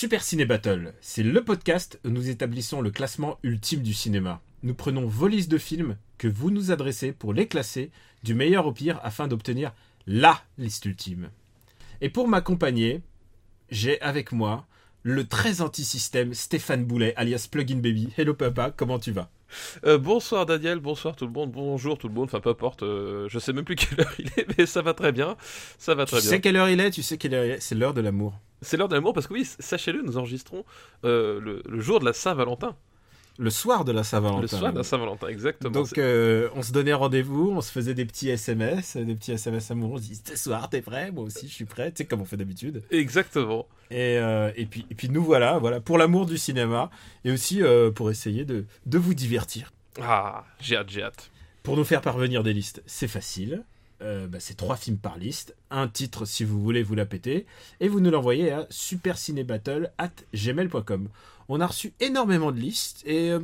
[0.00, 4.40] Super Ciné Battle, c'est le podcast où nous établissons le classement ultime du cinéma.
[4.62, 7.90] Nous prenons vos listes de films que vous nous adressez pour les classer
[8.22, 9.74] du meilleur au pire afin d'obtenir
[10.06, 11.28] LA liste ultime.
[12.00, 13.02] Et pour m'accompagner,
[13.70, 14.66] j'ai avec moi
[15.02, 18.08] le très anti-système Stéphane Boulet, alias Plugin Baby.
[18.16, 19.28] Hello papa, comment tu vas?
[19.84, 23.28] Euh, bonsoir Daniel, bonsoir tout le monde, bonjour tout le monde, enfin peu importe, euh,
[23.28, 25.36] je sais même plus quelle heure il est, mais ça va très bien,
[25.76, 26.30] ça va Tu très bien.
[26.30, 26.90] sais quelle heure il est?
[26.90, 27.60] Tu sais quelle heure il est?
[27.60, 28.40] C'est l'heure de l'amour.
[28.62, 30.64] C'est l'heure de l'amour parce que oui, sachez-le, nous enregistrons
[31.04, 32.76] euh, le, le jour de la Saint-Valentin,
[33.38, 34.42] Le soir de la Saint-Valentin.
[34.42, 35.72] le soir de la Saint-Valentin, exactement.
[35.72, 39.70] Donc euh, on se donnait rendez-vous, on se faisait des petits SMS, des petits SMS
[39.70, 42.04] amoureux, on se dit ce soir t'es prêt, moi aussi je suis prêt, tu sais
[42.06, 42.82] comme on fait d'habitude.
[42.90, 43.66] Exactement.
[43.90, 46.90] Et, euh, et, puis, et puis nous voilà, voilà pour l'amour du cinéma
[47.24, 47.62] et aussi
[47.94, 49.72] pour essayer de, de vous divertir.
[50.00, 51.30] Ah, j'ai hâte, j'ai hâte.
[51.62, 53.64] Pour nous faire parvenir des listes, c'est facile.
[54.02, 57.44] Euh, bah, c'est trois films par liste, un titre si vous voulez vous la péter,
[57.80, 61.08] et vous nous l'envoyez à supercinébattle@gmail.com.
[61.48, 63.40] On a reçu énormément de listes et euh,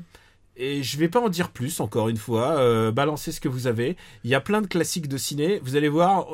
[0.58, 2.58] et je vais pas en dire plus encore une fois.
[2.58, 3.94] Euh, balancez ce que vous avez.
[4.24, 5.60] Il y a plein de classiques de ciné.
[5.62, 6.28] Vous allez voir.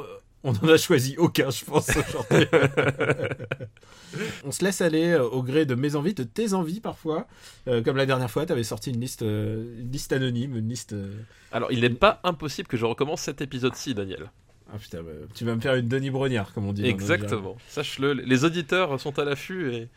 [0.44, 2.46] On en a choisi aucun, je pense, aujourd'hui.
[4.44, 7.26] on se laisse aller euh, au gré de mes envies, de tes envies parfois.
[7.68, 10.68] Euh, comme la dernière fois, tu avais sorti une liste, euh, une liste anonyme, une
[10.68, 10.92] liste.
[10.92, 11.12] euh,
[11.52, 14.30] Alors, il n'est pas impossible que je recommence cet épisode-ci, Daniel.
[14.72, 16.86] Ah putain, bah, tu vas me faire une Denis Brognard, comme on dit.
[16.86, 17.56] Exactement.
[17.68, 19.88] Sache-le, les auditeurs sont à l'affût et,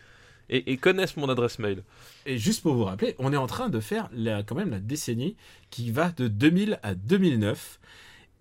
[0.50, 1.84] et, et connaissent mon adresse mail.
[2.26, 4.80] Et juste pour vous rappeler, on est en train de faire la, quand même la
[4.80, 5.38] décennie
[5.70, 7.80] qui va de 2000 à 2009.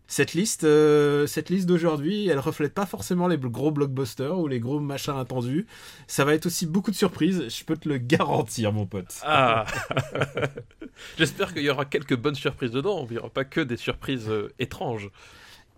[0.07, 4.61] Cette liste, euh, cette liste d'aujourd'hui, elle reflète pas forcément les gros blockbusters ou les
[4.61, 5.67] gros machins attendus.
[6.07, 9.15] Ça va être aussi beaucoup de surprises, je peux te le garantir, mon pote.
[9.23, 9.65] Ah
[11.19, 14.29] J'espère qu'il y aura quelques bonnes surprises dedans, il n'y aura pas que des surprises
[14.29, 15.11] euh, étranges.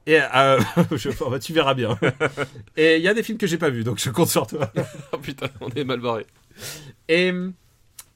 [0.06, 0.61] Et euh,
[0.97, 1.99] je- enfin, tu verras bien.
[2.77, 4.72] Et il y a des films que j'ai pas vus, donc je compte sur toi.
[5.12, 6.27] Oh putain, on est mal barré.
[7.09, 7.33] Et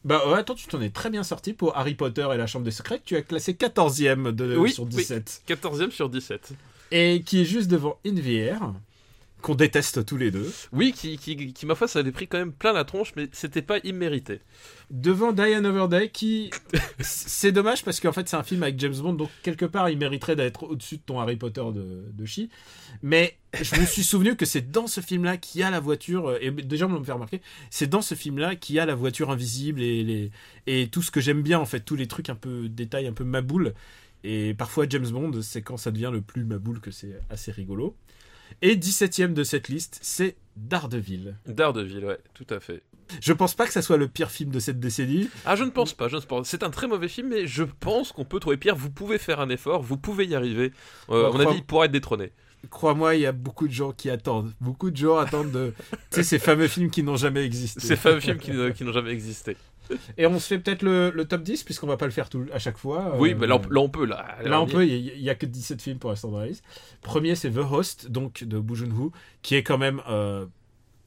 [0.04, 2.64] bah ouais, attends, tu t'en es très bien sorti pour Harry Potter et la Chambre
[2.64, 3.00] des Secrets.
[3.04, 4.90] Tu as classé 14e de, Oui, sur oui.
[4.90, 5.42] 17.
[5.48, 6.52] 14e sur 17.
[6.92, 8.72] Et qui est juste devant InVR,
[9.40, 10.52] qu'on déteste tous les deux.
[10.72, 13.28] Oui, qui, qui, qui, ma foi, ça avait pris quand même plein la tronche, mais
[13.32, 14.40] c'était pas immérité.
[14.90, 16.50] Devant Die Another Day, qui.
[17.00, 19.98] C'est dommage parce qu'en fait, c'est un film avec James Bond, donc quelque part, il
[19.98, 22.50] mériterait d'être au-dessus de ton Harry Potter de, de Chi.
[23.02, 26.28] Mais je me suis souvenu que c'est dans ce film-là qu'il y a la voiture,
[26.28, 27.40] euh, et déjà, on me fait remarquer,
[27.70, 30.30] c'est dans ce film-là qu'il y a la voiture invisible et, les,
[30.66, 33.12] et tout ce que j'aime bien, en fait, tous les trucs un peu détails, un
[33.12, 33.74] peu maboule.
[34.22, 37.96] Et parfois, James Bond, c'est quand ça devient le plus maboule que c'est assez rigolo.
[38.62, 41.36] Et 17ème de cette liste, c'est Daredevil.
[41.46, 42.82] Daredevil, ouais, tout à fait.
[43.20, 45.28] Je pense pas que ça soit le pire film de cette décennie.
[45.44, 46.44] Ah, je ne pense pas, je ne pense pas.
[46.44, 48.76] C'est un très mauvais film, mais je pense qu'on peut trouver pire.
[48.76, 50.72] Vous pouvez faire un effort, vous pouvez y arriver.
[51.10, 52.32] Euh, à mon avis, il pourra être détrôné.
[52.68, 54.52] Crois-moi, il y a beaucoup de gens qui attendent.
[54.60, 55.72] Beaucoup de gens attendent de.
[55.90, 57.80] tu sais, ces fameux films qui n'ont jamais existé.
[57.80, 59.56] Ces fameux films qui, euh, qui n'ont jamais existé.
[60.16, 62.44] Et on se fait peut-être le, le top 10, puisqu'on va pas le faire tout,
[62.52, 63.16] à chaque fois.
[63.18, 64.04] Oui, Euh, mais là, on, là, on peut.
[64.04, 66.64] Là, Là, on peut, il y, a que 17 films pour l'instant dans la liste.
[67.02, 69.12] Premier, c'est The Host, donc de Boo Joon-ho,
[69.42, 70.46] qui est quand même euh,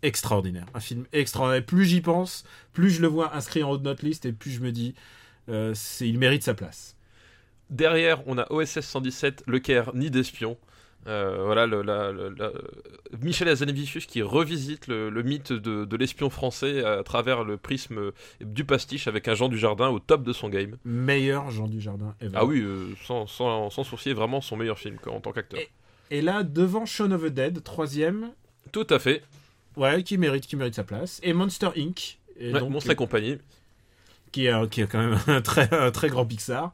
[0.02, 0.66] extraordinaire.
[0.74, 1.66] Un film extraordinaire.
[1.66, 2.44] Plus j'y pense,
[2.74, 4.96] plus je le vois inscrit en haut de notre liste, et plus je me dis,
[5.50, 6.96] euh, c'est, il mérite sa place.
[7.70, 10.58] Derrière, on a OSS 117, Le Caire, Nid d'espion.
[11.08, 12.52] Euh, voilà, le, la- le- la-
[13.22, 18.12] Michel Hazanavicius qui revisite le, le mythe de, de l'espion français à travers le prisme
[18.42, 20.78] du pastiche avec un Jean du Jardin au top de son game.
[20.86, 22.32] Meilleur Jean Dujardin ever.
[22.36, 25.60] Ah oui, euh, sans, sans, sans sourcier, vraiment son meilleur film quoi, en tant qu'acteur.
[26.12, 28.32] Et là, devant Shaun of the Dead, troisième,
[28.72, 29.24] Tout à fait.
[29.76, 31.20] ouais, qui mérite, qui mérite sa place.
[31.24, 32.18] Et Monster Inc.
[32.40, 33.38] Et Ouais, donc, Monstre et compagnie.
[34.32, 36.72] qui, est, un- qui est quand même un très, un très grand Pixar.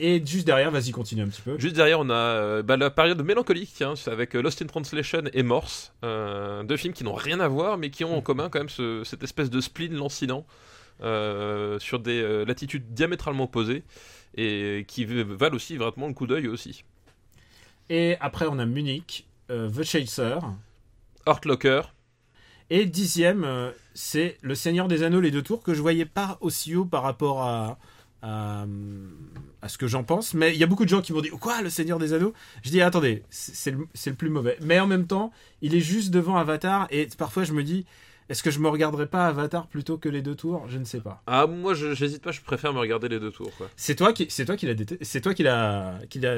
[0.00, 1.58] Et- juste derrière, vas-y, continue un petit peu.
[1.58, 5.42] Juste derrière, on a euh, bah, la période mélancolique, avec euh, Lost in Translation et
[5.42, 8.60] Morse, euh, deux films qui n'ont rien à voir, mais qui ont en commun quand
[8.60, 10.46] même ce- cette espèce de spleen lancinant
[11.78, 13.84] sur des latitudes diamétralement opposées
[14.36, 16.84] et qui valent aussi vraiment le coup d'œil aussi.
[17.88, 20.36] Et après, on a Munich, The Chaser.
[21.26, 21.80] Hurt Locker,
[22.68, 26.76] Et dixième, c'est Le Seigneur des Anneaux, les deux tours, que je voyais pas aussi
[26.76, 27.78] haut par rapport à,
[28.22, 28.66] à,
[29.62, 30.34] à ce que j'en pense.
[30.34, 32.32] Mais il y a beaucoup de gens qui m'ont dit Quoi, Le Seigneur des Anneaux?
[32.62, 34.56] Je dis Attendez, c'est le, le plus mauvais.
[34.62, 35.32] Mais en même temps,
[35.62, 36.86] il est juste devant Avatar.
[36.90, 37.86] Et parfois, je me dis
[38.28, 40.66] Est-ce que je me regarderais pas Avatar plutôt que les deux tours?
[40.68, 41.22] Je ne sais pas.
[41.26, 43.50] Ah, moi, je- j'hésite pas, je préfère me regarder les deux tours.
[43.76, 46.36] C'est toi qui, c'est toi qui l'a c'est toi qui l'a, qui l'a,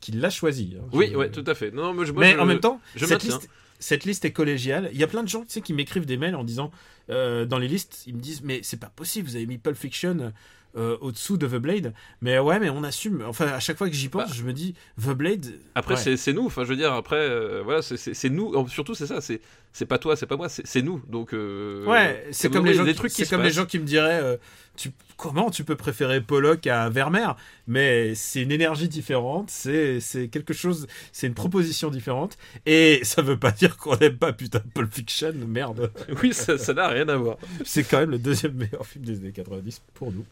[0.00, 0.76] qui l'a choisi.
[0.78, 0.84] hein.
[0.92, 1.70] Oui, Je- ouais, tout à fait.
[1.72, 4.88] Non, moi, je- moi, Mais je- en même temps, liste, cette liste est collégiale.
[4.92, 6.70] Il y a plein de gens, tu sais, qui m'écrivent des mails en disant,
[7.10, 9.76] euh, dans les listes, ils me disent, mais c'est pas possible, vous avez mis Pulp
[9.76, 10.32] Fiction
[10.76, 11.94] euh, au-dessous de The Blade.
[12.20, 13.24] Mais ouais, mais on assume.
[13.26, 14.34] Enfin, à chaque fois que j'y pense, Bah.
[14.34, 15.46] je me dis, The Blade.
[15.74, 16.16] Après, ouais.
[16.16, 16.46] c'est- nous.
[16.46, 18.68] Enfin, je veux dire, après, euh, voilà, c'est- nous.
[18.68, 19.20] Surtout, c'est ça.
[19.20, 19.40] C'est
[19.76, 21.02] c'est pas toi, c'est pas moi, c'est nous.
[21.06, 23.78] Donc, euh, Ouais, c'est comme les gens, des qui- trucs qui comme les gens qui
[23.78, 24.38] me diraient, euh,
[24.74, 27.36] tu, comment tu peux préférer Pollock à Vermeer?
[27.66, 33.20] Mais c'est une énergie différente, c'est c'est quelque chose, c'est une proposition différente, et ça
[33.20, 35.92] veut pas dire qu'on n'aime pas putain Pulp Fiction, merde.
[36.22, 37.36] Oui, ça n'a rien à voir.
[37.66, 40.24] C'est quand même le deuxième meilleur film des années 90 pour nous.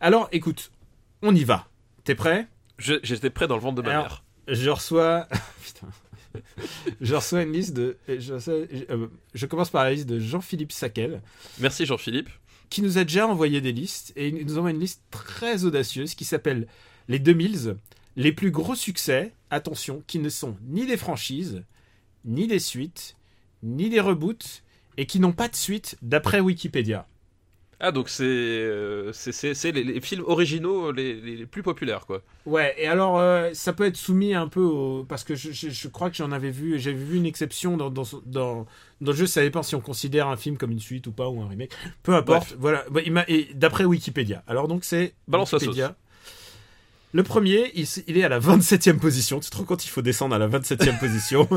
[0.00, 0.72] Alors, écoute,
[1.22, 1.68] on y va.
[2.02, 2.48] T'es prêt?
[2.78, 4.02] J'étais prêt dans le ventre de ma Alors,
[4.48, 4.56] mère.
[4.56, 5.28] Je reçois.
[5.64, 5.86] Putain.
[7.00, 7.96] Je reçois une liste de.
[8.08, 8.54] Je, reçois-
[8.90, 11.20] euh, je commence par la liste de Jean-Philippe Saquel.
[11.58, 12.28] Merci Jean-Philippe.
[12.70, 16.14] qui nous a déjà envoyé des listes et il nous envoie une liste très audacieuse
[16.14, 16.66] qui s'appelle
[17.08, 17.76] les 2000
[18.16, 21.62] les plus gros succès, attention, qui ne sont ni des franchises,
[22.24, 23.16] ni des suites,
[23.62, 24.62] ni des reboots
[24.98, 27.06] et qui n'ont pas de suite d'après Wikipédia.
[27.84, 32.22] Ah, donc c'est euh, c'est- les, les films originaux les, les- plus populaires, quoi.
[32.46, 35.04] Ouais, et alors euh, ça peut être soumis un peu au...
[35.04, 37.90] Parce que je, je- je crois que j'en avais vu, j'avais vu une exception dans,
[37.90, 38.66] dans, dans,
[39.00, 41.28] dans le jeu, ça dépend si on considère un film comme une suite ou pas,
[41.28, 41.72] ou un remake.
[42.04, 42.84] Peu importe, Bref.
[42.94, 43.24] voilà.
[43.28, 44.44] Et D'après Wikipédia.
[44.46, 45.14] Alors donc c'est...
[45.26, 45.96] Balance la Wikipédia.
[47.14, 49.38] Le premier, il, il est à la 27e position.
[49.40, 51.48] Tu te rends compte, il faut descendre à la 27e position.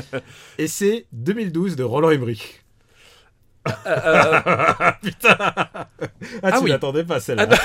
[0.58, 2.64] et c'est 2012 de Roland Emmerich.
[5.02, 5.88] Putain Ah,
[6.42, 6.70] Ah tu oui.
[6.70, 7.48] l'attendais pas celle-là.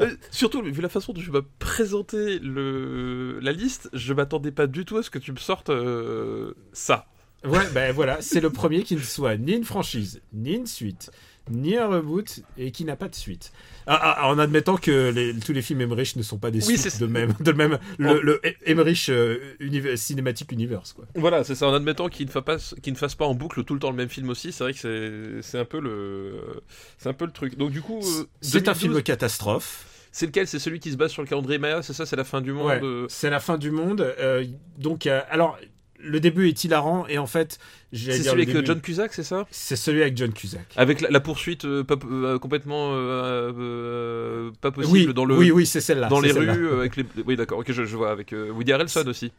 [0.00, 4.66] Euh, surtout, vu la façon dont tu m'as présenté le, la liste, je m'attendais pas
[4.66, 7.06] du tout à ce que tu me sortes euh, ça.
[7.44, 11.10] Ouais, ben voilà, c'est le premier qui ne soit ni une franchise, ni une suite,
[11.50, 13.52] ni un reboot, et qui n'a pas de suite.
[13.86, 16.78] Ah, ah, en admettant que les- tous les films Emmerich ne sont pas des Oui,
[16.78, 21.04] suites de même, de même, le, le Emmerich euh, univer- Cinematic Universe, quoi.
[21.14, 23.74] Voilà, c'est ça, en admettant qu'il ne, pas, qu'il ne fasse pas en boucle tout
[23.74, 26.62] le temps le même film aussi, c'est vrai que c'est, un peu le
[26.98, 27.56] c'est un peu le truc.
[27.56, 29.86] Donc du coup, euh, C'est un 2012, film catastrophe.
[30.14, 30.46] C'est lequel?
[30.46, 32.52] C'est celui qui se base sur le calendrier Maya, c'est ça, c'est la fin du
[32.52, 32.66] monde.
[32.66, 34.00] Ouais, euh, c'est la fin du monde.
[34.02, 34.44] euh,
[34.78, 35.58] donc, euh, alors,
[36.02, 37.58] le début est hilarant, et en fait,
[37.92, 39.46] C'est celui avec début- John Cusack, c'est ça?
[39.50, 40.66] C'est celui avec John Cusack.
[40.76, 45.36] Avec la, la poursuite euh, pas, euh, complètement euh, euh, pas Oui, possible dans le
[45.36, 46.08] oui, oui, c'est celle-là.
[46.08, 48.72] dans les rues euh, avec les oui d'accord ok je, je vois avec euh, Woody
[48.72, 49.32] Harrelson aussi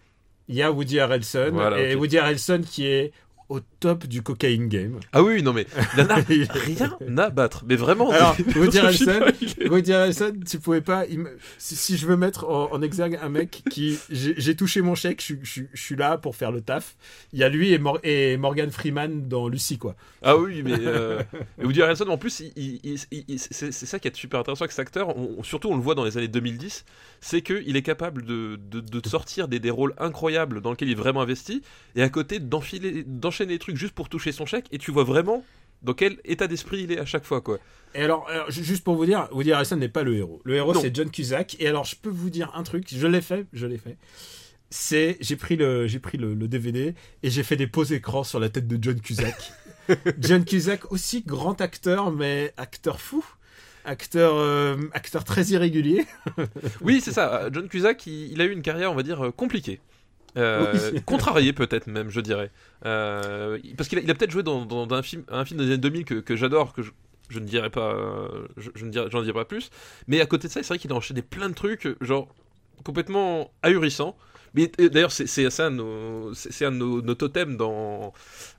[0.50, 2.02] Il y a Woody Harrelson, Voilà, et ok.
[2.02, 3.12] Woody Harrelson qui est
[3.50, 5.00] au top du cocaine game.
[5.12, 5.66] ah oui non mais
[6.30, 9.22] il rien à battre mais vraiment Alors, Woody Harrelson,
[9.70, 11.06] Woody Harrelson, tu pouvais pas.
[11.58, 13.98] Si, si je veux mettre en, en exergue un mec qui.
[14.10, 16.96] J'ai touché mon chèque, je, suis- je je suis là pour faire le taf.
[17.34, 19.96] Il y a lui et, Mor- et Morgan Freeman dans Lucie, quoi.
[20.22, 21.22] ah oui mais euh,
[21.62, 22.30] Woody Harrelson en plus
[23.38, 26.06] c'est ça qui est super intéressant avec cet acteur on- surtout on le voit dans
[26.06, 26.86] les années 2010
[27.22, 30.90] c'est que il est capable de, de, de sortir des, des rôles incroyables dans lesquels
[30.90, 31.62] il est vraiment investi
[31.96, 33.04] et à côté d'enfiler
[33.34, 35.44] d'enchaîner les trucs juste pour toucher son chèque et tu vois vraiment
[35.82, 37.58] dans quel état d'esprit il est à chaque fois quoi
[37.96, 40.42] Et alors, alors, ju- juste pour vous dire, Woody Harrelson n'est pas le héros.
[40.46, 41.58] Le héros, c'est John Cusack.
[41.60, 43.98] Et alors, je peux vous dire un truc, je l'ai fait, je l'ai fait.
[44.70, 48.24] C'est, j'ai pris le, j'ai pris le, le DVD et j'ai fait des poses écran
[48.24, 49.52] sur la tête de John Cusack.
[50.20, 53.26] John Cusack, aussi grand acteur, mais acteur fou.
[53.86, 56.06] Acteur, euh, acteur très irrégulier.
[56.82, 57.50] Oui, c'est ça.
[57.52, 59.82] John Cusack, il, il a eu une carrière, on va dire, euh, compliquée.
[60.38, 61.02] Euh, Oui.
[61.06, 62.52] contrariée peut-être même, je dirais.
[62.86, 66.06] Euh, parce qu'il a, peut-être joué dans, dans un film, un film des années 2000
[66.06, 66.92] que, que j'adore, que je,
[67.30, 69.70] je ne dirais pas, euh, je, je ne dirais, j'en dirai pas plus.
[70.08, 72.28] Mais à côté de ça, c'est vrai qu'il a enchaîné plein de trucs, genre
[72.84, 74.16] complètement ahurissants.
[74.54, 76.70] Mais euh, d'ailleurs, c'est un de nos, c'est
[77.18, 78.14] totems dans,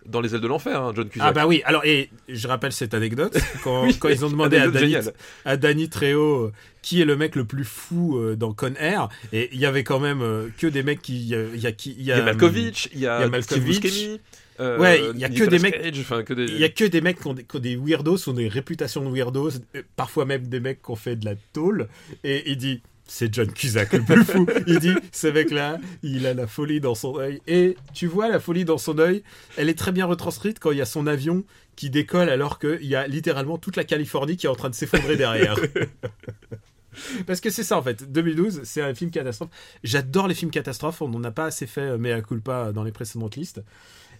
[0.06, 1.28] dans les ailes de l'enfer, hein, John Cusack.
[1.28, 4.56] Ah bah oui, alors, et je rappelle cette anecdote, quand, Oui, quand ils ont demandé
[4.56, 4.96] à Danny,
[5.44, 9.08] à Danny Trejo euh, qui est le mec le plus fou euh, dans Con Air,
[9.32, 11.20] et il y avait quand même que des mecs qui...
[11.22, 14.20] Il y a, y a Malkovich, il y a, il y a Malkovich.
[14.60, 15.80] Euh, Ouais, il y a que des mecs-.
[15.82, 18.48] Il y a que des mecs qui ont des, qui ont des weirdos, ont des
[18.48, 19.50] réputations de weirdos,
[19.96, 21.88] parfois même des mecs qui ont fait de la tôle,
[22.22, 22.82] et il dit...
[23.06, 24.46] C'est John Cusack le plus fou.
[24.66, 27.40] Il dit, ce mec-là, il a la folie dans son œil.
[27.46, 29.23] Et tu vois, la folie dans son œil,
[29.56, 31.44] elle est très bien retranscrite quand il y a son avion
[31.76, 34.75] qui décolle alors qu'il y a littéralement toute la Californie qui est en train de
[34.75, 35.56] s'effondrer derrière.
[37.26, 38.11] Parce que c'est ça en fait.
[38.11, 39.50] 2012, c'est un film catastrophe.
[39.82, 41.02] J'adore les films catastrophes.
[41.02, 43.62] On n'en a pas assez fait, euh, mea culpa, dans les précédentes listes.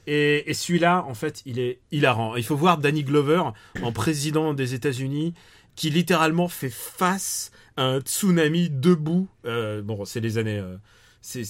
[0.07, 2.37] Et, et celui-là, en fait, il est hilarant.
[2.37, 3.43] Il faut voir Danny Glover
[3.83, 5.33] en président des États-Unis
[5.77, 9.29] qui littéralement fait face à un tsunami debout.
[9.47, 10.59] Euh, bon, c'est les années.
[10.59, 10.77] euh,
[11.21, 11.43] c'est,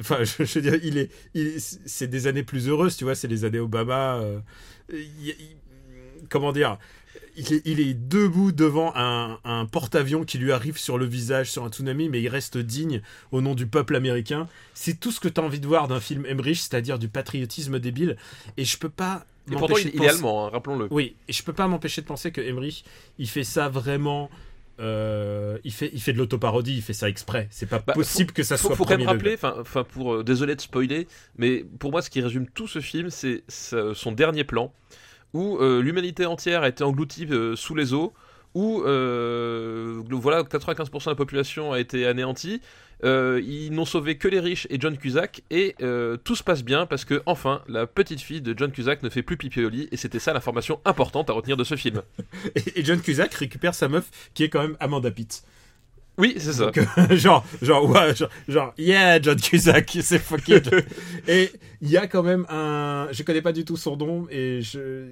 [0.00, 3.14] enfin, je, je veux dire, il est, il c'est des années plus heureuses, tu vois.
[3.14, 4.16] C'est les années Obama.
[4.16, 4.40] euh,
[4.92, 5.56] il- il-
[6.28, 6.78] comment dire
[7.36, 11.50] il est, il est debout devant un, un porte-avions qui lui arrive sur le visage
[11.50, 13.00] sur un tsunami, mais il reste digne
[13.32, 14.48] au nom du peuple américain.
[14.74, 17.78] C'est tout ce que tu as envie de voir d'un film Emmerich, c'est-à-dire du patriotisme
[17.78, 18.16] débile.
[18.58, 19.24] Et je peux pas.
[19.48, 20.88] Et pourtant, m'empêcher il, est allemand, hein, rappelons-le.
[20.90, 22.84] Oui, et je peux pas m'empêcher de penser que Emmerich,
[23.18, 24.28] il fait ça vraiment.
[24.80, 27.48] Euh, il, fait, il fait de l'autoparodie, il fait ça exprès.
[27.50, 30.24] C'est pas Bah, possible que ça faut, soit faut quand même rappeler, enfin, pour euh,
[30.24, 34.44] désolé de spoiler, mais pour moi, ce qui résume tout ce film, c'est son dernier
[34.44, 34.72] plan
[35.34, 37.26] où euh, l'humanité entière a été engloutie
[37.56, 38.12] sous les eaux,
[38.54, 42.60] où voilà 95% de la population a été anéantie.
[43.04, 46.62] Euh, ils n'ont sauvé que les riches et John Cusack et euh, tout se passe
[46.62, 49.68] bien parce que enfin la petite fille de John Cusack ne fait plus pipi au
[49.68, 52.02] lit et c'était ça l'information importante à retenir de ce film.
[52.54, 55.42] Et, et John Cusack récupère sa meuf qui est quand même Amanda Pitt.
[56.18, 56.66] Oui, c'est ça.
[56.66, 56.84] Donc, euh,
[57.16, 60.60] genre, genre, ouais, genre, genre, yeah, John Cusack, c'est fucking.
[61.26, 63.08] et il y a quand même un.
[63.12, 65.08] Je connais pas du tout son nom et je,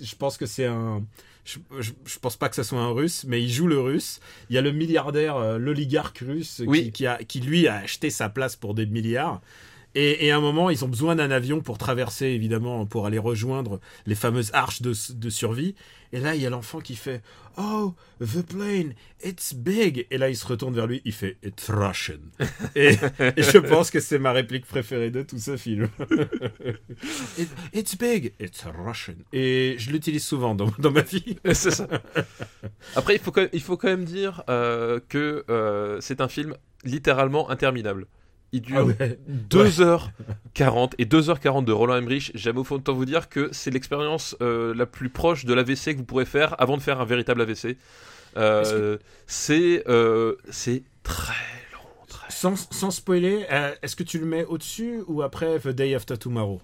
[0.00, 1.02] je pense que c'est un.
[1.44, 4.20] Je, je, je pense pas que ça soit un russe, mais il joue le russe.
[4.48, 6.92] Il y a le milliardaire, euh, l'oligarque russe, qui- Oui.
[6.92, 9.40] qui, a, qui lui a acheté sa place pour des milliards.
[9.94, 13.18] Et, et à un moment, ils ont besoin d'un avion pour traverser, évidemment, pour aller
[13.18, 15.74] rejoindre les fameuses arches de, de survie.
[16.14, 17.22] Et là, il y a l'enfant qui fait
[17.58, 18.94] Oh, the plane,
[19.24, 20.06] it's big.
[20.10, 22.18] Et là, il se retourne vers lui, il fait It's Russian.
[22.74, 22.96] et,
[23.36, 25.88] et je pense que c'est ma réplique préférée de tout ce film.
[27.38, 29.14] It- it's big, it's Russian.
[29.32, 31.36] Et je l'utilise souvent dans, dans ma vie.
[31.52, 31.88] c'est ça.
[32.96, 36.28] Après, il faut quand même, il faut quand même dire euh, que euh, c'est un
[36.28, 38.06] film littéralement interminable.
[38.52, 39.18] Il dure Ah ouais.
[39.50, 42.30] 2h40 et 2h40 de Roland Emmerich.
[42.34, 46.04] J'aime autant vous dire que c'est l'expérience euh, la plus proche de l'AVC que vous
[46.04, 47.76] pourrez faire avant de faire un véritable AVC.
[48.36, 51.32] Euh, c'est euh, c'est très
[51.72, 51.80] long.
[52.08, 52.30] Très...
[52.30, 56.16] Sans, sans spoiler, euh, est-ce que tu le mets au-dessus ou après The Day After
[56.16, 56.60] Tomorrow?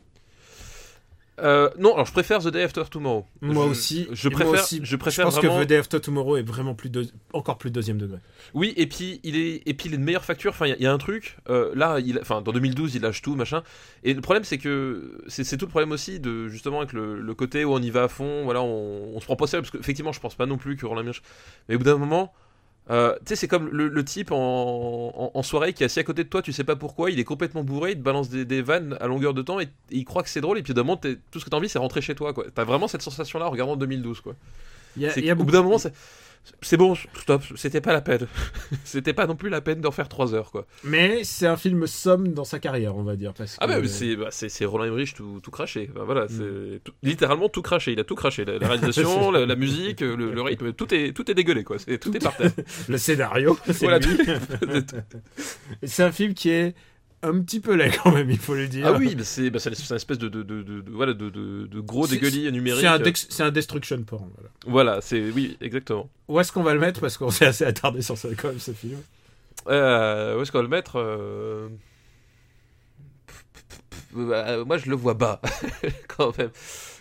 [1.40, 3.24] Euh, non, alors je préfère The Day After Tomorrow.
[3.40, 4.08] Moi Je- aussi.
[4.12, 4.80] Je moi préfère, aussi.
[4.82, 5.58] je préfère pense vraiment...
[5.58, 8.18] que The Day After Tomorrow est vraiment plus deux- encore plus deuxième degré.
[8.54, 10.50] Oui, et puis il est, et puis il est de meilleure facture.
[10.50, 11.36] Enfin, il y a- il y, a un truc.
[11.48, 13.62] euh, là, il, enfin, dans 2012, il lâche tout, machin.
[14.04, 17.34] Et le problème, c'est que c'est tout le problème aussi de justement avec le, le
[17.34, 18.44] côté où on y va à fond.
[18.44, 20.86] Voilà, on, on se prend pas sérieux parce qu'effectivement, je pense pas non plus que
[20.86, 21.22] Roland Emmerich.
[21.68, 22.32] Mais au bout d'un moment.
[22.90, 26.00] Euh, tu sais, c'est comme le, le type en, en- en soirée qui est assis
[26.00, 28.30] à côté de toi, tu sais pas pourquoi, il est complètement bourré, il te balance
[28.30, 30.62] des, des vannes à longueur de temps et, et il croit que c'est drôle, et
[30.62, 32.44] puis d'un moment, tout ce que t'as envie, c'est rentrer chez toi, quoi.
[32.54, 34.34] T'as vraiment cette sensation-là en regardant 2012, quoi.
[34.96, 35.92] Y a, y a bout d'un moment, c'est
[36.62, 38.26] c'est bon, stop, c'était pas la peine.
[38.84, 40.66] c'était pas non plus la peine d'en faire 3 heures, quoi.
[40.84, 43.34] Mais c'est un film somme dans sa carrière, on va dire.
[43.34, 43.80] Parce Ah que-
[44.16, 45.90] bah, c'est bah, Roland Emmerich tout, tout craché.
[45.94, 46.28] Voilà, Mm.
[46.28, 47.92] c'est tout- littéralement tout craché.
[47.92, 48.44] Il a tout craché.
[48.44, 51.78] La, la réalisation, la, la musique, le, le rythme, tout est tout est dégueulé quoi.
[51.78, 52.52] C'est tout est par terre.
[52.88, 53.58] le scénario.
[53.66, 53.98] c'est Voilà,
[55.82, 56.74] c'est un film qui est
[57.22, 58.86] un petit peu laid quand même, il faut le dire.
[58.86, 61.30] ah oui, mais c'est bah, c'est une espèce de de, de, de- de- voilà de,
[61.30, 62.86] de, de gros dégueulis numériques.
[63.30, 64.28] C'est un, destruction porn.
[64.34, 64.50] Voilà.
[64.66, 66.08] Voilà, c'est oui exactement.
[66.28, 67.00] Où est-ce qu'on va le mettre?
[67.00, 68.98] Parce qu'on s'est assez attardé sur ça quand même, ce film.
[69.66, 71.68] Euh, où est-ce qu'on va le mettre euh...
[74.14, 75.40] Bah, Moi, je le vois bas
[76.16, 76.50] quand même.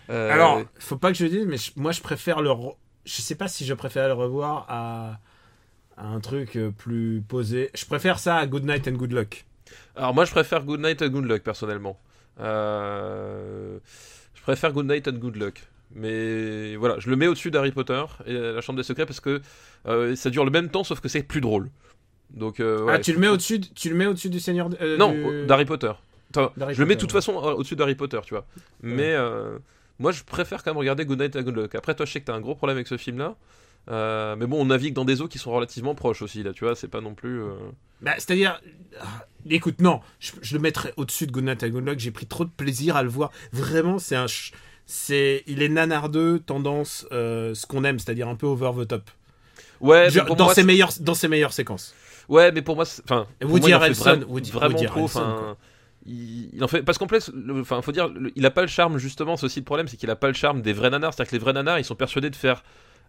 [0.09, 2.49] Euh, Alors, faut pas que je le dise, mais je- moi je préfère le.
[2.49, 5.19] re- Je sais pas si je préfère le revoir à,
[5.97, 7.69] à un truc euh, plus posé.
[7.75, 9.45] Je préfère ça à Good Night and Good Luck.
[9.97, 11.99] Alors moi je préfère Good Night and Good Luck personnellement.
[12.39, 13.77] Euh,
[14.35, 15.63] Je préfère Good Night and Good Luck.
[15.95, 19.41] Mais voilà, je le mets au-dessus d'Harry Potter et la Chambre des Secrets parce que
[19.87, 21.69] euh, ça dure le même temps sauf que c'est plus drôle.
[22.29, 24.69] Donc euh, ah, tu le mets au-dessus, de- tu le mets au-dessus du Seigneur.
[24.99, 25.91] Non, du- d'Harry Potter.
[26.35, 27.17] Je le mets de toute ouais.
[27.21, 28.45] façon au-dessus d'Harry Potter, tu vois.
[28.81, 29.15] Mais
[29.99, 31.75] moi je préfère quand même regarder Good Night and Good Luck.
[31.75, 33.35] Après toi je sais que t'as un gros problème avec ce film-là.
[33.89, 36.65] Euh, mais bon, on navigue dans des eaux qui sont relativement proches aussi, là, tu
[36.65, 37.41] vois, c'est pas non plus...
[37.41, 37.51] euh,
[38.01, 38.61] Bah, C'est-à-dire,
[38.99, 41.99] ah, écoute, non, je, je le mettrais au-dessus de Good and Good.
[41.99, 43.31] J'ai pris trop de plaisir à le voir.
[43.53, 44.51] Vraiment, c'est un, ch-
[44.85, 49.09] c'est, il est nanardeux, tendance, euh, ce qu'on aime, c'est-à-dire un peu over the top.
[49.79, 51.93] Ouais, Genre, dans moi, ses meilleures, dans ses meilleures séquences.
[52.27, 55.07] Ouais, mais pour moi, enfin, Woody Harrelson, Woody- vraiment Woody trop.
[56.05, 58.97] Il, en fait parce qu'en plus, enfin, faut dire, le- il a pas le charme
[58.97, 59.35] justement.
[59.35, 61.13] C'est aussi le problème, c'est qu'il a pas le charme des vrais nanars.
[61.13, 62.63] C'est-à-dire que les vrais nanars, ils sont persuadés de faire,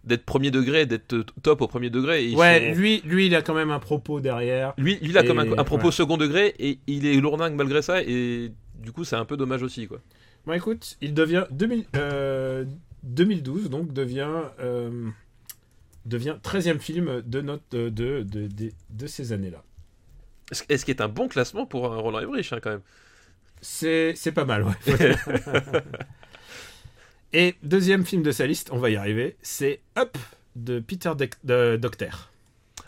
[0.05, 2.31] d'être premier degré, d'être euh, top au premier degré.
[2.31, 4.75] Et Ouais, lui, lui, il a quand même un propos derrière.
[4.79, 5.93] lui, lui, il a comme un, Et- un propos ouais.
[5.93, 8.03] second degré et il est lourdingue malgré ça.
[8.03, 10.01] Et du coup, c'est un peu dommage aussi, quoi.
[10.47, 12.65] Bon, écoute, il devient 2000, euh,
[13.03, 14.29] 2012, donc devient
[14.61, 15.09] euh,
[16.07, 19.63] devient 13e film de notre de de, de, de- de ces années-là.
[20.53, 22.81] Ce est-ce qui est un bon classement pour un Roland Emmerich, hein, quand même?
[23.61, 24.73] C'est c'est pas mal, ouais.
[27.33, 30.17] Et deuxième film de sa liste, on va y arriver, c'est Up
[30.57, 31.13] de Peter
[31.45, 32.11] de Docter.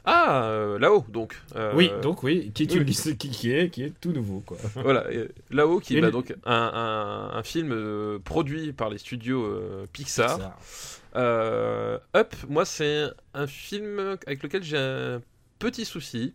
[0.07, 1.39] Ah, euh, là-haut, donc.
[1.57, 2.85] euh, Oui, donc oui, qui est, une oui.
[2.87, 4.57] liste- qui, qui est, qui est tout nouveau, quoi.
[4.77, 5.05] Voilà,
[5.51, 9.47] là-haut, qui est bah, donc un, un- un film euh, produit par les studios
[9.93, 10.57] Pixar.
[11.15, 13.05] Up, moi, c'est
[13.35, 15.21] un film avec lequel j'ai un
[15.59, 16.33] petit souci.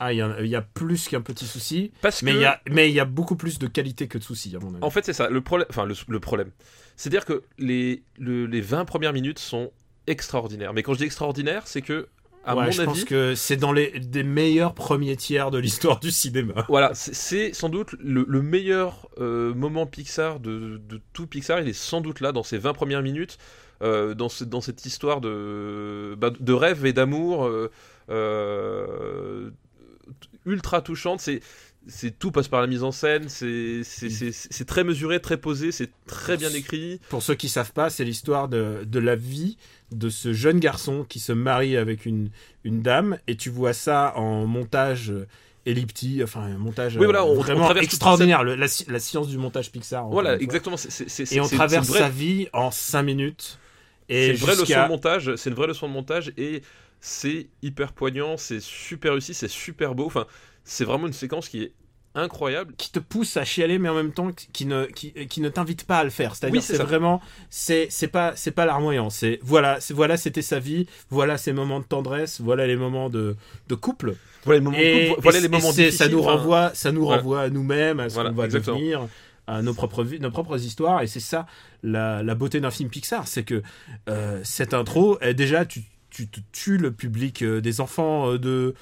[0.00, 2.42] Ah, il y, a- il y a plus qu'un petit souci, Parce mais que, il
[2.42, 4.74] y a, mais il y a beaucoup plus de qualité que de soucis, à mon
[4.74, 4.84] avis.
[4.84, 5.66] en fait, c'est ça, le problème.
[5.70, 6.50] Enfin, le, le problème.
[6.98, 9.70] C'est-à-dire que les, le- les 20 premières minutes sont
[10.06, 10.74] extraordinaires.
[10.74, 12.08] Mais quand je dis extraordinaire, c'est que,
[12.44, 12.86] à Ouais, mon je avis.
[12.90, 16.64] pense que c'est dans les des meilleurs premiers tiers de l'histoire du cinéma.
[16.68, 21.60] Voilà, c'est- sans doute le, le meilleur euh, moment Pixar de, de tout Pixar.
[21.60, 23.38] Il est sans doute là dans ces 20 premières minutes,
[23.82, 27.48] euh, dans, ce- dans cette histoire de, bah, de rêve et d'amour
[28.10, 29.50] euh,
[30.46, 31.20] ultra touchante.
[31.20, 31.40] C'est
[31.88, 33.28] c'est tout passe par la mise en scène.
[33.28, 37.00] C'est très mesuré, très posé, c'est très bien écrit.
[37.08, 39.56] Pour ceux qui savent pas, c'est l'histoire de, de la vie
[39.92, 42.30] de ce jeune garçon qui se marie avec une,
[42.64, 45.12] une dame, et tu vois ça en montage
[45.66, 49.28] elliptique, enfin un montage Oui, voilà, euh, on- vraiment extraordinaire, le- la, sci- la science
[49.28, 50.08] du montage Pixar.
[50.08, 50.76] Voilà, exactement.
[50.76, 53.58] c'est- c'est- Et on traverse sa vie en 5 minutes.
[54.08, 56.62] C'est une vraie leçon de montage, c'est une vraie leçon de montage et
[57.00, 60.06] c'est hyper poignant, c'est super réussi, c'est super beau.
[60.06, 60.26] Enfin,
[60.68, 61.72] c'est vraiment une séquence qui est
[62.14, 62.74] incroyable.
[62.76, 65.84] qui te pousse à chialer mais en même temps qui ne qui, qui ne t'invite
[65.84, 66.34] pas à le faire.
[66.34, 67.20] C'est-à-dire Oui, c'est vraiment
[67.50, 69.08] c'est c'est pas c'est pas larmoyant.
[69.10, 70.86] C'est voilà c'est voilà c'était sa vie.
[71.10, 72.40] Voilà ses moments de tendresse.
[72.40, 73.36] Voilà les moments de,
[73.68, 74.16] de couple.
[74.44, 77.42] Voilà les moments, et, voilà et les moments c'est- ça nous renvoie ça nous renvoie
[77.42, 78.76] à nous-mêmes à ce Voilà, qu'on va exactement.
[78.78, 79.08] devenir
[79.46, 81.02] à nos propres vies, nos propres histoires.
[81.02, 81.46] Et c'est ça
[81.82, 83.28] la, la beauté d'un film Pixar.
[83.28, 83.62] C'est que
[84.08, 88.74] euh, cette intro déjà tu tu te tues le public euh, des enfants euh, de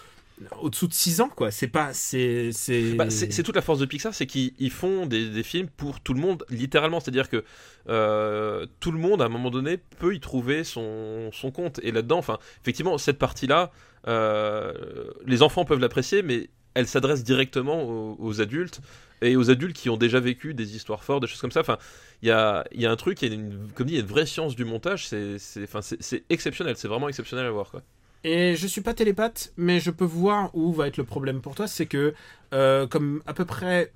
[0.61, 2.51] au-dessous de 6 ans quoi c'est pas c'est
[2.97, 6.21] Bah, toute la force de Pixar, c'est qu'ils ils font des, films pour tout le
[6.21, 7.01] monde, littéralement.
[7.01, 7.45] C'est-à-dire que
[7.89, 11.81] euh, tout le monde, à un moment donné, peut y trouver son, son compte.
[11.83, 12.21] Et là-dedans,
[12.63, 13.71] effectivement, cette partie-là,
[14.09, 14.73] euh,
[15.27, 18.81] les enfants peuvent l'apprécier, mais elle s'adresse directement aux, adultes
[19.23, 21.61] et aux adultes qui ont déjà vécu des histoires fortes, des choses comme ça.
[21.61, 21.79] Enfin,
[22.23, 23.31] il y a, y a un truc, y a
[23.75, 25.09] comme dit, il y a une vraie science du montage.
[25.09, 27.71] C'est exceptionnel, c'est vraiment exceptionnel à voir.
[27.71, 27.83] Quoi.
[28.27, 31.55] Et je suis pas télépathe, mais je peux voir où va être le problème pour
[31.55, 31.69] toi.
[31.69, 32.13] C'est que,
[32.53, 33.93] euh, comme à peu près.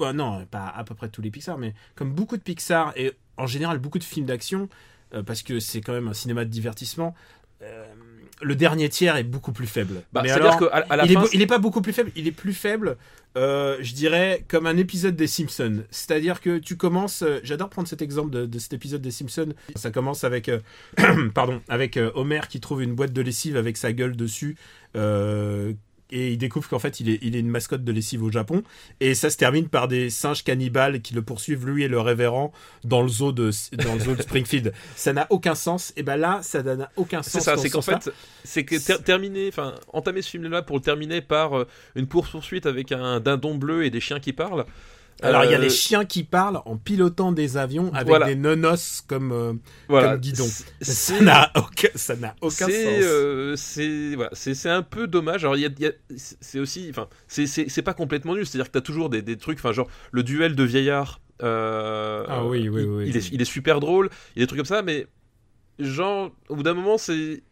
[0.00, 3.12] euh, non, pas à peu près tous les Pixar, mais comme beaucoup de Pixar et
[3.36, 4.68] en général beaucoup de films d'action,
[5.14, 7.14] euh, parce que c'est quand même un cinéma de divertissement,
[8.42, 10.02] le dernier tiers est beaucoup plus faible.
[10.12, 12.32] Bah, mais alors, à la il, fin, il est pas beaucoup plus faible, il est
[12.32, 12.96] plus faible,
[13.36, 15.84] euh, je dirais, comme un épisode des Simpsons.
[15.90, 19.54] C'est-à-dire que tu commences, euh, j'adore prendre cet exemple de, de cet épisode des Simpsons.
[19.76, 20.60] Ça commence avec, euh,
[21.34, 24.56] pardon, avec Homer qui trouve une boîte de lessive avec sa gueule dessus.
[26.12, 28.62] Et il découvre qu'en fait il est, il est une mascotte de lessive au Japon.
[29.00, 32.52] Et ça se termine par des singes cannibales qui le poursuivent lui et le révérend
[32.84, 33.50] dans le zoo de
[33.84, 34.72] dans le zoo de Springfield.
[34.94, 35.92] Ça n'a aucun sens.
[35.96, 38.10] Et ben là ça n'a aucun sens C'est ça, c'est ce qu'en fait,
[38.44, 42.66] c'est que ter- terminer, enfin, entamer ce film-là pour le terminer par euh, une course-poursuite
[42.66, 44.64] avec un dindon bleu et des chiens qui parlent.
[45.20, 48.26] Alors, il y a Euh, les chiens qui parlent en pilotant des avions avec Voilà.
[48.26, 49.52] des nonos comme, euh,
[49.88, 50.46] voilà, comme guidon.
[50.80, 52.72] ça n'a aucun, ça n'a aucun sens.
[52.74, 55.44] euh, c'est voilà, c'est un peu dommage.
[55.44, 58.46] Alors il y a, il y a- c'est aussi, enfin, c'est pas complètement nul.
[58.46, 61.20] C'est-à-dire que t'as toujours des, des trucs, enfin genre le duel de vieillards.
[61.42, 63.04] euh, Ah oui, oui, il, oui.
[63.08, 64.10] il est, il est super drôle.
[64.34, 65.06] Il y a des trucs comme ça, mais
[65.78, 67.42] genre au bout d'un moment, c'est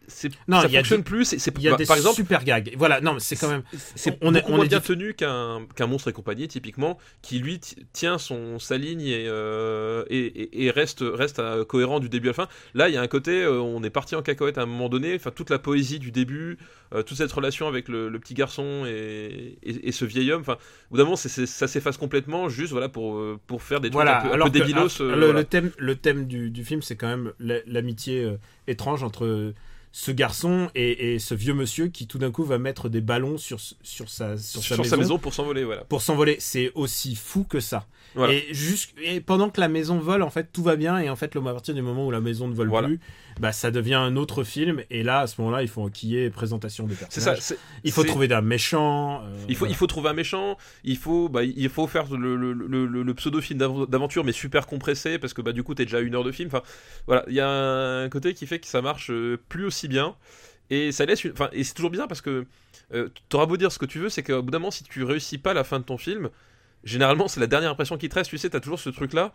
[0.48, 1.24] Non, ça y a fonctionne plus.
[1.38, 2.74] C'est Il y a bah, des par exemple, super gags.
[2.76, 3.62] Voilà, non, mais c'est quand même.
[3.94, 7.38] c'est on est- on moins est bien tenu qu'un qu'un monstre et compagnie typiquement qui
[7.38, 7.60] lui
[7.92, 12.28] tient son sa ligne et, euh, et, et- et reste reste euh, cohérent du début
[12.28, 14.58] à la fin là il y a un côté euh, on est parti en cacahuète
[14.58, 16.58] à un moment donné enfin toute la poésie du début
[17.06, 20.56] toute cette relation avec le, le petit garçon et, et, ce vieil homme enfin
[20.90, 24.28] au bout ça s'efface complètement juste voilà pour pour faire des trucs Voilà, un peu,
[24.28, 25.32] un alors peu débilos le, voilà.
[25.32, 28.28] le thème, le thème du, du film, c'est quand même la- l'amitié
[28.66, 29.52] étrange entre
[29.92, 33.38] ce garçon et, et ce vieux monsieur qui tout d'un coup va mettre des ballons
[33.38, 36.36] sur, sur, sa, sur, sur, sa, sa maison pour s'envoler voilà pour s'envoler.
[36.38, 37.86] C'est aussi fou que ça.
[38.14, 38.34] Voilà.
[38.34, 38.52] Et,
[39.02, 40.98] et pendant que la maison vole, en fait, tout va bien.
[40.98, 42.88] Et en fait, le, à partir du moment où la maison ne vole Voilà.
[42.88, 43.00] plus,
[43.40, 44.82] bah, ça devient un autre film.
[44.90, 47.40] Et là, à ce moment-là, il faut enquiller présentation des c'est ça personnages.
[47.40, 49.22] c'est- il faut trouver d'un méchant.
[49.24, 49.72] euh, Il faut, voilà.
[49.72, 53.02] il faut trouver un méchant, il faut, bah, il faut faire le, le, le, le-
[53.02, 56.00] le pseudo-film d'av- d'aventure, mais super compressé, parce que bah, du coup, t'es déjà à
[56.00, 56.48] une heure de film.
[56.52, 56.62] Enfin,
[57.06, 60.14] voilà, il y a un côté qui fait que ça marche euh, plus aussi bien.
[60.72, 61.32] Et ça laisse une...
[61.32, 62.46] enfin, et c'est toujours bizarre parce que
[62.94, 65.02] euh, t'auras beau dire ce que tu veux, c'est qu'au bout d'un moment, si tu
[65.02, 66.28] réussis pas la fin de ton film,
[66.84, 68.30] généralement, c'est la dernière impression qui te reste.
[68.30, 69.32] Tu sais, t'as toujours ce truc-là.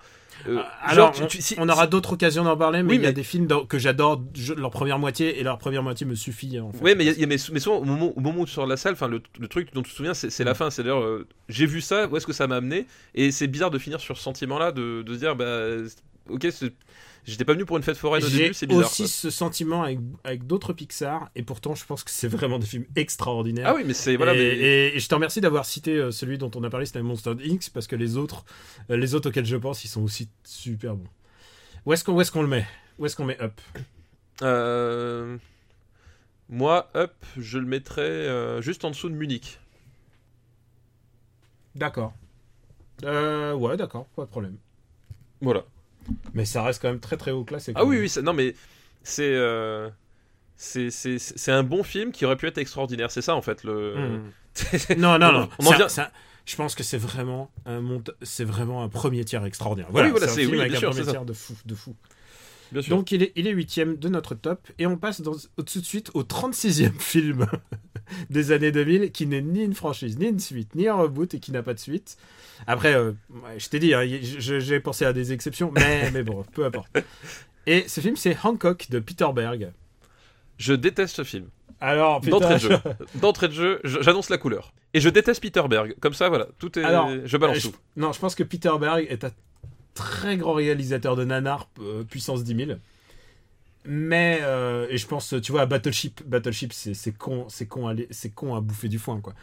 [0.47, 2.95] euh, Alors, genre, on, tu- tu- si- on aura d'autres occasions d'en parler, mais Oui,
[2.97, 4.21] il y a mais- des films que j'adore,
[4.58, 6.60] leur première moitié, et leur première moitié me suffit.
[6.60, 6.79] En fait.
[6.84, 8.69] Ouais, mais, y a- mais, mais souvent, au moment, au moment où tu sors de
[8.69, 10.55] la salle, enfin, le, le truc dont tu te souviens, c'est la Mm.
[10.55, 10.69] fin.
[10.69, 12.88] C'est d'ailleurs, euh, j'ai vu ça, où est-ce que ça m'a amené?
[13.13, 15.67] Et c'est bizarre de finir sur ce sentiment-là, de, de se dire, bah,
[16.29, 16.73] ok, c'est-
[17.25, 18.85] j'étais pas venu pour une fête foraine au J'ai début, c'est bizarre.
[18.85, 19.07] aussi quoi.
[19.09, 22.85] ce sentiment avec, avec d'autres Pixar, et pourtant je pense que c'est vraiment des films
[22.95, 23.67] extraordinaires.
[23.69, 26.11] Ah oui, mais c'est voilà, et, mais et- et je te remercie d'avoir cité euh,
[26.11, 27.69] celui dont on a parlé, c'était Monster Inc.
[27.73, 28.45] parce que les autres,
[28.89, 31.09] euh, les autres auxquels je pense, ils sont aussi super bons.
[31.85, 32.65] Où est-ce qu'on est-ce qu'on le met?
[32.99, 33.59] Où est-ce qu'on met Up?
[34.41, 35.38] Euh,
[36.49, 39.59] moi, Up, je le mettrais euh, juste en dessous de Munich.
[41.75, 42.13] D'accord.
[43.03, 44.57] Euh, ouais, d'accord, pas de problème.
[45.41, 45.65] Voilà.
[46.33, 47.71] Mais ça reste quand même très très haut classé.
[47.75, 48.55] Ah oui, oui, ça- non mais
[49.03, 49.89] c'est euh,
[50.57, 53.11] c'est un bon film qui aurait pu être extraordinaire.
[53.11, 53.95] C'est ça en fait le.
[53.95, 54.31] Hmm.
[54.97, 55.49] Non, non, non.
[55.59, 56.11] On en Ça- vient- ça-
[56.45, 57.81] je pense que c'est vraiment un
[58.21, 59.89] c'est vraiment un premier tiers extraordinaire.
[59.91, 61.95] Voilà, Oui, voilà, c'est un oui, premier tiers de fou, de fou.
[62.71, 62.95] Bien sûr.
[62.95, 65.86] Donc il est, il est huitième de notre top et on passe dans, tout de
[65.86, 67.45] suite au 36e film
[68.30, 71.39] des années 2000 qui n'est ni une franchise, ni une suite, ni un reboot et
[71.39, 72.17] qui n'a pas de suite.
[72.67, 73.12] Après, euh,
[73.58, 76.89] je t'ai dit, hein, j'ai pensé à des exceptions, mais, mais bon, peu importe.
[77.67, 79.71] Et ce film c'est Hancock de Peter Berg.
[80.58, 81.47] Je déteste ce film.
[81.82, 82.78] Alors, D'entrée de jeu.
[83.15, 84.73] D'entrée de jeu, je- j'annonce la couleur.
[84.93, 85.93] Et je déteste Peter Berg.
[85.99, 86.84] Comme ça, voilà, tout est.
[86.84, 87.75] Alors, je balance je- tout.
[87.97, 89.32] Non, je pense que Peter Berg est un
[89.95, 92.71] très grand réalisateur de nanar euh, puissance 10 000.
[93.88, 97.95] Mais, euh, et je pense, tu vois, à Battleship, Battleship, c'est c'est con, c'est con,
[98.10, 99.34] c'est con à bouffer du foin, quoi.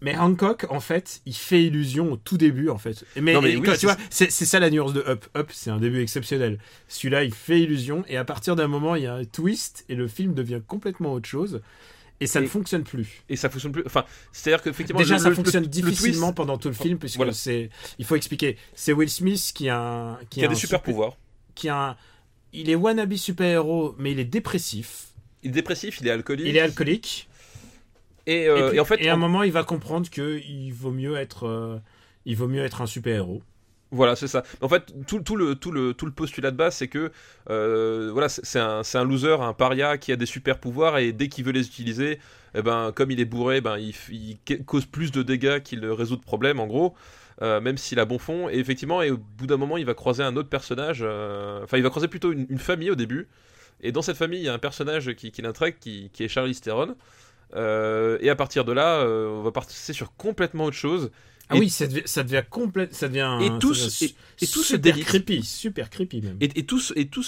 [0.00, 3.04] Mais Hancock, en fait, il fait illusion au tout début, en fait.
[3.20, 5.24] Mais, Non, mais oui, quand- tu vois, c'est ça la nuance de Up.
[5.36, 6.58] Up, c'est un début exceptionnel.
[6.86, 9.94] Celui-là, il fait illusion, et à partir d'un moment, il y a un twist, et
[9.94, 11.60] le film devient complètement autre chose,
[12.20, 13.22] et ça Et- ne fonctionne plus.
[13.28, 13.82] Et ça fonctionne plus.
[13.86, 14.98] Enfin, c'est-à-dire qu'effectivement.
[15.00, 17.32] Déjà, le- ça le- fonctionne le- le difficilement twist pendant tout le film, puisque Voilà.
[17.32, 17.70] c'est.
[17.98, 18.56] Il faut expliquer.
[18.74, 20.18] C'est Will Smith qui a un.
[20.30, 21.16] qui a des super pouvoirs.
[21.54, 21.96] Qui a un-
[22.52, 25.08] Il est wannabe super-héros, mais il est dépressif.
[25.42, 26.46] Il est dépressif, il est alcoolique.
[26.46, 27.28] Il est alcoolique.
[28.26, 30.40] Et, euh, et, puis- et en fait, et à un moment, il va comprendre que
[30.48, 31.46] il vaut mieux être.
[31.46, 31.78] euh,
[32.28, 33.40] Il vaut mieux être un super-héros.
[33.92, 34.42] Voilà, c'est ça.
[34.60, 37.12] En fait, tout, tout le, tout, le, tout le postulat de base, c'est que
[37.50, 41.28] euh, voilà, c'est un, un loser, un paria qui a des super pouvoirs et dès
[41.28, 42.18] qu'il veut les utiliser,
[42.56, 46.22] eh ben, comme il est bourré, ben, il, cause plus de dégâts qu'il résout de
[46.22, 46.94] problèmes, en gros.
[47.42, 49.94] euh, même s'il a bon fond, et effectivement, et au bout d'un moment, il va
[49.94, 51.00] croiser un autre personnage.
[51.02, 53.28] euh, Enfin, il va croiser plutôt une, famille au début.
[53.82, 56.96] Et dans cette famille, il y a un personnage qui, l'intrigue, qui, est Charlie Theron.
[57.54, 61.10] Et à partir de là, on va passer sur complètement autre chose.
[61.48, 63.38] Ah Et- oui, ça devient, ça devient complète, ça devient.
[63.40, 65.06] Et ce- et- et super délite.
[65.06, 66.36] creepy, super creepy même.
[66.40, 67.22] Et, et tout ce, et tout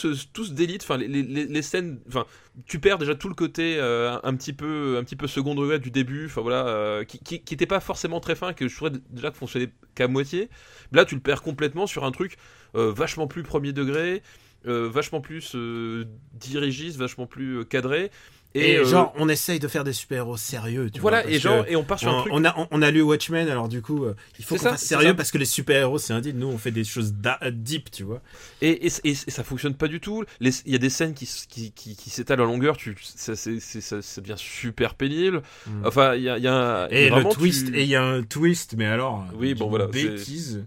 [0.45, 2.27] ce délite, enfin les, les, les scènes, enfin
[2.67, 5.79] tu perds déjà tout le côté euh, un, petit peu, un petit peu second degré
[5.79, 8.75] du début, enfin voilà, euh, qui, qui, qui était pas forcément très fin, que je
[8.75, 10.49] trouvais déjà que fonctionnait qu'à moitié.
[10.91, 12.37] Là, tu le perds complètement sur un truc
[12.75, 14.23] euh, vachement plus premier degré,
[14.67, 18.11] euh, vachement plus euh, dirigiste, vachement plus euh, cadré.
[18.55, 20.91] Et, euh, genre, on essaye de faire des super-héros sérieux.
[20.91, 22.33] Tu voilà, vois, et genre, et on part sur un truc.
[22.35, 24.83] on a, on, a lu Watchmen, alors du coup, euh, il faut qu'on ça, fasse
[24.85, 26.37] sérieux parce que les super-héros, c'est deal.
[26.37, 28.21] Nous, on fait des choses da- deep, tu vois.
[28.63, 30.25] Et, et, et- ça fonctionne pas du tout.
[30.41, 33.61] Il y a des scènes qui, qui, qui, qui s'étalent en longueur, tu, ça, c'est-
[33.61, 35.43] ça, ça devient super pénible.
[35.67, 35.87] Mm.
[35.87, 38.03] Enfin, il y a, y a un- Et le twist, tu- et il y a
[38.03, 39.27] un twist, mais alors.
[39.35, 40.65] Oui, bon, voilà, Bêtise.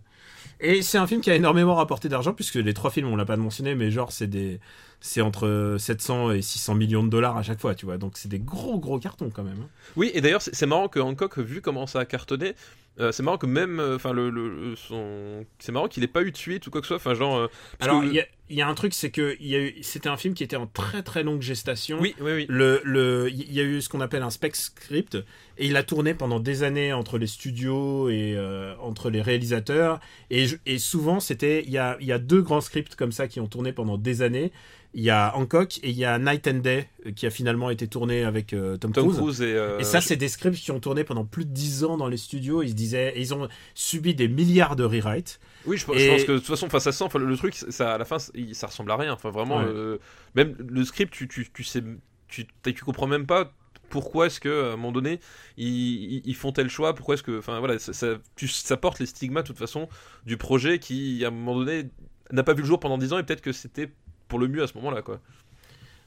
[0.63, 3.25] Et c'est un film qui a énormément rapporté d'argent, puisque les trois films, on l'a
[3.25, 4.59] pas mentionné, mais genre, c'est des.
[5.03, 7.97] C'est entre 700 et 600 millions de dollars à chaque fois, tu vois.
[7.97, 9.57] Donc c'est des gros, gros cartons quand même.
[9.63, 9.67] hein.
[9.95, 12.53] Oui, et d'ailleurs, c'est marrant que Hancock, vu comment ça a cartonné,
[12.99, 16.21] euh, c'est marrant que même, euh, enfin, le, le- son, c'est marrant qu'il ait pas
[16.21, 16.97] eu de suite ou quoi que ce soit.
[16.97, 17.47] Enfin, genre, euh,
[17.79, 19.59] Alors, que- il y, a- il y a un truc, c'est que il y a
[19.59, 21.97] eu- c'était un film qui était en très, très longue gestation.
[21.99, 22.45] oui, oui, oui.
[22.49, 25.15] Le, le, il y a eu ce qu'on appelle un spec script
[25.57, 29.99] et il a tourné pendant des années entre les studios et euh, entre les réalisateurs
[30.29, 33.27] et, et souvent c'était il y a, il y a deux grands scripts comme ça
[33.27, 34.51] qui ont tourné pendant des années
[34.93, 37.69] il y a Hancock et il y a Night and Day euh, qui a finalement
[37.69, 39.17] été tourné avec euh, Tom, Tom Cruise.
[39.17, 39.53] Cruise et.
[39.55, 42.07] euh, Et ça, c'est des scripts qui ont tourné pendant plus de 10 ans dans
[42.09, 42.61] les studios.
[42.61, 45.39] Ils se disaient, ils ont subi des milliards de rewrites.
[45.65, 47.93] Oui, je, pense que de toute façon, enfin, ça sent, enfin, le, le truc, ça,
[47.93, 49.13] à la fin, ça, ça ressemble à rien.
[49.13, 49.65] Enfin, vraiment, Ouais.
[49.67, 49.97] euh,
[50.35, 51.81] même le script, tu, tu, tu sais,
[52.27, 53.53] tu, tu comprends même pas
[53.89, 55.19] pourquoi est-ce que à un moment donné
[55.57, 59.05] ils, font tel choix pourquoi est-ce que enfin voilà ça, ça, tu- ça porte les
[59.05, 59.89] stigmates de toute façon
[60.25, 61.89] du projet qui à un moment donné
[62.31, 63.91] n'a pas vu le jour pendant 10 ans et peut-être que c'était
[64.31, 65.19] pour le mieux à ce moment-là quoi.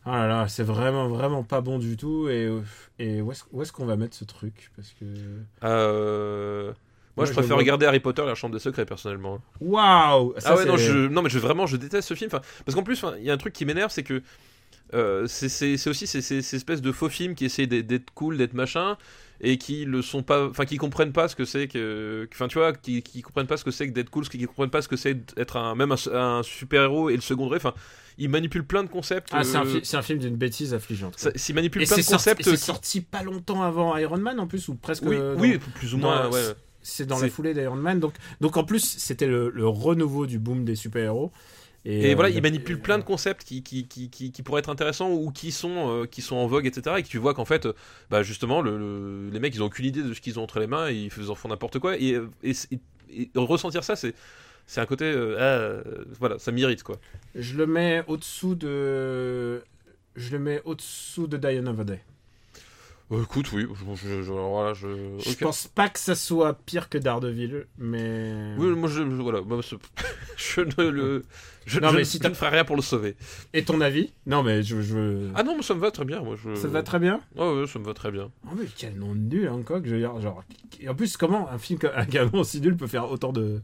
[0.06, 2.28] Ah là là, c'est vraiment, vraiment pas bon du tout.
[2.28, 2.50] Et,
[2.98, 4.70] et où est-ce qu'on va mettre ce truc?
[4.76, 5.04] Parce que.
[5.64, 6.74] Euh, moi,
[7.16, 9.40] Moi, je je préfère vois- regarder Harry Potter la chambre des secrets personnellement.
[9.60, 10.34] Waouh!
[10.44, 12.28] Ah ouais non je non mais je vraiment je déteste ce film.
[12.32, 14.22] Enfin, parce qu'en plus il y a un truc qui m'énerve c'est que
[14.92, 18.52] euh, c'est- aussi ces, ces, ces espèces de faux films qui essayent d'être- cool d'être
[18.54, 18.96] machin
[19.40, 22.58] et qui le sont pas enfin qui comprennent pas ce que c'est que enfin tu
[22.58, 24.88] vois qui, qui comprennent pas ce que c'est que d'être cool qui comprennent pas ce
[24.88, 25.96] que c'est d'être un même un,
[26.38, 27.72] un super héros et le second enfin
[28.18, 30.72] ils manipulent plein de concepts Ah, c'est un, euh, fi- c'est un film d'une bêtise
[30.74, 31.18] affligeante.
[31.18, 34.38] ça- manipulent Et plein de sorti, concepts c'est qui- sorti pas longtemps avant Iron Man
[34.40, 35.02] en plus, ou presque.
[35.06, 36.42] oui, dans- oui plus ou moins dans- ouais
[36.82, 37.98] C'est dans la foulée d'Iron Man.
[37.98, 41.32] Donc, donc en plus, c'était le, le renouveau du boom des super-héros.
[41.86, 44.08] Et, euh, voilà, il il manipule plein de concepts qui, qui, qui,
[44.42, 46.96] pourraient être intéressants ou qui sont, euh, qui sont en vogue, etc.
[46.98, 47.72] Et que tu vois qu'en fait, euh,
[48.10, 50.60] bah justement, le, le- les mecs, ils ont aucune idée de ce qu'ils ont entre
[50.60, 51.96] les mains et ils en font n'importe quoi.
[51.98, 54.14] Et, euh, et, et- et ressentir ça, c'est.
[54.66, 55.82] C'est un côté, euh, ah, euh,
[56.18, 56.96] voilà, ça m'irrite quoi.
[57.34, 59.62] Je le mets au-dessous de.
[60.16, 62.00] Je le mets au-dessous de Die Another Day.
[63.12, 64.86] Euh, écoute, oui, je, je- je- voilà, je.
[65.18, 65.38] Je ok.
[65.40, 68.54] pense pas que ça soit pire que Daredevil, mais.
[68.56, 69.40] Oui, moi je, je- voilà,
[70.36, 71.24] je ne le,
[71.66, 73.16] je, Non, je- mais si je t'as- ne ferai rien pour le sauver.
[73.52, 74.10] Et ton avis?
[74.24, 74.80] Non, mais je.
[74.80, 75.28] je...
[75.34, 76.36] Ah non, mais ça me va très bien, moi.
[76.42, 76.54] Je...
[76.54, 77.20] Ça te va très bien?
[77.38, 78.30] Ah ouais, ça me va très bien.
[78.46, 79.84] Oh, mais quel nom nul, Hancock.
[79.84, 80.42] Je veux dire, genre.
[80.88, 83.60] En plus, comment un film, un gamin aussi nul peut faire autant de.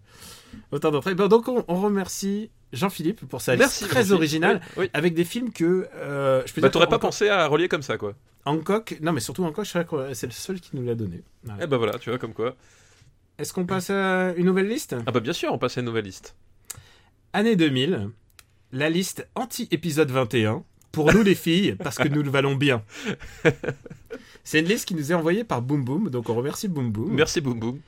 [0.72, 3.80] Autant d'entrées Bon, Donc, on, on remercie Jean-Philippe pour sa Merci.
[3.84, 4.12] liste très merci.
[4.12, 4.60] originale.
[4.76, 4.90] Oui, oui.
[4.92, 5.88] Avec des films que.
[5.94, 8.14] euh, je peux Bah, dire t'aurais pas pensé à relier comme ça, quoi.
[8.44, 11.22] Hancock, non, mais surtout Hancock, c'est le seul qui nous l'a donné.
[11.46, 11.54] Ouais.
[11.62, 12.56] Eh bah voilà, tu vois, comme quoi.
[13.38, 14.94] Est-ce qu'on passe à une nouvelle liste?
[15.06, 16.36] Ah bah bien sûr, on passe à une nouvelle liste.
[17.32, 18.08] Année 2000,
[18.72, 22.82] la liste anti-épisode 21, pour nous les filles, parce que nous le valons bien.
[24.44, 27.12] C'est une liste qui nous est envoyée par Boom Boom, donc on remercie Boom Boom.
[27.12, 27.80] Merci Boum Boum.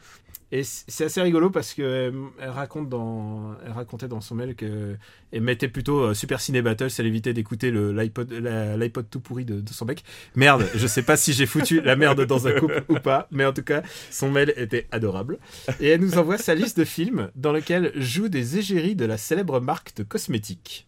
[0.55, 4.55] Et c'est assez rigolo parce que euh, elle raconte dans, elle racontait dans son mail
[4.55, 4.97] que
[5.33, 9.21] elle mettait plutôt euh, Super Ciné Battle, elle évitait d'écouter le l'iPod, la- l'iPod tout
[9.21, 10.05] pourri de, de son mec.
[10.37, 13.47] Merde, je sais pas si j'ai foutu la merde dans un couple ou pas, mais
[13.47, 15.39] en tout cas, son mail était adorable.
[15.81, 19.17] Et elle nous envoie sa liste de films dans lequel jouent des égéries de la
[19.17, 20.87] célèbre marque de cosmétiques.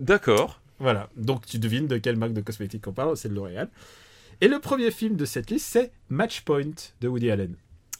[0.00, 0.60] D'accord.
[0.80, 3.68] Voilà, donc tu devines de quelle marque de cosmétiques on parle, c'est de L'Oréal.
[4.40, 7.54] Et le premier film de cette liste, c'est Match Point de Woody Allen.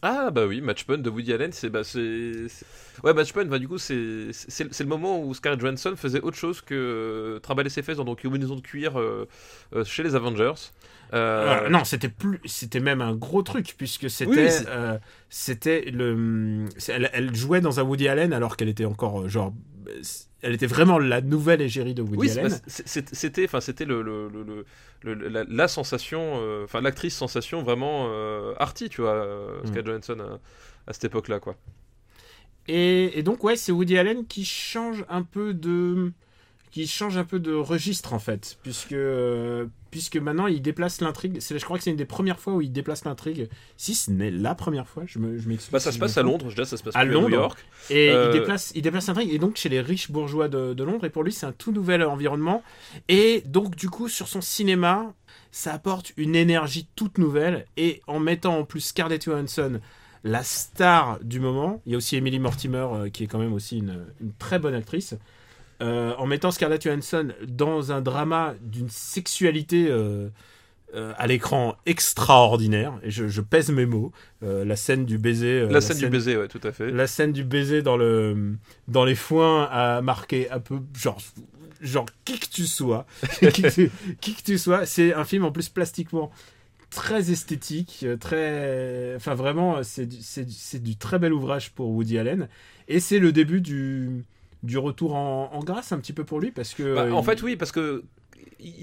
[0.07, 2.47] Ah bah oui, Match de Woody Allen, c'est bah c'est
[3.05, 6.37] ouais Match Point, bah du coup c'est c'est le moment où Scarlett Johansson faisait autre
[6.37, 9.27] chose que euh, trimballer ses fesses dans donc une maison de cuir euh,
[9.75, 10.53] euh, chez les Avengers.
[11.13, 15.83] Euh, Euh, non, c'était plus, c'était même un gros truc puisque c'était, Oui, euh, c'était
[15.91, 19.53] le, elle, elle jouait dans un Woody Allen alors qu'elle était encore genre,
[20.43, 22.59] elle était vraiment la nouvelle égérie de Woody Oui, Allen.
[22.67, 24.29] c'était, enfin, c'était le, le,
[25.03, 28.09] le- la, la sensation, euh, enfin, l'actrice sensation vraiment
[28.59, 29.27] arty, tu vois,
[29.63, 29.67] Mm.
[29.67, 30.41] Scarlett Johansson à,
[30.91, 31.57] à cette époque-là, quoi.
[32.67, 36.13] Et, et donc ouais, c'est Woody Allen qui change un peu de,
[36.75, 41.39] qui change un peu de registre en fait, puisque euh, puisque maintenant il déplace l'intrigue.
[41.41, 43.49] Je crois que c'est une des premières fois où il déplace l'intrigue.
[43.77, 45.71] Si ce n'est la première fois, je me, je m'excuse.
[45.71, 46.25] Bah, ça si se me passe à.
[46.25, 47.27] Londres, je dis, ça se passe À plus Londres.
[47.27, 47.65] à New York.
[47.91, 50.83] Et Euh, il déplace, il déplace l'intrigue et donc chez les riches bourgeois de, de
[50.83, 52.65] Londres et pour lui c'est un tout nouvel environnement
[53.09, 55.15] et donc du coup sur son cinéma
[55.53, 59.81] ça apporte une énergie toute nouvelle et en mettant en plus Scarlett Johansson
[60.25, 63.53] la star du moment, il y a aussi Emily Mortimer euh, qui est quand même
[63.53, 65.15] aussi une, une très bonne actrice.
[65.83, 70.29] Euh, en mettant Scarlett Johansson dans un drama d'une sexualité euh,
[70.95, 75.81] euh, à l'écran extraordinaire, et je, je pèse mes mots, la scène du baiser, la,
[75.81, 76.91] scène du baiser, ouais, tout à fait.
[76.91, 78.55] la scène du baiser dans le
[78.87, 81.19] dans les foins a marqué un peu genre
[81.81, 85.45] genre qui que tu sois qui, que tu, qui que tu sois c'est un film
[85.45, 86.31] en plus plastiquement
[86.91, 92.49] très esthétique très enfin vraiment c'est du, du très bel ouvrage pour Woody Allen
[92.87, 94.25] et c'est le début du
[94.65, 97.43] du retour en, en grâce un petit peu pour lui parce que Bah, en fait,
[97.43, 98.03] oui, parce que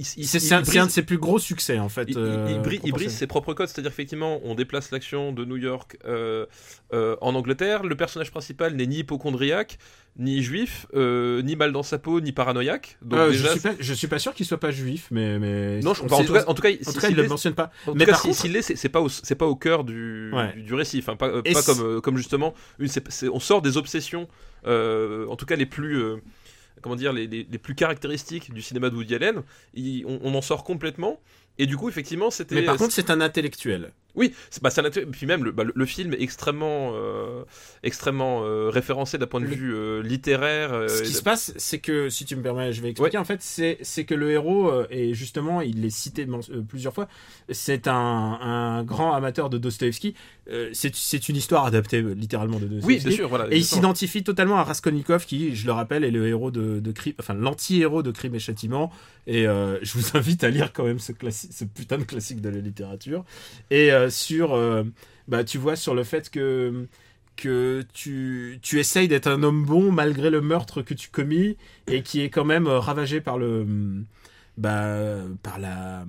[0.03, 2.17] c'est il un, brise- c'est un de ses plus gros succès en fait il, il-
[2.17, 5.97] euh, il brise, il ses propres codes, c'est-à-dire effectivement, on déplace l'action de New York
[6.05, 6.45] euh,
[6.93, 7.83] euh, en Angleterre.
[7.83, 9.79] Le personnage principal n'est ni hypochondriaque,
[10.17, 12.97] ni juif, ni mal dans sa peau, ni paranoïaque.
[13.01, 15.79] Donc déjà, je suis pas je suis pas sûr qu'il soit pas juif mais mais
[15.79, 17.27] non, je- en tout cas, en tout cas, en si- tout cas, s'il il le
[17.27, 17.71] mentionne pas.
[17.87, 20.53] En tout mais cas, contre, s'il l'est, c'est pas c'est pas au cœur du, Ouais.
[20.53, 20.99] du, du récit.
[20.99, 21.31] Enfin, pas,
[21.65, 22.89] comme, comme justement, une,
[23.33, 24.27] on sort des obsessions,
[24.65, 26.03] en tout cas les plus,
[26.81, 29.41] comment dire, les, les- les plus caractéristiques du cinéma de Woody Allen.
[29.73, 31.19] Il- on, on en sort complètement.
[31.57, 32.55] Et du coup, effectivement, c'était.
[32.55, 33.91] mais par contre, c'est un intellectuel.
[34.15, 37.43] Oui, c'est bah, un inté- puis même le, bah, le- le film est extrêmement, euh,
[37.83, 40.89] extrêmement euh, référencé d'un point de Le- vue euh, littéraire.
[40.89, 43.17] Ce qui se passe, c'est que, si tu me permets, je vais expliquer.
[43.17, 46.25] En fait, c'est que le héros, et justement, il est cité
[46.67, 47.07] plusieurs fois,
[47.49, 47.93] c'est un,
[48.41, 50.15] un grand amateur de Dostoevsky.
[50.49, 52.87] Euh, c'est une histoire adaptée euh, littéralement de Dostoevsky.
[52.87, 53.47] Oui, bien sûr, voilà.
[53.51, 56.91] Et il s'identifie totalement à Raskolnikov, qui, je le rappelle, est le héros de, de
[56.91, 58.91] crime, enfin l'anti-héros de Crime et Châtiment.
[59.27, 62.49] Et euh, je vous invite à lire quand même ce, ce putain de classique de
[62.49, 63.23] la littérature.
[63.69, 64.59] Et euh, sur,
[65.27, 66.87] bah, tu vois, sur le fait que
[67.37, 72.03] que tu, tu essayes d'être un homme bon malgré le meurtre que tu commis et
[72.03, 73.65] qui est quand même ravagé par le
[74.57, 76.05] bah, par la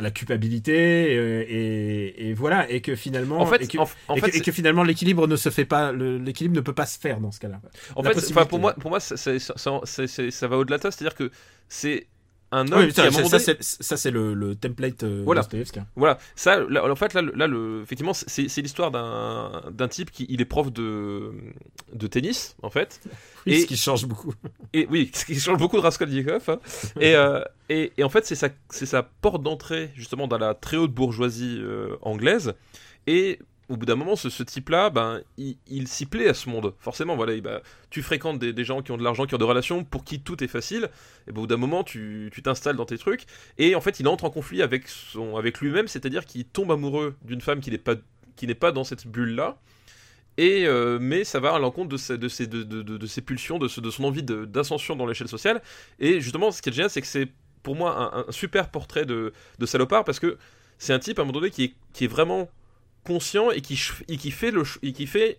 [0.00, 4.14] la culpabilité et, et, et voilà et que finalement En fait, et que, en, en
[4.16, 6.86] et fait, que- et que finalement l'équilibre ne se fait pas l'équilibre ne peut pas
[6.86, 7.60] se faire dans ce cas-là.
[7.96, 9.36] En La fait, pour moi, pour moi, ça, ça-
[10.30, 11.30] ça va au-delà de ça, c'est-à-dire que
[11.68, 12.06] c'est
[12.50, 14.32] un homme Oui, qui, ça, à un ça, moment ça, donné- c'est ça, c'est le,
[14.34, 15.42] le template euh, Voilà.
[15.52, 15.86] Hein.
[15.96, 20.26] Voilà, ça, là, en fait, là, là le, effectivement, c'est l'histoire d'un d'un type qui
[20.30, 21.32] il est prof de,
[21.92, 23.00] de tennis, en fait.
[23.46, 24.34] Oui, Et- ce qui change beaucoup.
[24.74, 26.42] Et oui, ce qui change beaucoup de Raskolnikov.
[26.48, 26.58] hein.
[27.00, 30.54] et, euh, et, et en fait, c'est sa, c'est sa porte d'entrée, justement, dans la
[30.54, 32.52] très haute bourgeoisie euh, anglaise.
[33.06, 36.74] Et au bout d'un moment, ce, type-là, ben, il, s'y plaît à ce monde.
[36.78, 39.44] Forcément, voilà, il- bah, tu fréquentes des, gens qui ont de l'argent, qui ont des
[39.44, 40.88] relations, pour qui tout est facile.
[41.26, 43.26] Et ben, au bout d'un moment, tu t'installes dans tes trucs.
[43.58, 47.14] Et en fait, il entre en conflit avec, son, avec lui-même, c'est-à-dire qu'il tombe amoureux
[47.22, 47.96] d'une femme qui n'est pas,
[48.36, 49.58] qui pas dans cette bulle-là.
[50.38, 53.58] Et euh, mais ça va à l'encontre de, ses- de, ses- de, de, ses pulsions,
[53.58, 55.60] de, son envie d'ascension dans l'échelle sociale.
[55.98, 57.28] Et justement, ce qui est génial, c'est que c'est
[57.64, 60.38] pour moi un, un super portrait de, de salopard parce que
[60.78, 62.48] c'est un type à un moment donné qui est, qui est vraiment
[63.12, 63.76] conscient et qui,
[64.18, 65.38] qui fait le et qui fait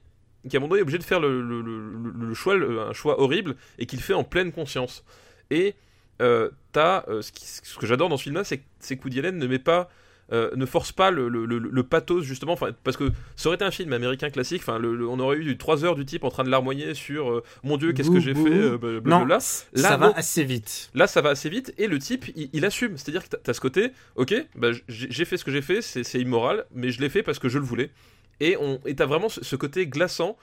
[0.49, 3.19] qui à un moment donné est obligé de faire le, le- le- choix, un choix
[3.19, 5.03] horrible et qu'il fait en pleine conscience.
[5.51, 5.75] Et
[6.21, 9.47] euh, t'as euh, ce, que j'adore dans ce c'est que- c'est que Woody Allen ne
[9.47, 9.89] met pas
[10.32, 13.65] euh, ne force pas le, le- le- le pathos justement parce que ça aurait été
[13.65, 16.50] un film américain classique enfin on aurait eu 3 heures du type en train de
[16.50, 19.20] larmoyer sur euh, mon dieu qu'est-ce que j'ai fait euh, blablabla.
[19.20, 20.10] Non, là ça non.
[20.10, 20.89] va assez vite.
[20.94, 22.98] Là, ça va assez vite et le type, il, il assume.
[22.98, 26.20] C'est-à-dire que t'as as ce côté, ok, bah, j'ai fait ce que j'ai fait, c'est
[26.20, 27.92] immoral, mais je l'ai fait parce que je le voulais.
[28.39, 28.56] Et
[28.96, 30.38] t'as vraiment ce, ce côté glaçant.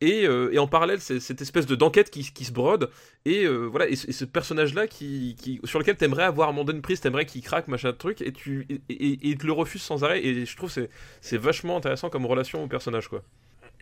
[0.00, 2.90] Et, euh, et en parallèle, cette espèce de d'enquête qui, se brode.
[3.24, 5.34] Et euh, voilà, et, ce- et ce personnage-là qui,
[5.64, 9.36] sur lequel t'aimerais avoir une prise, t'aimerais qu'il craque, machin de truc, et tu et,
[9.36, 10.24] te le refuse sans arrêt.
[10.24, 10.88] Et je trouve c'est-
[11.20, 13.22] c'est vachement intéressant comme relation au personnage, quoi.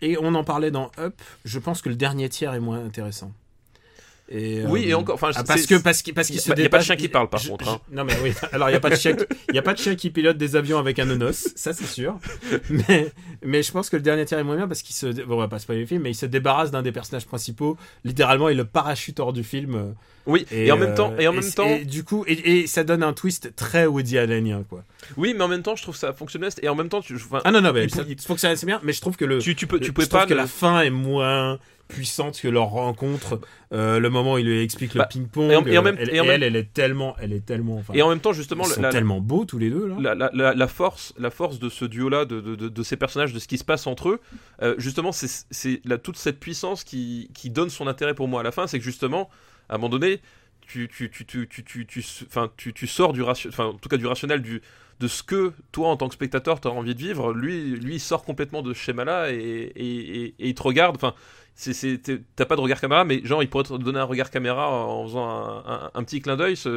[0.01, 1.13] Et on en parlait dans Up.
[1.45, 3.31] Je pense que le dernier tiers est moins intéressant.
[4.29, 6.51] Et, Oui, euh, et encore, enfin, ah, parce que parce qu'il parce qu'il a se
[6.51, 7.79] pas- y a pas de chien qui parle, par contre, hein.
[7.91, 8.33] Non mais oui.
[8.51, 9.13] Alors il y a pas de chien.
[9.15, 11.71] qui- Il y a pas de chien qui pilote des avions avec un nonos, ça
[11.71, 12.17] c'est sûr.
[12.69, 13.11] Mais
[13.41, 15.37] mais je pense que le dernier tiers est moins bien parce qu'il se bon, on
[15.37, 17.77] va pas spoiler le film, mais il se débarrasse d'un des personnages principaux.
[18.03, 19.95] Littéralement, il le parachute hors du film.
[20.27, 22.23] Euh, Oui, et, en même euh, temps, et en même et- temps, et du coup,
[22.27, 24.83] et, ça donne un twist très Woody Allenien quoi.
[25.15, 26.49] oui, mais en même temps, je trouve ça fonctionne bien.
[26.61, 28.65] Et en même temps, tu, enfin, Ah non non, mais Il ça, il- ça c'est
[28.65, 28.79] bien.
[28.83, 30.81] Mais je trouve que le tu, tu peux, tu pouvais pas que le- la fin
[30.81, 33.39] est moins puissante que leur rencontre.
[33.71, 35.49] Euh, le moment où il lui explique le Bah, ping-pong.
[35.51, 37.31] et en- et en euh, même- elle, et en même- elle, elle est tellement, elle
[37.31, 37.77] est tellement.
[37.77, 39.87] Enfin, Et en même temps, justement, ils sont la, la- tellement beaux tous les deux
[39.87, 39.95] là.
[39.99, 42.97] la, la- la- la force, la force de ce duo-là, de, de, de- de ces
[42.97, 44.19] personnages, de ce qui se passe entre eux,
[44.61, 45.45] euh, justement, c'est-
[46.03, 48.85] toute cette puissance qui, qui donne son intérêt pour moi à la fin, c'est que
[48.85, 49.29] justement,
[49.69, 50.21] à un moment donné,
[50.61, 52.03] tu, tu, tu, tu, tu, tu, tu,
[52.57, 54.61] tu, tu sors du rationnel, enfin, en tout cas du rationnel, du,
[54.99, 57.33] de ce que toi, en tant que spectateur, tu as envie de vivre.
[57.33, 60.95] Lui, lui, il sort complètement de ce schéma-là et, et, et- et il te regarde.
[60.95, 61.13] Enfin,
[62.35, 65.03] t'as pas de regard caméra, mais genre, il pourrait te donner un regard caméra en
[65.05, 66.69] faisant un, un- un petit clin d'œil, ça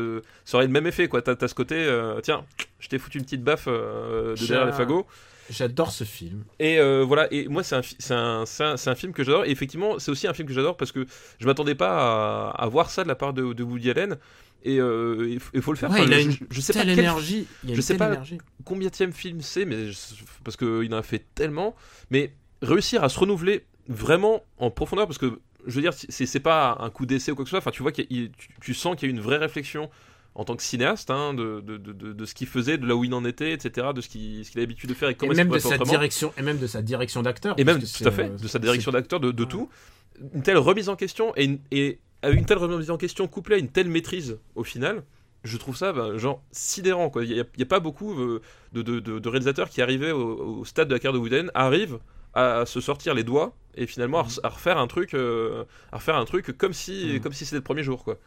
[0.55, 1.21] aurait le même effet, quoi.
[1.23, 2.45] T'as as ce côté, euh, tiens,
[2.79, 5.07] je t'ai foutu une petite baffe euh, de derrière les fagots.
[5.51, 6.45] J'adore ce film.
[6.61, 9.99] Et euh, voilà, et moi c'est un, un, un, un film que j'adore, et effectivement
[9.99, 11.07] c'est aussi un film que j'adore parce que
[11.41, 14.17] je m'attendais pas à, à voir ça de la part de, de Woody Allen,
[14.63, 15.91] et euh, il faut- le faire.
[15.91, 17.47] Ouais, Enfin, il a une je- je sais pas telle quel- énergie.
[17.65, 18.39] Il a je sais pas- énergie.
[18.65, 19.97] combienième film c'est, mais je-
[20.45, 21.75] parce qu'il en a fait tellement,
[22.11, 22.33] mais
[22.63, 26.91] réussir à se renouveler vraiment en profondeur, parce que je veux dire, c'est pas un
[26.91, 29.09] coup d'essai ou quoi que ce soit, enfin tu vois qu'il tu, tu sens qu'il
[29.09, 29.91] y a une vraie réflexion
[30.35, 33.05] en tant que cinéaste, hein, de, de, de, de- ce qu'il faisait, de là où
[33.05, 35.33] il en était, etc., de ce qu'il qu'il a l'habitude de faire et Et comment
[35.35, 37.55] même il de sa direction, et même de sa direction d'acteur.
[37.59, 39.49] Et même, tout à fait, euh, de sa direction d'acteur, de, de Ouais.
[39.49, 39.69] tout.
[40.35, 43.59] Une telle remise en question et, une- et une telle remise en question couplée à
[43.59, 45.03] une telle maîtrise au final,
[45.43, 47.09] je trouve ça ben, genre sidérant.
[47.11, 47.25] quoi.
[47.25, 48.41] Il n'y a, pas beaucoup euh,
[48.73, 51.99] de, de- de- réalisateurs qui arrivaient au, au stade de la carrière de Wooden arrivent
[52.35, 56.17] à, se sortir les doigts et finalement à, à refaire un truc, euh, à refaire
[56.17, 57.21] un truc comme si, Mhm.
[57.21, 58.05] comme si c'était le premier jour.
[58.05, 58.19] Quoi.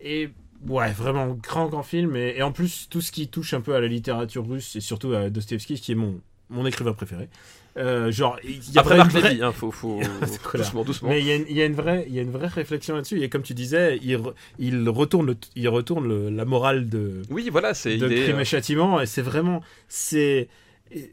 [0.00, 0.30] Et
[0.68, 2.16] ouais, vraiment grand grand film.
[2.16, 4.80] Et, et en plus, tout ce qui touche un peu à la littérature russe et
[4.80, 6.20] surtout à Dostoevsky, qui est mon,
[6.50, 7.28] mon écrivain préféré.
[7.78, 9.72] Euh, genre, il y a Après Marc une vraie- hein, faut,
[10.54, 11.08] doucement, doucement.
[11.08, 12.48] Mais il y, a une, il y a une vraie, il y a une vraie
[12.48, 13.22] réflexion là-dessus.
[13.22, 17.22] Et comme tu disais, il, re- il retourne, le- il retourne le- la morale de,
[17.30, 19.00] Oui, voilà, c'est de Crime euh, et Châtiment.
[19.00, 20.48] Et c'est vraiment, c'est,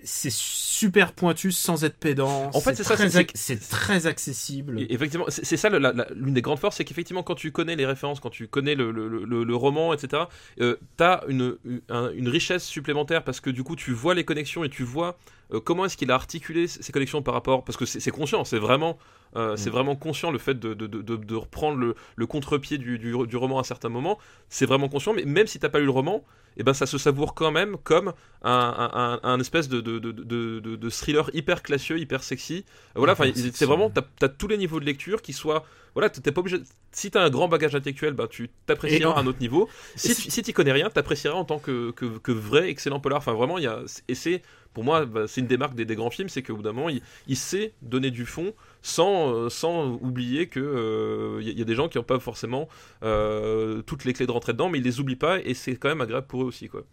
[0.04, 2.50] c'est super pointu sans être pédant.
[2.54, 4.86] En fait, c'est ça, très c'est- très accessible.
[4.90, 8.30] Effectivement, c'est ça l'une des grandes forces, c'est qu'effectivement, quand tu connais les références, quand
[8.30, 10.24] tu connais le, le- le- le roman, etc.,
[10.62, 11.58] euh, t'as une,
[11.90, 15.18] un- une richesse supplémentaire parce que du coup, tu vois les connexions et tu vois
[15.54, 17.64] euh, comment est-ce qu'il a articulé ces connexions par rapport.
[17.64, 18.98] Parce que c'est c'est conscient, c'est vraiment,
[19.36, 19.74] euh, c'est Mm.
[19.74, 23.38] vraiment conscient le fait de, de, de, de- reprendre le, le contre-pied du, du, du
[23.38, 24.18] roman à certains moments.
[24.50, 26.24] C'est vraiment conscient, mais même si t'as pas lu le roman,
[26.58, 28.14] et ben ça se savoure quand même comme
[28.44, 32.66] un, un, un- un espèce de, de, thriller hyper classieux, hyper sexy.
[32.96, 35.64] Voilà, enfin, c'est vraiment, t'as as tous les niveaux de lecture qui soient.
[35.96, 36.58] Voilà, t'es pas obligé.
[36.92, 39.70] Si t'as un grand bagage intellectuel, bah, tu t'apprécieras à un autre niveau.
[39.96, 43.18] Si, si t'y connais rien, t'apprécieras en tant que, que, que vrai excellent polar.
[43.20, 43.80] Enfin, vraiment, il y a.
[44.08, 44.42] Et c'est
[44.74, 46.90] pour moi, bah, c'est une des marques des, grands films, c'est qu'au bout d'un moment,
[46.90, 51.66] il, il sait donner du fond sans, euh, sans oublier que euh, il y, a
[51.66, 52.68] des gens qui n'ont pas forcément
[53.04, 55.90] euh, toutes les clés de rentrer dedans, mais ils les oublient pas et c'est quand
[55.90, 56.86] même agréable pour eux aussi, quoi.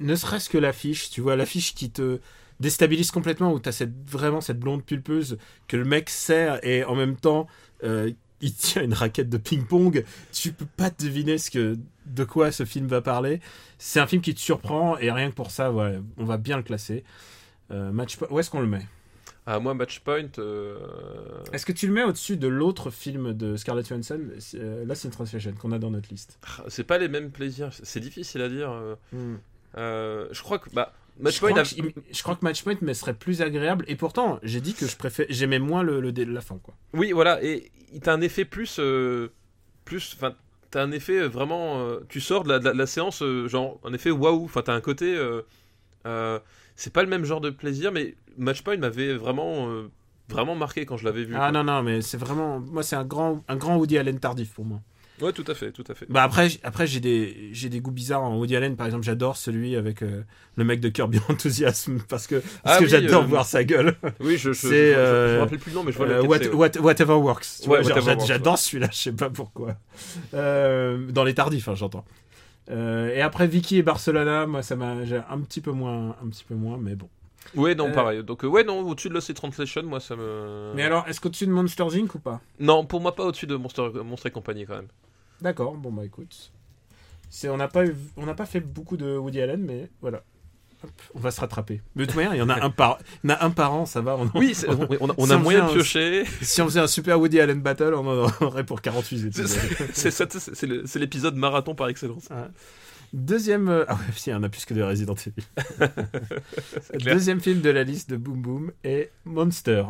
[0.00, 2.18] Ne serait-ce que l'affiche, tu vois, l'affiche qui te
[2.60, 5.38] déstabilise complètement, où tu as cette, vraiment cette blonde pulpeuse
[5.68, 7.46] que le mec serre et en même temps
[7.84, 8.10] euh,
[8.42, 10.04] il tient une raquette de ping-pong.
[10.32, 13.40] Tu peux pas deviner ce que, de quoi ce film va parler.
[13.78, 16.56] C'est un film qui te surprend et rien que pour ça, ouais, on va bien
[16.58, 17.04] le classer.
[17.70, 18.86] Euh, match, où est-ce qu'on le met?
[19.46, 20.28] Ah, moi, Matchpoint.
[20.38, 20.76] euh,
[21.52, 24.20] Est-ce que tu le mets au-dessus de l'autre film de Scarlett Johansson,
[24.54, 26.38] euh, Lost in Translation, qu'on a dans notre liste
[26.68, 28.70] C'est pas les mêmes plaisirs, c'est difficile à dire.
[28.70, 29.36] euh, Hmm.
[29.78, 30.68] euh, je crois que.
[30.70, 31.50] Bah, Je Matchpoint.
[31.50, 31.64] crois, a-
[32.12, 35.26] je crois que Matchpoint me serait plus agréable et pourtant j'ai dit que je préfère
[35.28, 36.74] j'aimais moins le, le dé- la fin quoi.
[36.94, 37.70] Oui, voilà, et
[38.02, 38.76] t'as un effet plus.
[38.78, 39.28] euh,
[39.84, 40.34] plus enfin,
[40.70, 41.80] t'as un effet vraiment.
[41.80, 44.44] euh, tu sors de la, de la- de la séance, euh, genre, un effet waouh.
[44.44, 45.14] Enfin, t'as un côté.
[45.16, 45.42] euh,
[46.06, 46.38] euh,
[46.76, 49.68] c'est pas le même genre de plaisir, mais Matchpoint m'avait vraiment.
[49.70, 49.88] euh,
[50.28, 51.34] vraiment marqué quand je l'avais vu.
[51.36, 51.52] Ah quoi.
[51.52, 54.64] non non mais c'est vraiment moi c'est un grand un grand Woody Allen tardif pour
[54.64, 54.80] moi.
[55.22, 56.06] Ouais, tout à fait, tout à fait.
[56.08, 59.36] Bah après après j'ai des j'ai des goûts bizarres en Woody Allen par exemple j'adore
[59.36, 60.22] celui avec euh,
[60.56, 63.62] le mec de Kirby Enthusiasm parce que parce Ah que oui, j'adore euh, voir sa
[63.64, 63.94] gueule.
[64.20, 66.16] Oui, je, je, je, je euh, me rappelle plus le nom, mais je vois Euh,
[66.16, 66.54] lequel what- c'est, ouais.
[66.78, 67.46] what- whatever works.
[67.66, 67.82] Ouais,
[68.26, 69.76] J'adore celui-là, je sais pas pourquoi.
[70.32, 72.04] Dans les tardifs, hein, j'entends.
[72.70, 76.44] Et après Vicky et Barcelona, moi ça m'a j'ai un petit peu moins, un petit
[76.44, 77.08] peu moins, mais bon.
[77.56, 78.22] Ouais, non, Euh, pareil.
[78.22, 80.72] Donc, euh, ouais, non, au-dessus de Lost in Translation, moi, ça me.
[80.76, 82.40] Mais alors, est-ce qu'au-dessus de Monsters Inc ou pas?
[82.60, 84.86] Non, pour moi, pas au-dessus de Monster, Monster et compagnie, quand même.
[85.42, 86.52] D'accord, bon bah écoute.
[87.28, 90.22] C'est, on n'a pas, eu- on n'a pas fait beaucoup de Woody Allen, mais voilà.
[90.84, 91.80] Hop, on va se rattraper.
[91.94, 93.50] Mais de toute manière, il y en a un par, il y en a un
[93.50, 94.16] par an, ça va.
[94.16, 96.24] On en- Oui, c'est- on, on a, on Si a on moyen de un- piocher.
[96.42, 99.88] si on faisait un super Woody Allen battle, on en aurait pour 48 C'est- épisodes.
[99.92, 102.28] C'est ça, c'est- c'est le- c'est l'épisode marathon par excellence.
[103.12, 103.68] Deuxième.
[103.68, 105.44] euh, Ah ouais, si, il y en a plus que de Resident Evil.
[106.98, 107.14] clair.
[107.14, 109.84] Deuxième film de la liste de Boom Boom est Monster.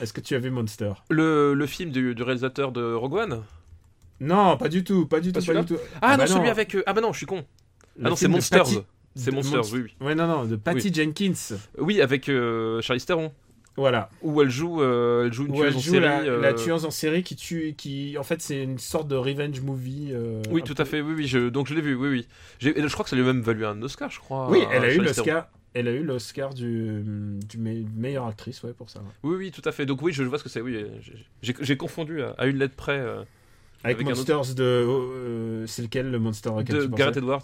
[0.00, 0.92] Est-ce que tu as vu Monster?
[1.10, 3.42] Le, le film du, du réalisateur de Rogue One?
[4.20, 5.80] Non, pas du tout, pas du Pas tout, pas du tout.
[6.00, 6.74] Ah, bah non, celui avec.
[6.74, 7.44] euh, Ah, bah non, je suis con.
[7.96, 8.64] Le Ah non, c'est Monsters.
[8.64, 8.78] Patty-
[9.14, 10.06] C'est Monsters, Monst- oui, oui.
[10.06, 11.32] Ouais, non, non, de Patty Jenkins.
[11.78, 13.32] Oui, avec euh, Charlize Theron.
[13.78, 14.08] Voilà.
[14.22, 16.00] Où elle joue, euh, elle joue une Où elle tueuse en série.
[16.04, 19.16] la, euh, la tueuse en série qui tue, qui en fait c'est une sorte de
[19.16, 20.08] revenge movie.
[20.12, 21.26] euh, Oui, tout peu- à fait, oui, oui.
[21.26, 22.26] Je, donc je l'ai vu, oui, oui.
[22.58, 24.50] Je crois que ça lui a même valu un Oscar, je crois.
[24.50, 25.48] Oui, elle a eu l'Oscar.
[25.74, 27.02] Elle a eu l'Oscar du,
[27.46, 29.00] du me- meilleure actrice, ouais, pour ça.
[29.00, 29.04] ouais.
[29.24, 29.84] Oui, oui, tout à fait.
[29.84, 30.62] Donc oui, je vois ce que c'est.
[30.62, 30.86] Oui,
[31.42, 32.98] j'ai- confondu à, à une lettre près
[33.86, 33.98] Avec,
[34.34, 37.42] Monsters de, euh, c'est lequel le Monster de Gareth Edwards.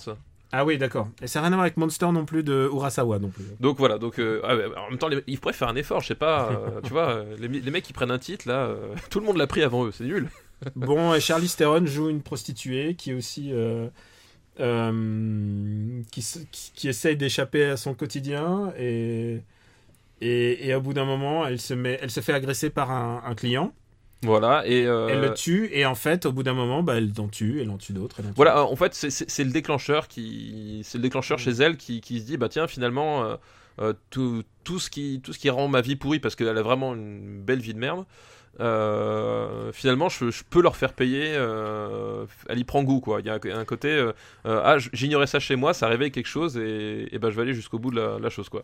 [0.55, 1.09] Ah oui, d'accord.
[1.23, 3.45] Et ça n'a rien à voir avec Monster non plus de Urasawa non plus.
[3.61, 4.55] Donc voilà, donc euh, ah
[4.87, 7.25] en même temps, les- ils pourraient faire un effort, je sais pas, euh, tu vois,
[7.39, 9.87] les, les mecs qui prennent un titre là, euh, tout le monde l'a pris avant
[9.87, 10.29] eux, c'est nul.
[10.77, 13.51] Bon, et Charlize Theron joue une prostituée qui est aussi
[16.11, 19.41] qui, qui, qui essaye d'échapper à son quotidien et
[20.21, 23.23] et, et au bout d'un moment, elle se met, elle se fait agresser par un,
[23.27, 23.73] un client.
[24.25, 27.13] Voilà, et euh, Elle le tue et en fait, au bout d'un moment, bah, elle
[27.19, 28.21] en tue, elle en tue d'autres.
[28.37, 32.27] voilà, en fait, c'est- le déclencheur qui, c'est le déclencheur chez elle qui, qui se
[32.27, 33.37] dit, bah tiens, finalement, euh,
[33.81, 36.63] euh, tout, tout ce qui, tout ce qui rend ma vie pourrie parce qu'elle a
[36.63, 38.05] vraiment une belle vie de merde.
[39.73, 41.33] finalement, je, je peux leur faire payer.
[42.49, 43.21] elle y prend goût, quoi.
[43.21, 44.11] Il y a un, un côté,
[44.45, 47.55] ah, j'ignorais ça chez moi, ça réveille quelque chose et, et ben je vais aller
[47.55, 48.63] jusqu'au bout de la, la chose, quoi.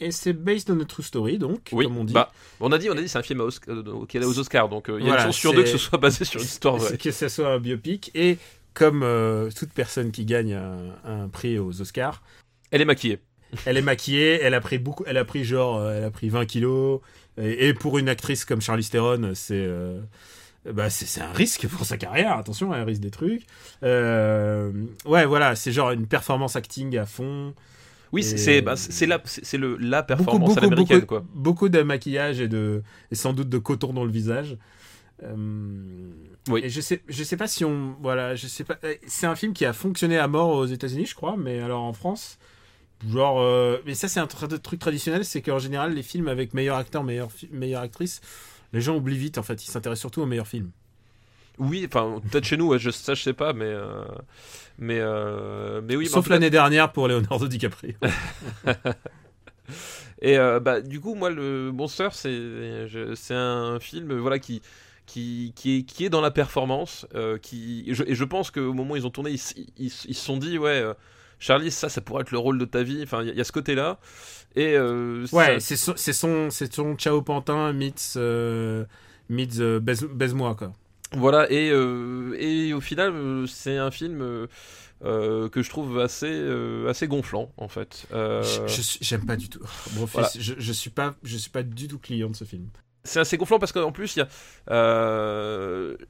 [0.00, 2.14] Et c'est based on a true story, donc, Oui, comme on dit.
[2.14, 4.68] bah, on a dit, on a dit, c'est un film euh, qui est aux Oscars,
[4.70, 6.40] donc euh, il y a Voilà, une chance sur deux que ce soit basé sur
[6.40, 6.96] une histoire vraie.
[6.96, 8.38] Que ce soit un biopic et
[8.72, 12.22] comme euh, toute personne qui gagne un, un prix aux Oscars,
[12.70, 13.18] Elle est maquillée.
[13.66, 16.46] elle est maquillée, elle a pris beaucoup, elle a pris genre, elle a pris 20
[16.46, 17.00] kilos
[17.36, 20.00] et, et pour une actrice comme Charlize Theron, c'est euh,
[20.70, 22.36] bah c'est un risque pour sa carrière.
[22.38, 23.42] Attention, elle risque des trucs.
[23.82, 27.54] Ouais, voilà, c'est genre une performance acting à fond.
[28.12, 28.74] Oui, c'est bah,
[29.06, 31.24] la, c'est c'est le la Beaucoup, performance beaucoup, à l'américaine, beaucoup, quoi.
[31.32, 34.56] beaucoup de maquillage et de et sans doute de coton dans le visage.
[35.22, 36.12] Euh,
[36.48, 36.64] Oui.
[36.64, 38.78] Et je sais, je sais pas si on, voilà, je sais pas.
[38.84, 41.82] euh, C'est un film qui a fonctionné à mort aux États-Unis, je crois, mais alors
[41.82, 42.38] en France,
[43.08, 46.54] genre, euh, mais ça c'est un tr- truc traditionnel, c'est qu'en général les films avec
[46.54, 48.20] meilleur acteur, meilleure, meilleure actrice,
[48.72, 49.38] les gens oublient vite.
[49.38, 50.70] En fait, ils s'intéressent surtout aux meilleurs films.
[51.58, 54.04] Oui, enfin peut-être chez nous, ouais, je, ça je sais pas, mais euh,
[54.80, 56.08] mais euh, mais oui.
[56.08, 57.92] en Sauf l'année dernière pour Leonardo DiCaprio.
[60.22, 64.60] Et euh, bah du coup, moi le Monster, c'est un film voilà qui
[65.06, 68.50] qui, qui, est, qui est dans la performance, euh, qui et je, et je pense
[68.52, 69.32] qu'au moment où ils ont tourné,
[69.76, 70.84] ils, se sont dit ouais.
[71.42, 73.00] Charlie, ça, ça pourrait être le rôle de ta vie.
[73.02, 73.98] Enfin, il y, a- il y a ce côté-là.
[74.56, 75.60] Et euh, Ouais, ça-
[75.96, 78.84] c'est son, c'est son, Ciao Pantin meets, euh,
[79.30, 80.72] meets euh, Baise- Baise-moi quoi.
[81.16, 86.40] Voilà, et, euh, et au final, euh, c'est un film euh, que je trouve assez,
[86.88, 88.06] assez gonflant, en fait.
[89.00, 89.60] J'aime pas du tout.
[89.92, 90.28] Bon, Voilà.
[90.28, 92.68] fils, je, je suis pas, je suis pas du tout client de ce film.
[93.04, 94.28] c'est assez gonflant parce qu'en plus, il y a.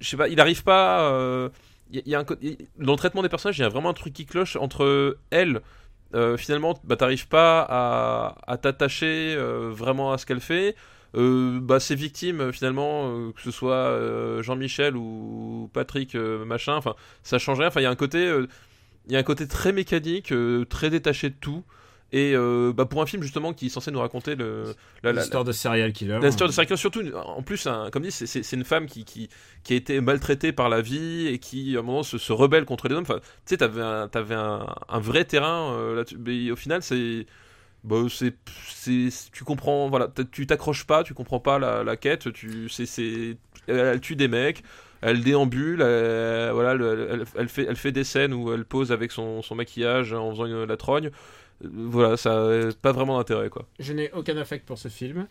[0.01, 1.51] je sais pas, il arrive pas.
[1.91, 2.25] il y a- y un,
[2.79, 5.61] dans le traitement des personnages, il y a vraiment un truc qui cloche entre elle.
[6.15, 10.75] Euh, finalement, bah, t'arrives pas à, t'attacher euh, vraiment à ce qu'elle fait.
[11.17, 16.81] Euh, bah, ses victimes, finalement, que ce soit Jean-Michel ou Patrick, machin,
[17.23, 17.71] ça change rien.
[17.77, 20.33] Il y a un côté, très mécanique,
[20.69, 21.65] très détaché de tout.
[22.13, 25.21] Et euh, bah, pour un film justement qui est censé nous raconter le, la, la-
[25.21, 26.19] L'histoire de serial killer.
[26.23, 29.29] L'histoire de Sarkis, surtout, en plus, un- comme dit, c'est- une femme qui, qui,
[29.63, 32.65] qui a été maltraitée par la vie et qui, à un moment, se, se rebelle
[32.65, 33.03] contre les hommes.
[33.09, 36.19] Enfin, tu sais, t'avais un, t'avais un, un vrai terrain euh, là-dessus.
[36.19, 37.27] Mais au final, c'est.
[37.85, 38.35] Bah, c'est,
[38.69, 42.85] c'est, tu comprends, voilà, tu t'accroches pas, tu comprends pas la, la quête, tu, c'est,
[42.85, 43.39] c'est,
[43.69, 44.63] elle, tue des mecs,
[45.01, 48.93] elle déambule, elle, voilà, le- elle, elle fait, elle fait des scènes où elle pose
[48.93, 51.11] avec son, son maquillage en faisant une, la trogne.
[51.63, 53.67] Voilà, ça a pas vraiment d'intérêt, quoi.
[53.79, 55.27] Je n'ai aucun affect pour ce film.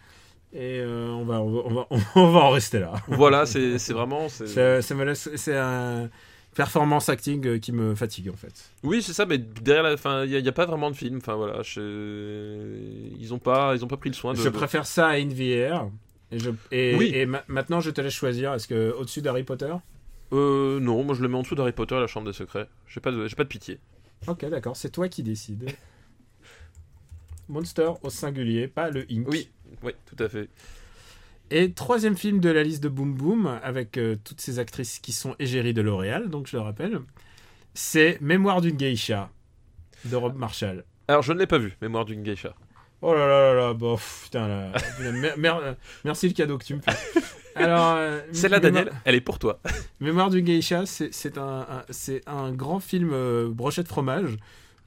[0.52, 2.94] Et euh, on, va, on, va, on, va, en rester là.
[3.08, 4.30] Voilà, c'est, vraiment.
[4.30, 5.30] c'est- Ça, ça me laisse.
[5.36, 6.10] C'est un
[6.56, 8.72] performance acting euh, qui me fatigue en fait.
[8.84, 11.18] Oui, c'est ça, mais derrière la fin, il n'y a, pas vraiment de film.
[11.18, 12.74] Enfin voilà, je-
[13.20, 14.40] ils ont pas, ils ont pas pris le soin de.
[14.40, 15.88] Je préfère ça à Air.
[16.32, 17.12] Et, je, et, Oui.
[17.14, 18.54] et ma- maintenant, je te laisse choisir.
[18.54, 19.74] Est-ce que au-dessus d'Harry Potter?
[20.32, 22.68] Euh, non, moi je le mets en dessous d'Harry Potter et la Chambre des Secrets.
[22.88, 23.80] J'ai pas de, pas de pitié.
[24.28, 24.76] Ok, d'accord.
[24.76, 25.70] C'est toi qui décides.
[27.50, 29.28] Monster au singulier, pas le Inc.
[29.30, 29.50] Oui,
[29.84, 30.48] oui, tout à fait.
[31.52, 35.12] Et troisième film de la liste de Boom Boom, avec euh, toutes ces actrices qui
[35.12, 37.00] sont égéries de L'Oréal, donc je le rappelle,
[37.74, 39.30] c'est Mémoire d'une geisha
[40.06, 40.84] de Rob Marshall.
[41.08, 42.54] Alors je ne l'ai pas vu, Mémoire d'une geisha.
[43.02, 44.72] Oh là là là là, bon, pff, putain, là,
[45.14, 46.92] mer- mer- merci le cadeau que tu me fais.
[47.56, 49.60] Alors, euh, Celle-là, Mémoire- Daniel, elle est pour toi.
[50.02, 51.66] Mémoire d'une geisha, c'est un,
[52.28, 54.36] un grand film euh, brochette fromage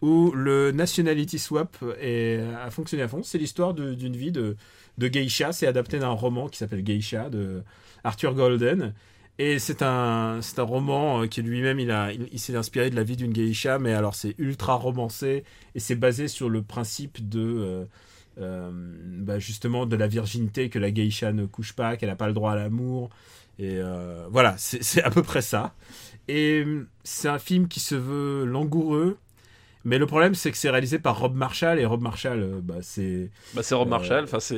[0.03, 3.23] où le nationality swap est, a fonctionné à fond.
[3.23, 4.57] C'est l'histoire d'une vie de,
[4.99, 5.53] geisha.
[5.53, 7.63] C'est adapté d'un roman qui s'appelle Geisha de
[8.05, 8.93] Arthur Golden.
[9.39, 13.03] Et c'est un, un roman euh, qui lui-même, il, a, il, s'est inspiré de la
[13.03, 15.45] vie d'une geisha, mais alors c'est ultra romancé
[15.75, 17.85] et c'est basé sur le principe de, euh,
[18.39, 22.29] euh, bah, justement, de la virginité, que la geisha ne couche pas, qu'elle n'a pas
[22.29, 23.11] le droit à l'amour.
[23.59, 25.75] Et euh, voilà, c'est à peu près ça.
[26.29, 26.65] Et
[27.05, 29.19] c'est un film qui se veut langoureux,
[29.85, 32.77] mais le problème c'est que c'est réalisé par Rob Marshall et Rob Marshall, euh, bah,
[32.83, 34.25] c'est Bah c'est Rob Euh, Marshall.
[34.25, 34.57] Enfin c'est,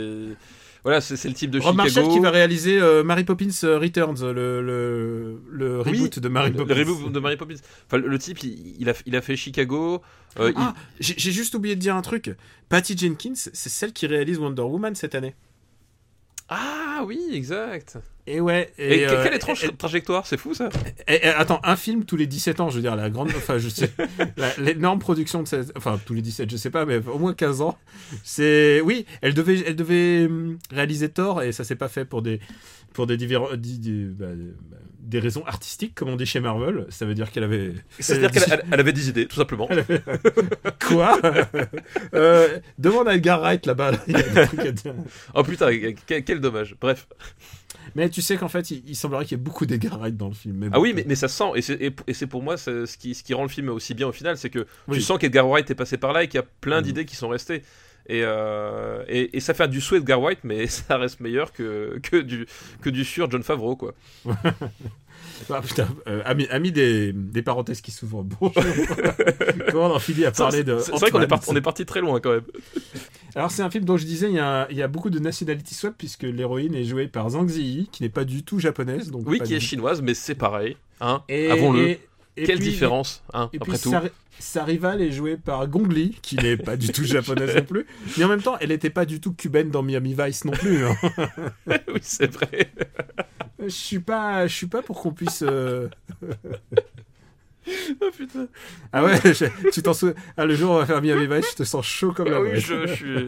[0.82, 1.94] voilà, c'est, c'est le type de Rob Chicago.
[1.94, 6.50] Marshall qui va réaliser euh, Mary Poppins Returns, le, le, le Oui, reboot de Mary
[6.52, 6.74] Poppins.
[6.74, 7.54] Le reboot de Mary Poppins.
[7.86, 10.02] Enfin, le, type, il, il a, il a fait Chicago.
[10.40, 12.30] euh, Ah, j'ai j'ai juste oublié de dire un truc.
[12.68, 15.34] Patty Jenkins, c'est celle qui réalise Wonder Woman cette année.
[16.48, 17.98] Ah oui, exact.
[18.26, 18.72] Et ouais.
[18.78, 20.68] Et, euh, quelle étrange et- trajectoire, c'est fou ça.
[21.08, 23.28] Et, attends, un film tous les 17 ans, je veux dire, la grande.
[23.36, 23.90] Enfin, je sais.
[24.58, 25.72] L'énorme production de cette.
[25.76, 27.76] Enfin, tous les 17, je sais pas, mais au moins 15 ans.
[28.22, 28.80] C'est.
[28.82, 32.40] Oui, elle devait, elle devait hum, réaliser Thor et ça s'est pas fait pour des.
[32.92, 34.26] Pour des, divers- di- di- bah,
[34.70, 36.86] bah, des raisons artistiques, comme on dit chez Marvel.
[36.88, 37.72] Ça veut dire qu'elle avait.
[38.00, 39.68] C'est-à-dire qu'elle elle- elle avait des idées, tout simplement.
[40.86, 41.20] Quoi
[42.14, 43.92] Euh, Demande à Edgar Wright là-bas.
[43.92, 44.94] là, il y a des trucs à dire.
[45.34, 45.70] Oh putain,
[46.06, 46.76] quel, quel dommage.
[46.80, 47.06] Bref.
[47.94, 50.28] Mais tu sais qu'en fait, il, il semblerait qu'il y ait beaucoup d'Edgar Wright dans
[50.28, 50.56] le film.
[50.56, 50.82] mais Ah bon.
[50.82, 53.14] oui, mais, mais ça se sent, et c'est, et, et c'est pour moi ce qui,
[53.14, 54.96] ce qui rend le film aussi bien au final, c'est que Oui.
[54.96, 56.84] tu sens qu'Edgar Wright est passé par là et qu'il y a plein Mm.
[56.84, 57.62] d'idées qui sont restées.
[58.06, 61.98] Et, euh, et, et ça fait du sous Edgar Wright, mais ça reste meilleur que,
[62.02, 62.46] que, du,
[62.82, 63.94] que du sur John Favreau, quoi.
[65.50, 68.22] Ah putain, euh, ami, ami des, des parenthèses qui s'ouvrent.
[68.40, 68.52] Bonjour.
[69.70, 70.78] Comment on en finit à parler de.
[70.78, 72.44] c'est vrai qu'on est, parti, on est parti très loin quand même.
[73.34, 75.18] Alors c'est un film dont je disais, il y a, il y a beaucoup de
[75.18, 79.10] nationality swap puisque l'héroïne est jouée par Zhang Ziyi, qui n'est pas du tout japonaise.
[79.10, 80.76] Donc Oui, qui est chinoise, mais c'est pareil.
[81.00, 81.88] Hein Avons-le.
[81.88, 82.00] et-
[82.36, 83.90] et Quelle puis- différence, hein, Et après puis tout.
[83.90, 84.02] sa,
[84.38, 87.86] sa rivale est jouée par Gong Li, qui n'est pas du tout japonaise non plus.
[88.18, 90.84] Mais en même temps, elle n'était pas du tout cubaine dans Miami Vice non plus.
[90.86, 90.96] hein.
[91.88, 92.72] oui, c'est vrai.
[93.62, 95.42] Je suis pas, je suis pas pour qu'on puisse.
[95.42, 95.88] euh,
[98.02, 98.46] Oh putain.
[98.92, 101.46] Ah ouais, je- tu t'en souviens Ah le jour où on va faire Miami Vice,
[101.52, 103.26] je te sens chaud comme la Ah oui, je, je suis.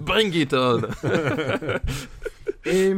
[0.00, 0.80] Bring it on.
[2.64, 2.94] Et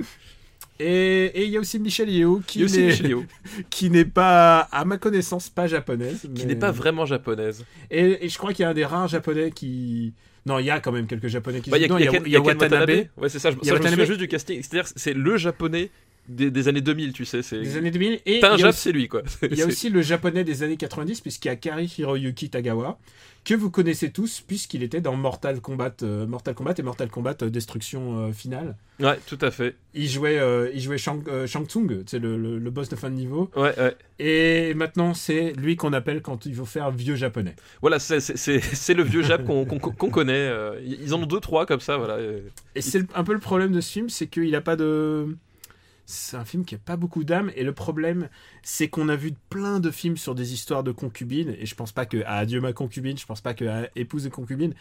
[0.80, 3.16] et il y a aussi Michelle Yeoh Il y a
[3.70, 6.28] qui n'est pas, à ma connaissance, pas japonaise.
[6.34, 7.64] qui n'est pas vraiment japonaise.
[7.90, 10.12] Et, et je crois qu'il y a un des rares japonais qui.
[10.46, 11.70] Non, il y a quand même quelques japonais qui.
[11.70, 13.06] Bah, Il y a, y y Watanabe.
[13.16, 13.50] Ouais, c'est ça.
[13.50, 14.62] Je, ça, je me souviens juste du casting.
[14.62, 15.90] C'est-à-dire, c'est le japonais
[16.28, 17.42] des, des années 2000, tu sais.
[17.42, 17.60] C'est...
[17.60, 18.20] Des années 2000.
[18.26, 19.22] Et T'as un il y a Jap, aussi- c'est lui, quoi.
[19.42, 22.98] Il y a aussi le japonais des années 90, puisqu'il y a Kari Hiroyuki Tagawa,
[23.44, 27.36] que vous connaissez tous, puisqu'il était dans Mortal Kombat, euh, Mortal Kombat et Mortal Kombat
[27.42, 28.74] euh, Destruction euh, Finale.
[29.00, 29.76] Ouais, tout à fait.
[29.92, 33.10] Il jouait, euh, il jouait Shang, Shang Tsung, c'est le, le, le boss de fin
[33.10, 33.50] de niveau.
[33.54, 33.94] Ouais, ouais.
[34.18, 37.54] Et maintenant, c'est lui qu'on appelle quand il faut faire vieux japonais.
[37.82, 40.50] Voilà, c'est, c'est, c'est, c'est le vieux Jap qu'on, qu'on, qu'on connaît.
[40.86, 42.18] Ils en ont deux, trois comme ça, voilà.
[42.74, 45.36] Et c'est un peu le problème de ce film, c'est qu'il a pas de.
[46.06, 48.28] C'est un film qui a pas beaucoup d'âme, et le problème,
[48.62, 51.92] c'est qu'on a vu plein de films sur des histoires de concubines, et je pense
[51.92, 54.74] pas que à Adieu ma concubine, je pense pas que à Épouse et concubine,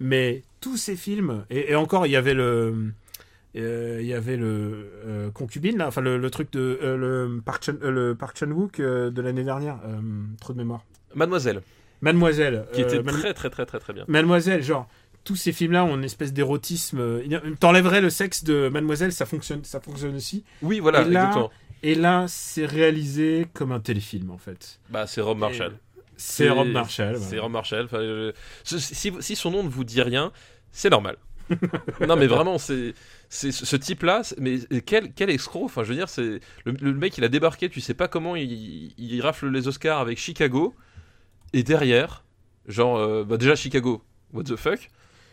[0.00, 2.92] mais tous ces films, et, et encore, il y avait le.
[3.56, 7.40] euh, il y avait le euh, concubine là, enfin le, le truc de euh, le
[7.40, 9.78] Park Chan, le Park Chan Wook de l'année dernière,
[10.40, 10.84] trop de mémoire.
[11.14, 11.62] Mademoiselle,
[12.02, 14.04] Mademoiselle, qui était très, très, très, très, très bien.
[14.08, 14.88] Mademoiselle, genre,
[15.26, 16.98] tous ces films-là ont une espèce d'érotisme.
[17.00, 20.44] euh, T'enlèverais le sexe de Mademoiselle, ça fonctionne, ça fonctionne aussi.
[20.62, 21.50] Oui, voilà, Et là- exactement.
[21.82, 24.80] Et là, c'est réalisé comme un téléfilm, en fait.
[24.88, 25.74] Bah, c'est Rob Marshall.
[26.16, 27.18] C'est Rob Marshall.
[27.18, 27.38] C'est.
[27.38, 27.84] Rob Marshall.
[27.84, 28.32] Enfin, euh,
[28.64, 30.32] si, si son nom ne vous dit rien,
[30.72, 31.16] c'est normal.
[32.08, 32.94] non, mais vraiment, c'est.
[33.28, 35.64] C'est ce type-là, mais quel, quel escroc.
[35.64, 37.68] Enfin, je veux dire, c'est le, le mec, il a débarqué.
[37.68, 40.74] Tu sais pas comment il, il rafle les Oscars avec Chicago,
[41.52, 42.24] et derrière,
[42.68, 44.02] genre, euh, bah déjà Chicago,
[44.32, 44.88] what the fuck.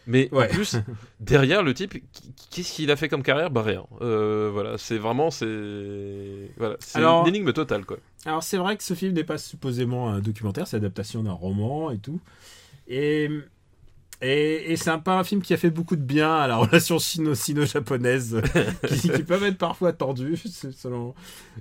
[0.07, 0.45] Mais Ouais.
[0.49, 0.75] en plus,
[1.19, 1.93] derrière le type,
[2.51, 3.49] qu'est-ce qu'il a fait comme carrière?
[3.51, 3.85] Bah rien.
[4.01, 7.97] Euh, voilà, c'est vraiment, c'est, voilà, c'est une énigme totale, quoi.
[8.25, 11.91] Alors, c'est vrai que ce film n'est pas supposément un documentaire, c'est l'adaptation d'un roman
[11.91, 12.19] et tout.
[12.87, 13.29] Et.
[14.25, 16.55] Et, et c'est un, pas un film qui a fait beaucoup de bien à la
[16.63, 18.41] relation sino- sino-japonaise,
[18.87, 21.13] qui, qui peuvent être parfois tendues, c'est selon.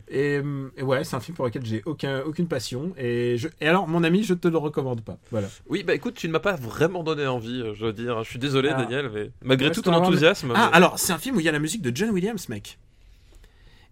[0.08, 0.40] Et,
[0.76, 2.92] et ouais, c'est un film pour lequel j'ai aucun, aucune passion.
[2.96, 5.18] Et, je, et alors, mon ami, je te le recommande pas.
[5.32, 5.48] Voilà.
[5.68, 8.22] Oui, bah écoute, tu ne m'as pas vraiment donné envie, euh, je veux dire.
[8.22, 8.82] Je suis désolé, Ah.
[8.82, 10.52] Daniel, mais malgré tout ton mais- enthousiasme.
[10.54, 12.48] Ah, mais- alors, c'est un film où il y a la musique de John Williams,
[12.48, 12.78] mec.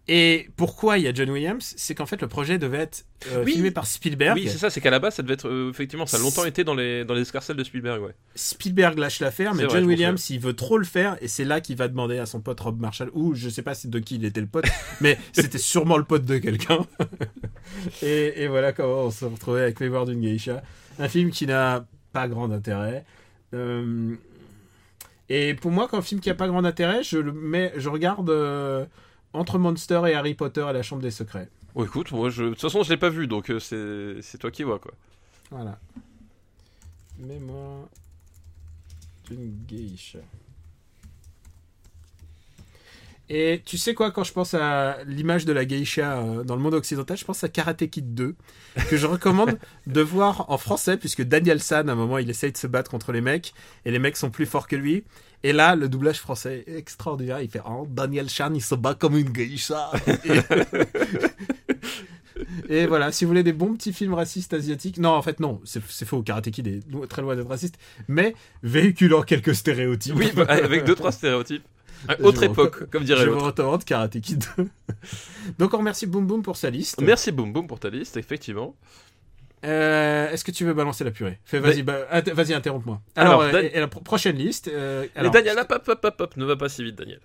[0.08, 1.74] Et pourquoi il y a John Williams?
[1.76, 3.52] C'est qu'en fait, le projet devait être euh, Oui.
[3.52, 4.36] filmé par Spielberg.
[4.36, 5.46] Oui, c'est ça, c'est qu'à la base, ça devait être.
[5.48, 8.14] euh, effectivement, ça a longtemps été dans les, dans les escarcelles de Spielberg, ouais.
[8.34, 11.60] Spielberg lâche l'affaire, mais vrai, John Williams, il veut trop le faire, et c'est là
[11.60, 14.24] qu'il va demander à son pote Rob Marshall, ou je sais pas de qui il
[14.24, 14.64] était le pote,
[15.00, 16.80] mais c'était sûrement le pote de quelqu'un.
[18.02, 20.62] et, et voilà comment on se retrouvait avec Mémoire d'une geisha.
[20.98, 23.04] Un film qui n'a pas grand intérêt.
[23.54, 24.14] Euh,
[25.28, 27.88] et pour moi, quand un film qui a pas grand intérêt, je le mets, je
[27.88, 28.28] regarde
[29.32, 31.48] entre Monster et Harry Potter et la Chambre des Secrets.
[31.74, 32.44] Bon, écoute, moi, je...
[32.44, 34.92] de toute façon, je l'ai pas vu, donc euh, c'est c'est toi qui vois, quoi.
[35.50, 35.78] Voilà.
[37.18, 37.88] Mémoire
[39.28, 40.18] d'une geisha.
[43.32, 46.62] Et tu sais quoi, quand je pense à l'image de la geisha euh, dans le
[46.62, 48.34] monde occidental, je pense à Karate Kid 2,
[48.88, 49.56] que je recommande
[49.86, 52.90] de voir en français, puisque Daniel San, à un moment, il essaye de se battre
[52.90, 53.54] contre les mecs,
[53.84, 55.04] et les mecs sont plus forts que lui.
[55.44, 57.40] Et là, le doublage français est extraordinaire.
[57.40, 59.92] Il fait oh, Daniel San, il se bat comme une geisha.
[62.68, 65.60] Et voilà, si vous voulez des bons petits films racistes asiatiques, non, en fait, non,
[65.64, 66.22] c'est faux.
[66.22, 67.78] Karate Kid est très loin d'être raciste,
[68.08, 70.14] mais véhiculant quelques stéréotypes.
[70.16, 71.62] Oui, bah, avec deux, trois stéréotypes.
[72.08, 73.46] Je Autre époque, comme dirait Je vous l'autre.
[73.46, 74.68] recommande Karate Kid 2.
[75.58, 77.00] Donc, on remercie Boom Boom pour sa liste.
[77.00, 78.74] Merci Boom Boom pour ta liste, effectivement.
[79.64, 81.38] Euh, Est-ce que tu veux balancer la purée?
[81.44, 83.00] Fais, vas-y, bah, inter- vas-y, interromps-moi.
[83.14, 84.68] Alors, Alors, euh, Dan- et, et la pro- prochaine liste.
[84.68, 87.20] euh, Mais Daniel, hop, hop, hop, hop, ne va pas si vite, Daniel.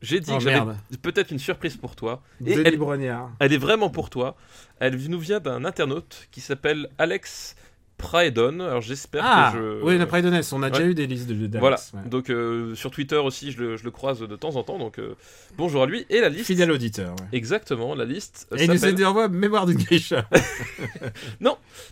[0.00, 0.60] J'ai dit Oh, que j'avais
[1.02, 2.22] peut-être une surprise pour toi.
[2.46, 2.78] Et elle,
[3.40, 4.34] elle est vraiment pour toi.
[4.78, 7.54] Elle nous vient d'un internaute qui s'appelle Alex
[8.00, 8.60] Praedon.
[8.60, 9.84] Alors j'espère Ah, que je.
[9.84, 11.76] oui, la Praedonnes, on a déjà eu des listes de, de Voilà.
[11.94, 12.08] ouais.
[12.08, 14.78] Donc euh, sur Twitter aussi, je le, je le croise de temps en temps.
[14.78, 15.14] Donc euh,
[15.56, 16.06] bonjour à lui.
[16.10, 16.46] Et la liste.
[16.46, 17.10] Fidèle auditeur.
[17.12, 17.26] ouais.
[17.32, 18.48] Exactement, la liste.
[18.56, 20.28] Et il nous envoie Mémoire d'une geisha.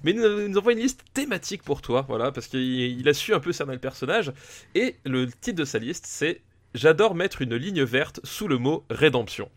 [0.04, 3.34] Mais il nous, envoie une liste thématique pour toi, voilà, parce qu'il il a su
[3.34, 4.32] un peu cerner le personnage.
[4.74, 6.40] Et le titre de sa liste, c'est
[6.74, 9.48] J'adore mettre une ligne verte sous le mot rédemption.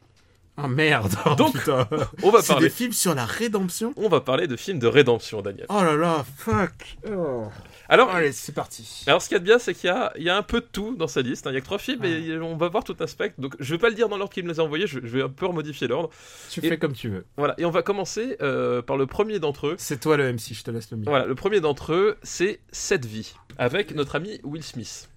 [0.57, 1.13] Oh merde.
[1.25, 1.87] Oh, Donc, putain.
[2.23, 2.67] On va C'est parler.
[2.67, 3.93] des films sur la rédemption?
[3.95, 5.65] On va parler de films de rédemption, Daniel.
[5.69, 6.97] Oh là là, fuck.
[7.09, 7.45] Oh.
[7.89, 9.03] Alors, Allez, c'est parti.
[9.07, 10.67] alors ce qu'il y a de bien, c'est qu'il y y a un peu de
[10.71, 11.47] tout dans sa liste.
[11.47, 11.51] hein.
[11.51, 13.39] Il y a que trois films et on va voir tout un spectre.
[13.41, 14.87] Donc, je vais pas le dire dans l'ordre qu'il me les a envoyés.
[14.87, 16.09] Je, je vais un peu remodifier l'ordre.
[16.49, 17.25] Tu Et- fais comme tu veux.
[17.37, 17.55] Voilà.
[17.57, 19.75] Et on va commencer euh, par le premier d'entre eux.
[19.77, 21.11] C'est toi le MC, je te laisse le micro.
[21.11, 25.09] Voilà, le premier d'entre eux, c'est Cette vie, avec notre ami Will Smith.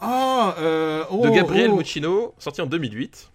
[0.00, 1.76] Oh, euh, oh, de Gabriel oh.
[1.76, 3.30] Muccino, sorti en 2008.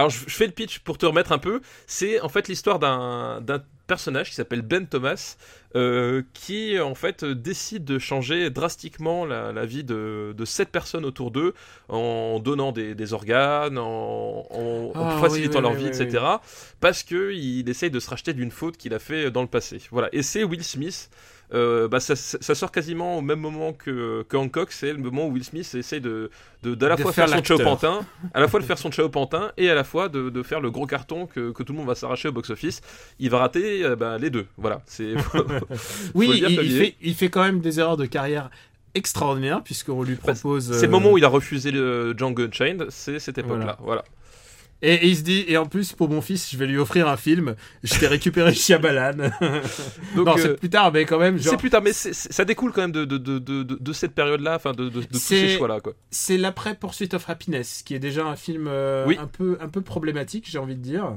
[0.00, 1.60] Alors je, je fais le pitch pour te remettre un peu.
[1.86, 5.36] C'est en fait l'histoire d'un d'un personnage qui s'appelle Ben Thomas,
[5.74, 11.04] euh, qui en fait décide de changer drastiquement la, la vie de, de sept personnes
[11.04, 11.54] autour d'eux
[11.88, 16.24] en donnant des, des organes, en, en- en Ah, facilitant oui, leur oui, vie, etc.
[16.80, 19.78] Parce que il essaye de se racheter d'une faute qu'il a fait dans le passé.
[19.90, 20.08] Voilà.
[20.12, 21.10] Et c'est Will Smith
[21.52, 24.70] euh, bah, ça, ça sort quasiment au même moment que, que Hancock.
[24.72, 26.30] C'est le moment où Will Smith essaie de,
[26.62, 27.58] de, d'à la De fois faire faire, son Chao.
[27.58, 28.00] Pantin,
[28.34, 30.60] à la fois de faire son Chao Pantin et à la fois de, de faire
[30.60, 32.80] le gros carton que, que tout le monde va s'arracher au box-office.
[33.18, 34.46] Il va rater euh, bah, les deux.
[34.58, 34.82] Voilà.
[34.86, 35.14] C'est,
[36.14, 38.50] Oui, il, fait, il fait quand même des erreurs de carrière
[38.94, 40.72] extraordinaires puisqu'on lui Bah, propose.
[40.72, 42.86] c'est le euh, moment où il a refusé le Django Unchained.
[42.90, 43.76] C'est cette époque-là.
[43.80, 44.04] Voilà.
[44.82, 47.06] Et, et il se dit, et en plus pour mon fils, je vais lui offrir
[47.06, 47.54] un film.
[47.82, 49.12] Je t'ai récupéré Shyamalan.
[50.16, 52.44] Donc, non, euh, c'est plus tard, mais quand même, genre, C'est plus tard, mais ça
[52.44, 55.92] découle quand même de, de, de, de, cette période-là, enfin de, tous ces choix-là, quoi.
[56.10, 59.18] c'est l'après Pursuit of Happiness, qui est déjà un film euh, Oui.
[59.20, 61.12] un peu un peu problématique, j'ai envie de dire.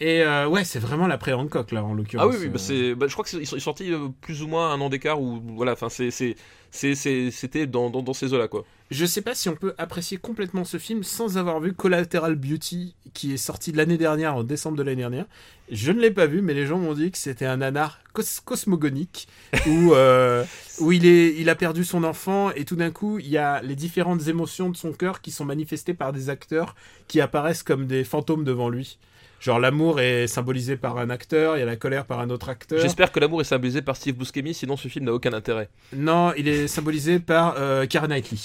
[0.00, 2.26] Et euh, ouais, c'est vraiment l'après Hancock là, en l'occurrence.
[2.28, 4.88] Ah oui, oui bah, bah, je crois qu'ils sont sortis plus ou moins un an
[4.88, 6.36] d'écart, ou voilà, enfin c'est-
[6.70, 8.64] c'était dans, dans, dans ces eaux-là, quoi.
[8.90, 12.94] Je sais pas si on peut apprécier complètement ce film sans avoir vu Collateral Beauty,
[13.12, 15.26] qui est sorti l'année dernière, en décembre de l'année dernière.
[15.70, 18.40] Je ne l'ai pas vu, mais les gens m'ont dit que c'était un nanar cos-
[18.42, 19.28] cosmogonique,
[19.66, 20.42] où, euh,
[20.80, 23.60] où il, est, il a perdu son enfant, et tout d'un coup, il y a
[23.60, 26.74] les différentes émotions de son cœur qui sont manifestées par des acteurs
[27.08, 28.98] qui apparaissent comme des fantômes devant lui.
[29.40, 32.48] Genre l'amour est symbolisé par un acteur, il y a la colère par un autre
[32.48, 32.80] acteur.
[32.80, 35.68] J'espère que l'amour est symbolisé par Steve Buscemi, sinon ce film n'a aucun intérêt.
[35.94, 38.38] Non, il est symbolisé par euh, Keira Knightley.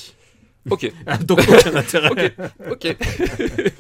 [0.70, 2.36] Ok, Ah, Donc aucun intérêt.
[2.70, 2.96] ok.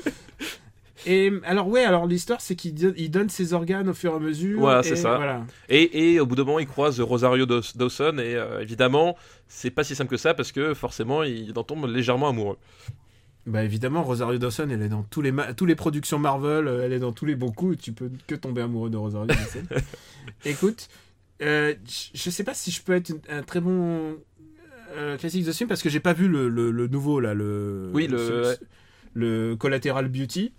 [1.06, 4.16] Et alors ouais, alors l'histoire c'est qu'il do- il donne ses organes au fur et
[4.16, 4.60] à mesure.
[4.62, 5.18] Voilà, c'est ça.
[5.18, 5.42] Voilà.
[5.68, 9.18] Et, et au bout d'un moment, il croise Rosario Daws- Dawson, et euh, évidemment,
[9.50, 12.58] c'est pas si simple que ça, parce que forcément, il en tombe légèrement amoureux.
[13.46, 16.94] Bah évidemment, Rosario Dawson, elle est dans tous les tous les productions Marvel, euh, elle
[16.94, 17.78] est dans tous les bons coups.
[17.78, 19.64] Tu peux que tomber amoureux de Rosario Dawson.
[20.46, 20.88] Écoute,
[21.42, 24.16] euh, je- je sais pas si je peux être une- un très bon
[24.96, 27.34] euh, classique de ce film parce que j'ai pas vu le, le- le nouveau là,
[27.34, 28.58] le Oui, le- ce-
[29.14, 30.54] le Collateral Beauty.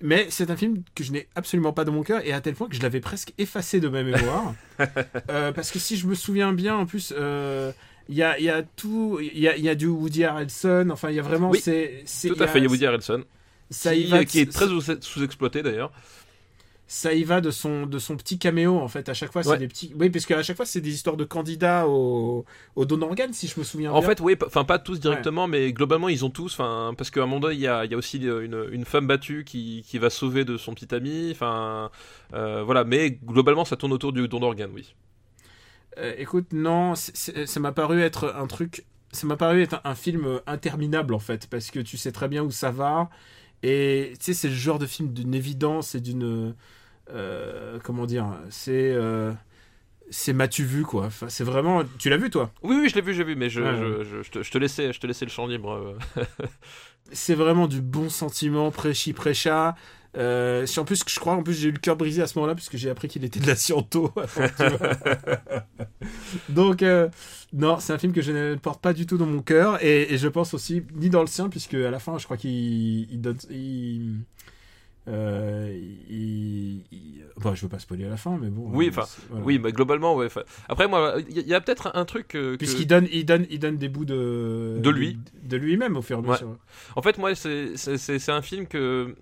[0.00, 2.54] Mais c'est un film que je n'ai absolument pas dans mon cœur et à tel
[2.54, 4.54] point que je l'avais presque effacé de ma mémoire.
[5.30, 7.72] Euh, parce que si je me souviens bien, en plus, euh,
[8.08, 10.24] il y, a, il y a tout, il y a, il y a du Woody
[10.24, 11.50] Harrelson, enfin il y a vraiment...
[11.50, 13.24] Oui, c'est, Tout y à a- fait, il y a Woody Harrelson,
[13.70, 15.92] Ça qui, y va, de- qui est très sous- sous-exploité d'ailleurs.
[16.90, 19.10] ça y va de son, de son petit caméo en fait.
[19.10, 19.58] À chaque fois, c'est Ouais.
[19.58, 19.92] des petits.
[20.00, 22.46] Oui, parce qu'à chaque fois, c'est des histoires de candidats au,
[22.76, 24.08] au don d'organes, si je me souviens En bien.
[24.08, 27.26] fait, oui, enfin pas tous directement, mais globalement ils ont tous, enfin parce qu'à un
[27.26, 29.84] moment donné il y a, il y a aussi euh, une, une femme battue qui,
[29.86, 31.90] qui va sauver de son petit ami, enfin
[32.32, 34.94] euh, voilà, mais globalement ça tourne autour du don d'organes, oui.
[35.98, 38.84] Euh, écoute, non, ça m'a paru être un truc.
[39.12, 42.12] Ça m'a paru être un, un film euh, interminable en fait, parce que tu sais
[42.12, 43.08] très bien où ça va.
[43.62, 46.54] Et tu sais, c'est le genre de film d'une évidence et d'une.
[47.10, 48.92] euh, comment dire C'est.
[48.92, 49.32] euh,
[50.10, 51.82] c'est m'as-tu vu quoi enfin, C'est vraiment.
[51.98, 52.52] Tu l'as vu toi?
[52.62, 54.50] Oui, oui, je l'ai vu, j'ai vu, mais je, Ouais, je, je- je te, je
[54.50, 55.96] te laissais, je te laissais le champ libre.
[57.12, 59.74] C'est vraiment du bon sentiment, pré-chi, pré-chat.
[60.16, 62.38] Euh, si en plus, je crois, en plus, j'ai eu le cœur brisé à ce
[62.38, 64.12] moment-là, puisque j'ai appris qu'il était de la Sciento.
[66.48, 67.08] Donc, euh,
[67.52, 70.12] non, c'est un film que je ne porte pas du tout dans mon cœur, et,
[70.12, 73.10] et je pense aussi, ni dans le sien, puisque à la fin, je crois qu'il
[73.12, 73.38] il donne.
[73.50, 74.16] Il,
[75.08, 75.74] euh,
[76.10, 78.68] il, il- bon, je veux pas spoiler à la fin, mais bon.
[78.72, 79.44] Oui, enfin, voilà.
[79.44, 80.28] Oui, mais globalement, ouais.
[80.68, 82.56] Après, moi, il y, a- il y a peut-être un truc euh, que.
[82.56, 84.78] Puisqu'il donne, il donne, il donne des bouts de.
[84.82, 85.18] De lui.
[85.44, 86.32] De, de lui-même, au fur et à Ouais.
[86.32, 86.56] mesure.
[86.96, 89.14] En fait, moi, c'est un film que.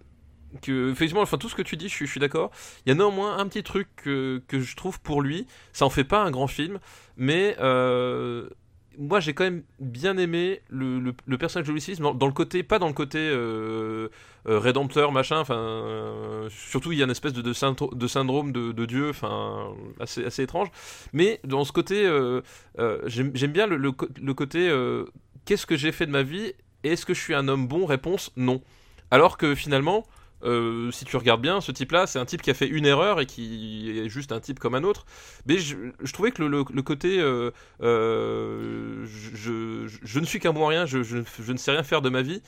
[0.63, 2.51] Que, effectivement, enfin, tout ce que tu dis, je suis, d'accord.
[2.85, 5.47] Il y a néanmoins un petit truc que, je trouve pour lui.
[5.73, 6.79] Ça en fait pas un grand film,
[7.17, 8.49] mais euh,
[8.99, 12.87] moi j'ai quand même bien aimé le, personnage de VI dans, le côté, pas dans
[12.87, 14.09] le côté euh,
[14.49, 15.39] euh, rédempteur, machin.
[15.39, 19.75] Enfin, surtout il y a une espèce de, de, syndro- de syndrome de, Dieu, enfin,
[20.01, 20.69] assez, étrange.
[21.13, 22.09] Mais dans ce côté,
[23.07, 24.71] j'aime bien le, le, côté
[25.45, 26.53] qu'est-ce que j'ai fait de ma vie?
[26.85, 27.87] Est-ce que je suis un homme bon?
[27.87, 28.61] Réponse non.
[29.11, 30.05] Alors que finalement,
[30.43, 33.21] euh, si tu regardes bien, ce type-là, c'est un type qui a fait une erreur
[33.21, 35.07] et qui est juste un type comme un autre.
[35.47, 35.77] Mais je,
[36.13, 37.51] trouvais que le, côté euh,
[37.83, 42.43] euh, je, ne suis qu'un bon rien, je, ne sais rien faire de ma vie,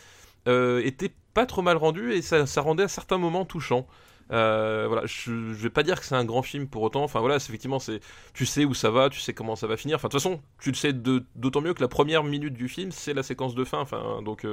[0.47, 3.87] était pas trop mal rendu et ça, rendait à certains moments touchant.
[4.29, 7.05] Voilà, je, je vais pas dire que c'est un grand film pour autant.
[7.05, 8.01] Enfin voilà, effectivement, c'est,
[8.35, 9.97] tu sais où ça va, tu sais comment ça va finir.
[9.97, 12.93] Enfin de toute façon, tu le sais d'autant mieux que la première minute du film,
[12.93, 13.81] c'est la séquence de fin.
[13.81, 14.45] Enfin donc.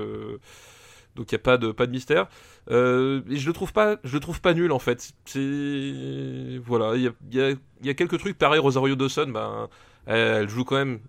[1.15, 2.27] Donc il y a pas de pas de mystère.
[2.71, 5.11] Euh, et je le trouve pas, je le trouve pas nul en fait.
[5.25, 8.59] C'est voilà, il y a, y, a, y a quelques trucs pareil.
[8.59, 9.69] Rosario Dawson, ben
[10.07, 10.99] elle, elle joue quand même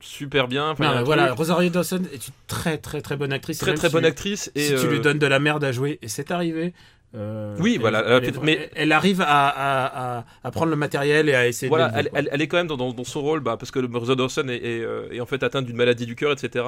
[0.00, 0.70] super bien.
[0.70, 3.58] Enfin, Non, voilà, truc- Rosario Dawson est une très très très bonne actrice.
[3.58, 5.72] très très si bonne actrice et si tu lui euh, donnes de la merde à
[5.72, 6.74] jouer, et c'est arrivé.
[7.16, 10.70] Euh, Oui, elle- voilà, elle, elle- est- mais- elle arrive à, à, à, à prendre
[10.70, 13.22] le matériel et à essayer Voilà, de elle, est quand même dans, dans, dans son
[13.22, 15.76] rôle, bah, parce que le Rosario Dawson est, est, euh, est en fait atteinte d'une
[15.76, 16.64] maladie du cœur, etc.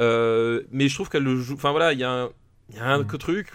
[0.00, 1.54] Euh, mais je trouve qu'elle le joue.
[1.54, 2.28] Enfin voilà, il y a un,
[2.74, 3.06] y a un Mm.
[3.18, 3.48] truc.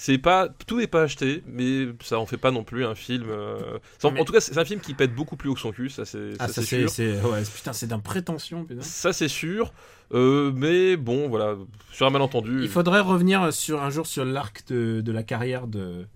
[0.00, 3.24] C'est pas tout n'est pas acheté, mais ça en fait pas non plus un film.
[3.28, 5.72] euh, En Mais- tout cas, c'est un film qui pète beaucoup plus haut que son
[5.72, 6.88] cul, ça c'est Ah, ça, sûr.
[7.24, 8.80] Ouais, putain, c'est d'un prétention, putain.
[8.82, 9.72] Ça c'est sûr.
[10.14, 11.56] Euh, mais bon, voilà,
[11.92, 12.62] sur un malentendu.
[12.62, 16.06] Il faudrait revenir sur un jour sur l'arc de, de la carrière de,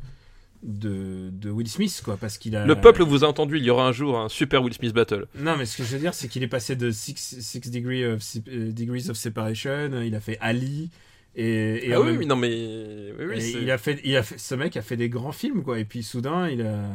[0.63, 2.65] de, de Will Smith, quoi, parce qu'il a.
[2.65, 5.27] Le peuple vous a entendu, il y aura un jour un super Will Smith battle.
[5.39, 8.23] Non, mais ce que je veux dire, c'est qu'il est passé de 6 degree of,
[8.23, 10.91] se- euh, Degrees of Separation, il a fait Ali,
[11.35, 14.39] et, et ah oui, même- non mais oui, oui, il a fait, il a fait,
[14.39, 16.89] ce mec a fait des grands films, quoi, et puis soudain, il a.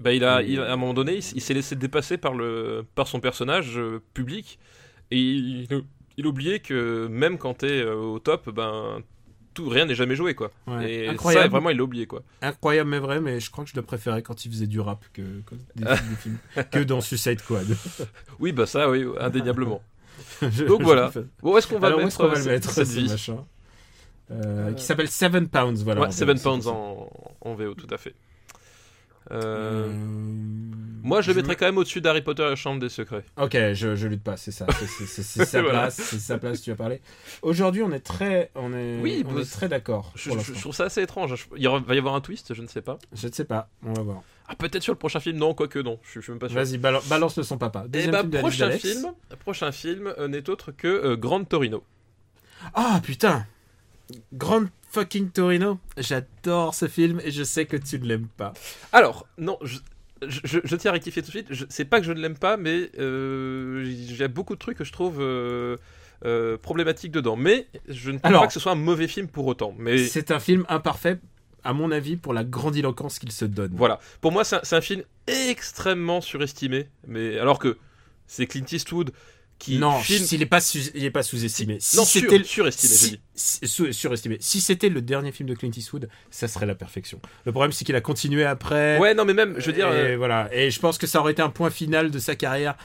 [0.00, 3.08] Bah, il a, il- à un moment donné, il, s'est laissé dépasser par, le, par
[3.08, 4.58] son personnage euh, public
[5.10, 5.66] et il,
[6.18, 9.00] il oubliait que même quand t'es euh, au top, ben
[9.54, 10.50] tout, rien n'est jamais joué quoi.
[10.66, 11.44] Ouais, et incroyable.
[11.44, 12.22] ça, vraiment, il l'a oublié quoi.
[12.42, 15.02] Incroyable, mais vrai, mais je crois que je le préférais quand il faisait du rap
[15.14, 16.38] que, que, des, des films,
[16.70, 17.66] que dans Suicide Squad.
[18.38, 19.80] Oui, bah ça, oui, indéniablement.
[20.42, 21.10] Je- Donc voilà.
[21.42, 23.44] où est-ce qu'on va Alors, mettre est-ce qu'on va le mettre, cette ce vie machin
[24.30, 26.00] Euh, Qui s'appelle Seven Pounds, voilà.
[26.02, 26.74] Ouais, en Seven VO, Pounds c'est ça.
[26.74, 27.10] en,
[27.40, 28.14] en VO, tout à fait.
[29.32, 29.92] Euh, Euh,
[31.02, 33.24] moi, je le mettrais quand même au-dessus d'Harry Potter et la Chambre des Secrets.
[33.40, 35.80] Ok, je, je lutte pas, c'est ça, c'est- c'est c'est- c'est sa Voilà.
[35.82, 36.60] place, c'est sa place.
[36.62, 37.00] Tu as parlé.
[37.42, 40.12] Aujourd'hui, on est très, on est, Oui, on bah, est très d'accord.
[40.14, 41.48] Je, je- trouve ça assez étrange.
[41.56, 42.98] Il y aura- va y avoir un twist, je ne sais pas.
[43.12, 44.22] Je ne sais pas, on va voir.
[44.48, 45.98] Ah, peut-être sur le prochain film, non, quoique non.
[46.04, 46.56] Je, je suis même pas sûr.
[46.56, 47.84] Vas-y, balance le son papa.
[47.86, 51.48] Et Deuxième bah, film d'Alice prochain film, prochain film euh, n'est autre que euh, Grande
[51.48, 51.82] Torino.
[52.74, 53.46] Ah putain,
[54.32, 55.78] Grand fucking Torino.
[55.98, 58.52] J'adore ce film et je sais que tu ne l'aimes pas.
[58.92, 59.78] Alors, non, je,
[60.22, 61.48] je, tiens à rectifier tout de suite.
[61.50, 64.58] Je- C'est pas que je ne l'aime pas, mais euh, il y a beaucoup de
[64.60, 65.76] trucs que je trouve euh,
[66.24, 67.36] euh, problématiques dedans.
[67.36, 69.74] Mais je ne pense Alors- pas que ce soit un mauvais film pour autant.
[69.78, 71.18] Mais C'est un film imparfait,
[71.66, 73.72] à mon avis, pour la grandiloquence qu'il se donne.
[73.74, 76.88] voilà, pour moi, c'est un, film extrêmement surestimé.
[77.06, 77.76] Mais alors que
[78.26, 79.12] c'est Clint Eastwood
[79.58, 80.26] qui non, filme.
[80.32, 81.78] il est pas, su- il est pas sous-estimé.
[81.80, 84.36] Si non, c'était sur- surestimé, si, surestimé.
[84.40, 87.20] Si c'était le dernier film de Clint Eastwood, ça serait la perfection.
[87.46, 88.98] Le problème, c'est qu'il a continué après.
[88.98, 89.88] Ouais, non, mais même, je veux dire.
[89.92, 90.48] et euh, voilà.
[90.52, 92.76] Et je pense que ça aurait été un point final de sa carrière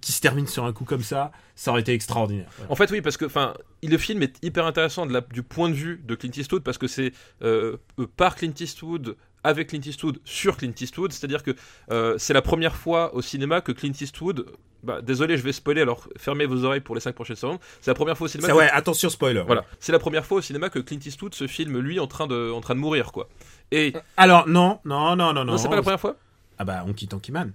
[0.00, 1.32] qui se termine sur un coup comme ça.
[1.54, 2.48] Ça aurait été extraordinaire.
[2.56, 2.72] Voilà.
[2.72, 5.68] En fait, oui, parce que enfin, le film est hyper intéressant de la- du point
[5.68, 7.12] de vue de Clint Eastwood parce que c'est
[7.42, 11.50] euh, euh, par Clint Eastwood avec Clint Eastwood sur Clint Eastwood, c'est-à-dire que
[11.90, 14.46] euh, c'est la première fois au cinéma que Clint Eastwood,
[14.84, 17.58] bah, désolé, je vais spoiler, alors fermez vos oreilles pour les 5 prochaines secondes.
[17.80, 18.48] C'est la première fois au cinéma.
[18.48, 19.42] Que- ouais, attention spoiler.
[19.46, 22.26] Voilà, c'est la première fois au cinéma que Clint Eastwood se filme lui en train
[22.28, 23.28] de, en train de mourir, quoi.
[23.72, 25.52] Et Alors non, non, non, non, non.
[25.52, 26.16] non, c'est pas la première fois?
[26.58, 27.52] Ah bah Honky Tonky Man.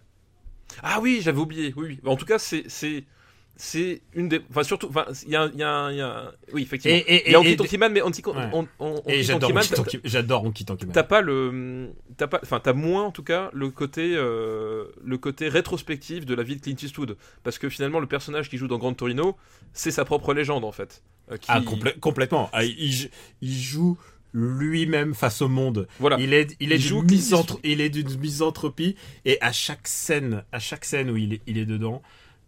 [0.83, 1.73] Ah oui, j'avais oublié.
[1.75, 1.99] Oui, oui.
[2.09, 3.03] En tout cas, c'est c'est
[3.59, 4.39] c'est une des.
[4.51, 6.61] Enfin, surtout, enfin, il y a, un- il y a, un- il y a oui,
[6.61, 6.99] effectivement.
[7.07, 8.33] Il y a et- Honky et- Tonky Man, mais Honky Ouais.
[8.53, 10.93] on- on- Et j'adore Tonky Man, Honky Tonky, j'adore Honky Tonky Man.
[10.93, 15.17] T'as pas le, t'as pas, enfin t'as moins en tout cas le côté, euh, le
[15.17, 18.67] côté rétrospectif de la vie de Clint Eastwood, parce que finalement le personnage qui joue
[18.67, 19.35] dans Grand Torino,
[19.73, 21.01] c'est sa propre légende en fait.
[21.31, 22.49] euh, qui- Ah, complè- complètement.
[22.53, 23.09] Ah, il
[23.41, 23.97] joue
[24.37, 25.87] lui-même face au monde.
[25.99, 26.17] Voilà.
[26.19, 30.43] Il est, il est d'une Clint misanthro- il est d'une misanthropie et à chaque scène,
[30.51, 32.01] à chaque scène où il est, il est dedans.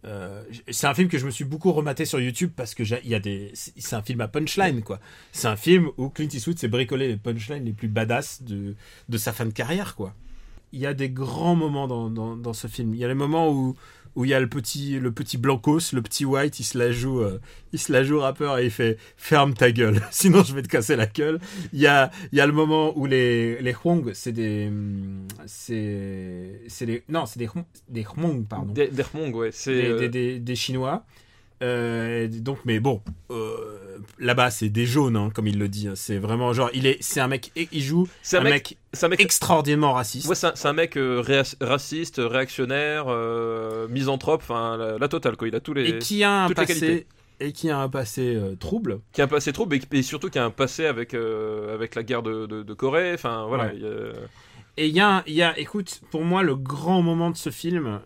[0.06, 3.10] euh, c'est un film que je me suis beaucoup rematé sur YouTube parce que il
[3.10, 4.98] y a des, c'est c'est un film à punchline quoi.
[5.32, 8.76] C'est un film où Clint Eastwood s'est bricolé les punchlines les plus badass de,
[9.08, 10.14] de sa fin de carrière quoi.
[10.72, 12.94] Il y a des grands moments dans, dans, dans ce film.
[12.94, 13.74] Il y a les moments où
[14.16, 16.90] où il y a le petit le petit Blancos, le petit White, il se la
[16.92, 17.40] joue euh,
[17.72, 20.68] il se la joue rappeur et il fait ferme ta gueule, sinon je vais te
[20.68, 21.38] casser la gueule.
[21.72, 23.74] Il y a il y a le moment où les les
[24.14, 24.70] c'est des
[25.46, 28.72] c'est c'est des non, c'est des Hmong- des Hmong pardon.
[28.72, 29.74] Des- Dermong, ouais, c'est.
[29.74, 31.04] Des, euh, des, des- des Chinois.
[31.62, 35.88] Euh, donc, mais bon, euh, là-bas, c'est des jaunes, hein, comme il le dit.
[35.88, 35.92] hein.
[35.94, 39.20] C'est vraiment genre, il est, c'est un mec, il joue c'est un, mec, un mec.
[39.20, 40.26] extraordinairement raciste.
[40.28, 43.06] Ouais, c'est un, mec euh, réa- raciste, réactionnaire,
[43.88, 45.48] misanthrope, enfin la, la totale quoi.
[45.48, 45.88] Il a tous les.
[45.90, 47.06] et qui a un passé,
[47.40, 49.00] et qui a un passé trouble.
[49.12, 52.02] qui a un passé trouble et, et surtout qui a un passé avec avec la
[52.02, 53.12] guerre de, de, de Corée.
[53.14, 53.66] Enfin voilà.
[53.66, 54.12] Ouais.
[54.76, 58.00] Et il y a, y a, écoute, pour moi, le grand moment de ce film,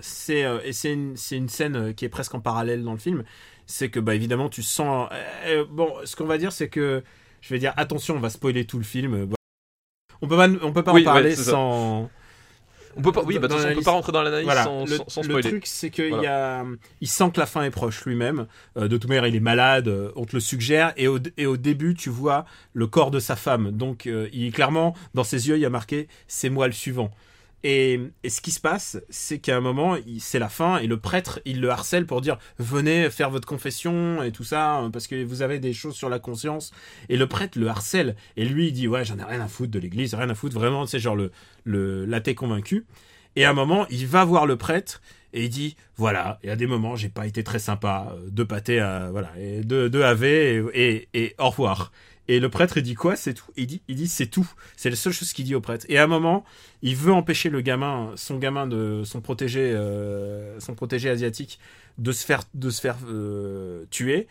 [0.00, 2.92] c'est euh, et c'est une, c'est une scène euh, qui est presque en parallèle dans
[2.92, 3.24] le film.
[3.66, 5.08] C'est que, bah, évidemment, tu sens.
[5.46, 7.02] euh, bon, ce qu'on va dire, c'est que
[7.40, 9.14] je vais dire attention, on va spoiler tout le film.
[9.14, 9.26] euh,
[10.22, 11.50] On peut pas, on peut pas Oui, en parler ouais, c'est ça.
[11.52, 12.10] sans.
[12.98, 13.22] On peut pas.
[13.24, 15.48] Oui, bah, on peut pas rentrer dans l'analyse Voilà, sans, le, sans, sans le spoiler.
[15.50, 16.22] truc c'est qu'il Voilà.
[16.22, 16.64] y a,
[17.02, 18.46] il sent que la fin est proche lui-même.
[18.78, 21.44] Euh, de toute manière, il est malade, euh, on te le suggère, et au, et
[21.44, 23.70] au début, tu vois le corps de sa femme.
[23.72, 27.10] Donc, euh, il clairement dans ses yeux, il y a marqué "c'est moi le suivant".
[27.68, 31.40] Et, ce qui se passe, c'est qu'à un moment, c'est la fin, et le prêtre,
[31.44, 35.24] il le harcèle pour dire venez faire votre confession et tout ça, euh, parce que
[35.24, 36.70] vous avez des choses sur la conscience.
[37.08, 39.72] Et le prêtre le harcèle, et lui, il dit ouais, j'en ai rien à foutre
[39.72, 42.86] de l'église, rien à foutre, vraiment, c'est genre le, l'athée convaincu.
[43.34, 45.02] Et à un moment, il va voir le prêtre
[45.32, 48.46] et il dit voilà, et à des moments, j'ai pas été très sympa, euh, deux
[48.46, 51.90] pâtés, à, voilà, et deux AV et, et, et au revoir.
[52.28, 53.16] Et le prêtre, il dit quoi?
[53.16, 53.46] C'est tout.
[53.56, 54.48] Il dit, il dit c'est tout.
[54.76, 55.86] C'est la seule chose qu'il dit au prêtre.
[55.88, 56.44] Et à un moment,
[56.82, 61.60] il veut empêcher le gamin, son gamin de son protégé, euh, son protégé asiatique,
[61.98, 64.26] de se faire, de se faire euh, tuer.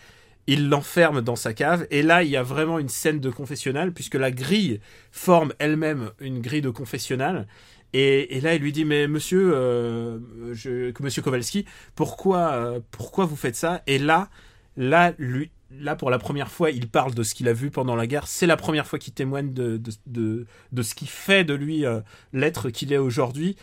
[0.48, 1.88] Il l'enferme dans sa cave.
[1.89, 4.82] Et là, il y a vraiment une scène de confessionnal, puisque la grille
[5.12, 7.48] forme elle-même une grille de confessionnal.
[7.93, 11.66] Et, là, il lui dit, mais monsieur, euh, monsieur Kowalski,
[11.96, 13.82] pourquoi, pourquoi vous faites ça?
[13.88, 14.30] Et là,
[14.76, 15.50] là, lui,
[15.80, 18.28] là, pour la première fois, il parle de ce qu'il a vu pendant la guerre.
[18.28, 21.86] C'est la première fois qu'il témoigne de, de, de, de, ce qui fait de lui
[21.86, 22.02] euh,
[22.34, 23.56] l'être qu'il est aujourd'hui.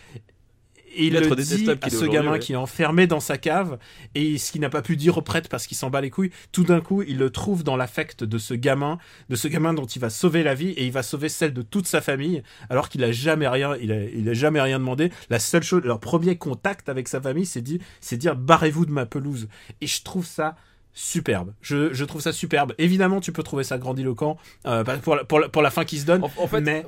[0.95, 2.39] Et il le dit à ce gamin ouais.
[2.39, 3.79] qui est enfermé dans sa cave
[4.15, 6.31] et ce qu'il n'a pas pu dire au prêtre parce qu'il s'en bat les couilles.
[6.53, 8.99] Tout d'un coup, il le trouve dans l'affect de ce gamin,
[9.31, 11.63] de ce gamin dont il va sauver la vie et il va sauver celle de
[11.63, 15.11] toute sa famille alors qu'il a jamais rien, il a, il a jamais rien demandé.
[15.31, 18.93] La seule chose, leur premier contact avec sa famille, c'est dit, c'est dire barrez-vous de
[18.93, 19.49] ma pelouse.
[19.81, 20.57] Et je trouve ça
[20.93, 21.55] superbe.
[21.61, 22.75] Je, je, trouve ça superbe.
[22.79, 24.37] Évidemment, tu peux trouver ça grandiloquent
[24.67, 26.23] euh, pour, la, pour, la, pour la fin qui se donne.
[26.25, 26.85] En, en fait, mais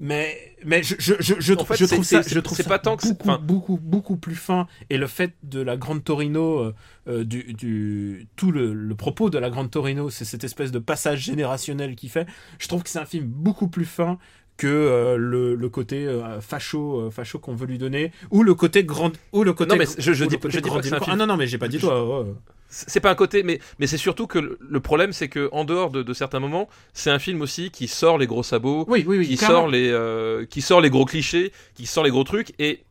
[0.00, 2.80] mais mais je je je, je, en fait, je trouve ça je trouve ça pas
[2.80, 6.72] tant que beaucoup, beaucoup beaucoup plus fin et le fait de la grande Torino
[7.06, 10.80] euh, du, du tout le, le, propos de la grande Torino c'est cette espèce de
[10.80, 12.26] passage générationnel qui fait
[12.58, 14.18] je trouve que c'est un film beaucoup plus fin
[14.56, 18.54] que euh, le, le, côté euh, facho euh, facho qu'on veut lui donner ou le
[18.54, 21.16] côté grand ou le côté non mais je, je dis, je dis pas que ah
[21.16, 22.30] non non mais j'ai pas dit toi ouais.
[22.72, 25.90] C'est pas un côté mais mais c'est surtout que le problème c'est que en dehors
[25.90, 29.18] de, de certains moments c'est un film aussi qui sort les gros sabots oui, oui,
[29.18, 29.60] oui, qui carrément.
[29.60, 32.54] sort les euh, qui sort les gros clichés qui sort les gros trucs.
[32.58, 32.82] Et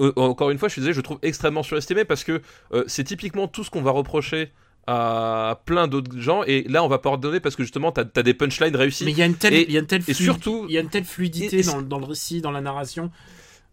[0.00, 2.42] euh, encore une fois je suis désolé je trouve extrêmement surestimé parce que
[2.72, 4.50] euh, c'est typiquement tout ce qu'on va reprocher
[4.88, 6.42] à plein d'autres gens.
[6.42, 9.04] Et là on va pardonner parce que justement t'as as des punchlines réussies.
[9.04, 10.78] Mais il y a une telle il y a une telle et surtout il y
[10.78, 13.12] a une telle fluidité et, dans, dans, le récit dans la narration.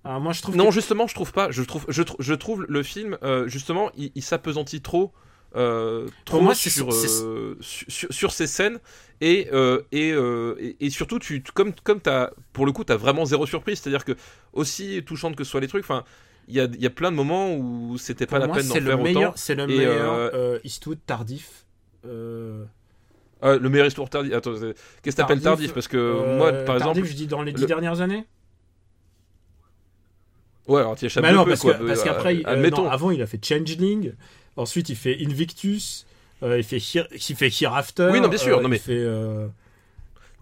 [0.05, 0.71] Alors moi je trouve non que...
[0.71, 1.49] justement je trouve pas.
[1.49, 5.11] Je trouve je, je trouve le film euh, justement il, il s'apesantit trop
[5.55, 8.79] euh, trop moi, sur, euh, sur, sur, ces scènes
[9.19, 12.97] et, euh, et, et, et, surtout tu comme comme as, pour le coup tu as
[12.97, 14.11] vraiment zéro surprise c'est à dire que
[14.53, 16.03] aussi touchante que soit les trucs enfin
[16.49, 18.73] il y a, y a, plein de moments où c'était pas la moi, peine d'en
[18.73, 19.33] faire meilleur, autant.
[19.35, 21.65] C'est le meilleur euh, Eastwood tardif.
[22.05, 22.65] Euh...
[23.43, 24.33] Euh, le meilleur Eastwood tardif.
[24.33, 24.55] Attends,
[25.03, 27.07] qu'est-ce que t'appelles tardif Parce que euh, moi, par tardif, exemple.
[27.07, 27.67] je dis dans les dix le...
[27.67, 28.25] dernières années.
[30.67, 32.83] Ouais, alors tu échappes un peu, parce qu'après, admettons.
[32.83, 34.13] Non, avant, il a fait Changeling.
[34.59, 36.05] Ensuite, il fait Invictus.
[36.41, 38.09] il fait Here, il fait Hereafter.
[38.11, 38.61] Oui, non, bien sûr.
[38.61, 38.77] non, mais...
[38.77, 39.05] Il fait.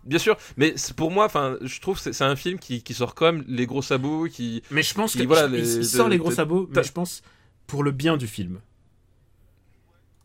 [0.08, 3.14] Bien sûr, mais pour moi, enfin, je trouve que c'est un film qui, qui, sort
[3.14, 4.64] comme les gros sabots, qui.
[4.72, 6.94] Mais je pense qui, que voilà, il, les, il sort les gros sabots, mais je
[6.94, 7.22] pense
[7.68, 8.62] pour le bien du film.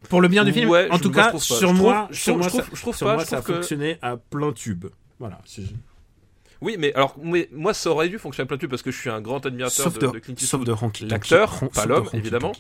[0.09, 2.81] Pour le bien du film, ouais, en tout moi, cas, sur moi, sur moi, je
[2.81, 3.55] trouve, ça a que...
[3.55, 4.87] fonctionné à plein tube.
[5.19, 5.41] Voilà.
[6.61, 8.99] Oui, mais alors, mais, moi, ça aurait dû fonctionner à plein tube parce que je
[8.99, 10.69] suis un grand admirateur sauf de, de, de Clint Eastwood,
[11.03, 12.53] l'acteur, pas l'homme, évidemment.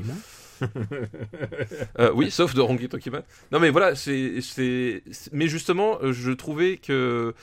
[1.98, 3.22] Euh, oui, sauf de Ronki Tokiman.
[3.50, 5.02] Non, mais voilà, c'est, c'est,
[5.32, 7.34] mais justement, je trouvais que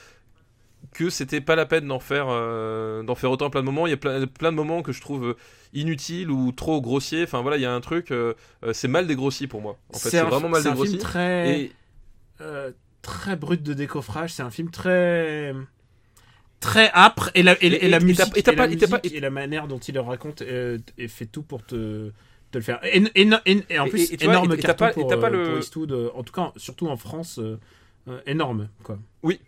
[0.92, 3.86] que c'était pas la peine d'en faire euh, d'en faire autant à plein de moments.
[3.86, 5.36] Il y a plein, plein de moments que je trouve
[5.72, 7.24] inutiles ou trop grossiers.
[7.24, 8.34] Enfin voilà il y a un truc euh,
[8.72, 9.78] c'est mal dégrossi pour moi.
[9.92, 10.94] En fait c'est vraiment mal c'est dégrossi.
[10.94, 11.72] un film très et...
[12.40, 14.32] euh, très brut de décoffrage.
[14.32, 15.54] C'est un film très
[16.60, 17.30] très âpre.
[17.34, 19.78] Et la, et, et, et la musique, et, la, musique pas, et, la manière dont
[19.78, 22.10] il le raconte euh, et fait tout pour te
[22.50, 25.44] te le faire et, et en plus énorme vois, carton pas, pour, pas euh, le...
[25.44, 27.58] pour Eastwood en tout cas surtout en France euh,
[28.26, 29.40] énorme quoi oui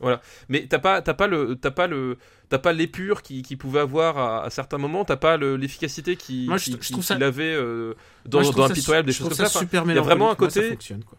[0.00, 0.20] voilà.
[0.48, 3.80] Mais t'as pas, t'as pas le, t'as pas le, t'as pas l'épure qui, qui pouvait
[3.80, 5.04] avoir à, à certains moments.
[5.04, 7.14] T'as pas l'efficacité qui, Moi, je, qui, je trouve qui, ça...
[7.14, 7.94] qu'il avait euh,
[8.26, 9.48] dans, Moi, dans Impitoyable, des choses comme ça.
[9.48, 10.60] ça super il y a vraiment un côté.
[10.60, 11.18] Moi, ça fonctionne, quoi.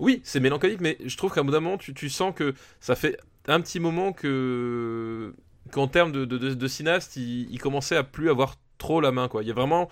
[0.00, 3.16] Oui, c'est mélancolique, mais je trouve qu'à un moment, tu, tu sens que ça fait
[3.46, 5.34] un petit moment que
[5.70, 9.12] qu'en termes de, de, de, de cinéaste, il, il, commençait à plus avoir trop la
[9.12, 9.28] main.
[9.28, 9.42] Quoi.
[9.42, 9.88] Il y a vraiment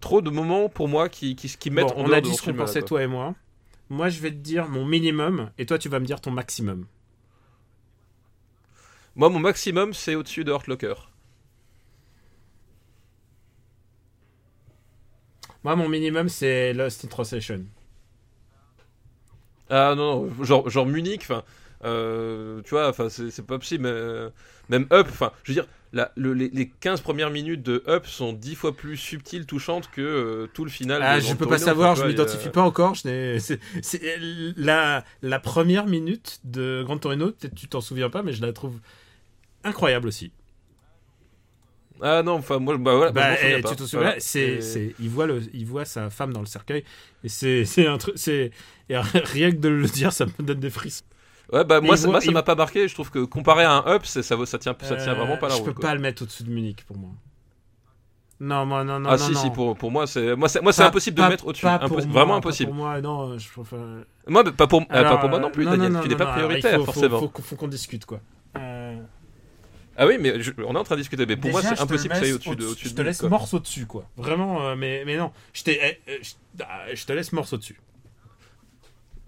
[0.00, 2.42] trop de moments pour moi qui, qui, qui mettent bon, en On a dit ce
[2.42, 3.34] qu'on pensait, toi et moi.
[3.90, 6.86] Moi, je vais te dire mon minimum, et toi, tu vas me dire ton maximum.
[9.16, 10.94] Moi, mon maximum, c'est au-dessus de Hurt Locker.
[15.64, 17.66] Moi, mon minimum, c'est Lost in Translation.
[19.68, 21.44] Ah non, non genre, genre Munich, enfin,
[21.84, 23.84] euh, tu vois, enfin, c'est pas possible.
[23.84, 24.30] Mais, euh,
[24.68, 28.06] même Up, enfin, je veux dire, la, le, les, les, 15 premières minutes de Up
[28.06, 31.02] sont 10 fois plus subtiles, touchantes que euh, tout le final.
[31.02, 32.50] Ah, je peux pas savoir, je m'identifie a...
[32.50, 32.96] pas encore.
[32.96, 33.58] C'est
[34.56, 38.52] la, la première minute de Grand Torino, peut-être tu t'en souviens pas, mais je la
[38.52, 38.78] trouve
[39.64, 40.32] incroyable aussi.
[42.02, 43.12] Ah non, enfin moi, bah voilà.
[43.12, 46.40] Bah, bah, tu te souviens, c'est, c'est, il voit le, il voit sa femme dans
[46.40, 46.82] le cercueil
[47.24, 48.52] et c'est, c'est un truc, c'est,
[48.88, 51.04] rien que de le dire, ça me donne des frissons.
[51.52, 52.86] Ouais, bah moi, ça, moi, ça m'a pas marqué.
[52.86, 55.54] Je trouve que comparé à un Up, ça, ça tient, ça tient vraiment pas la
[55.54, 55.66] je route.
[55.68, 55.88] Je peux quoi.
[55.90, 57.10] pas le mettre au-dessus de Munich pour moi.
[58.42, 59.40] Non, moi, non, non, ah non, si non.
[59.42, 61.66] si pour, pour moi c'est moi c'est moi c'est Pas- impossible pas- de mettre au-dessus
[61.66, 62.10] Impossible.
[62.10, 63.78] vraiment pas impossible Pour moi, non, je préfère.
[64.28, 66.16] moi mais pas pour euh, pas pour moi non euh, plus non, Daniel tu n'es
[66.16, 68.20] pas non, alors, il prioritaire faut- forcément Faut, faut qu'on discute, quoi.
[68.56, 68.96] Euh,
[69.98, 71.74] ah oui mais je- on est en train de discuter mais pour moi c'est je
[71.74, 73.58] te impossible que ça aille au-dessus de au-dessus- au-dessus Je de te lui, laisse morceau
[73.58, 74.04] dessus, quoi.
[74.16, 75.32] Vraiment, euh, mais, mais non.
[75.52, 76.30] Je, eh, eh, je,
[76.64, 77.78] ah, je te laisse morceau dessus.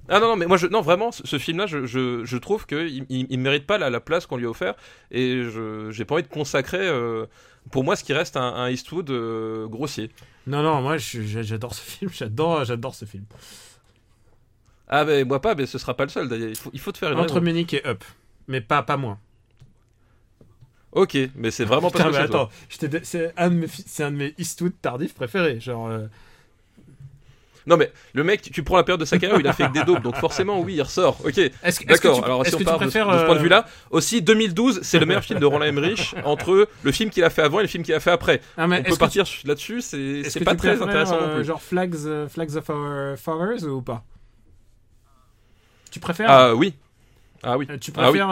[0.08, 2.66] Ah non, non, mais moi, je, non, vraiment, ce, ce film-là, je, je, je trouve
[2.66, 4.74] qu'il il, il mérite pas la, la place qu'on lui a offert,
[5.10, 7.26] et je j'ai pas envie de consacrer, euh,
[7.70, 10.10] pour moi, ce qui reste un, un Eastwood euh, grossier.
[10.46, 12.10] Non, non, moi, j'adore ce film.
[12.12, 13.24] J'adore, j'adore ce film.
[14.88, 16.50] Ah, mais moi pas, mais ce sera pas le seul, d'ailleurs.
[16.50, 17.40] Il faut, il faut te faire une Entre.
[17.40, 18.02] Munich et Up.
[18.48, 19.18] Mais pas, pas moins.
[20.90, 22.50] Ok, mais c'est vraiment Putain, pas mais attends,
[23.38, 25.58] un, de mes c'est un de mes Eastwood tardifs préférés.
[25.58, 26.06] Genre, euh,
[27.66, 29.66] Non, mais le mec, tu, prends la période de sa carrière où il a fait
[29.66, 31.18] que des daubes, donc forcément, oui, il ressort.
[31.24, 31.40] Ok,
[31.86, 32.24] d'accord.
[32.24, 33.42] Alors, est-ce si on que tu parle de, ce- préfères, de ce point de euh,
[33.42, 37.30] vue-là, aussi 2012, c'est le meilleur film de Roland Emmerich entre le film qu'il a
[37.30, 38.40] fait avant et le film qu'il a fait après.
[38.58, 41.44] On peut partir là-dessus, c'est pas très intéressant non euh, plus.
[41.44, 44.04] Genre Flags, euh, Flags of Our Fathers ou pas?
[45.90, 46.30] Tu préfères?
[46.30, 46.74] Ah oui.
[47.42, 47.66] Ah oui.
[47.80, 48.28] Tu Ah préfères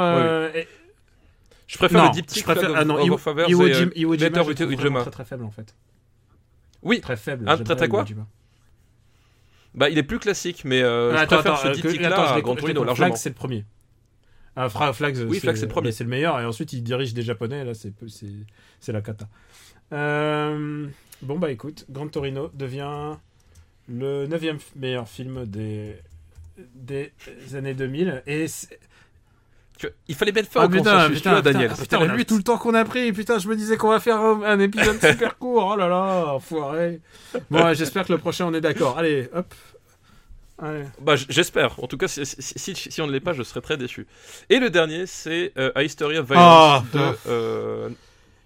[1.67, 3.75] Je préfère non, le diptyque je préfère ah of- non, Iwo, Our Fathers Iwo et,
[3.75, 5.01] Jima, Better Jima.
[5.03, 5.75] très très faible en fait.
[6.83, 7.01] Oui.
[7.01, 7.45] Très faible.
[7.47, 8.05] Ah, j'aime très, très quoi?
[9.75, 11.81] Bah, il est plus classique, mais euh, je Ah, attends, préfère attends, ce euh, je
[12.33, 13.07] à les- Gran je les Torino largement.
[13.09, 13.65] Flags, c'est le premier.
[14.57, 15.93] Ah, Flags, Oui, c'est- Flags, c'est le premier.
[15.93, 17.65] C'est le meilleur et ensuite il dirige des japonais.
[17.65, 18.27] Là, c'est c'est
[18.81, 19.29] c'est la cata.
[19.93, 20.87] Euh,
[21.23, 23.15] bon bah écoute, Gran Torino devient
[23.89, 25.97] le neuvième meilleur film des
[26.75, 27.13] des
[27.55, 28.79] années 2000 et c'est-
[30.09, 31.73] Il fallait bien faire Ah, au putain, consensus, putain, Daniel.
[31.73, 32.29] putain, lutte.
[32.29, 33.13] tout le temps qu'on a pris.
[33.13, 35.73] Putain, je me disais qu'on va faire un, un épisode super court.
[35.73, 37.01] Oh là là, enfoiré.
[37.51, 38.99] Bon, ouais, j'espère que le prochain on est d'accord.
[38.99, 39.55] Allez, hop.
[40.63, 40.85] Allez.
[41.01, 41.83] Bah, j'espère.
[41.83, 44.07] En tout cas, si, si, si- si on ne l'est pas, je serais très déçu.
[44.51, 47.89] Et le dernier, c'est euh, A History of Violence Ah, de, euh,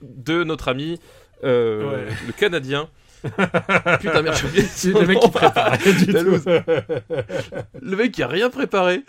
[0.03, 1.01] de notre ami,
[1.43, 2.15] euh, Ouais.
[2.29, 2.89] le Canadien.
[3.25, 5.77] Putain, merde, j'ai oublié le mec qui prépare.
[7.81, 9.03] Le mec qui a rien préparé.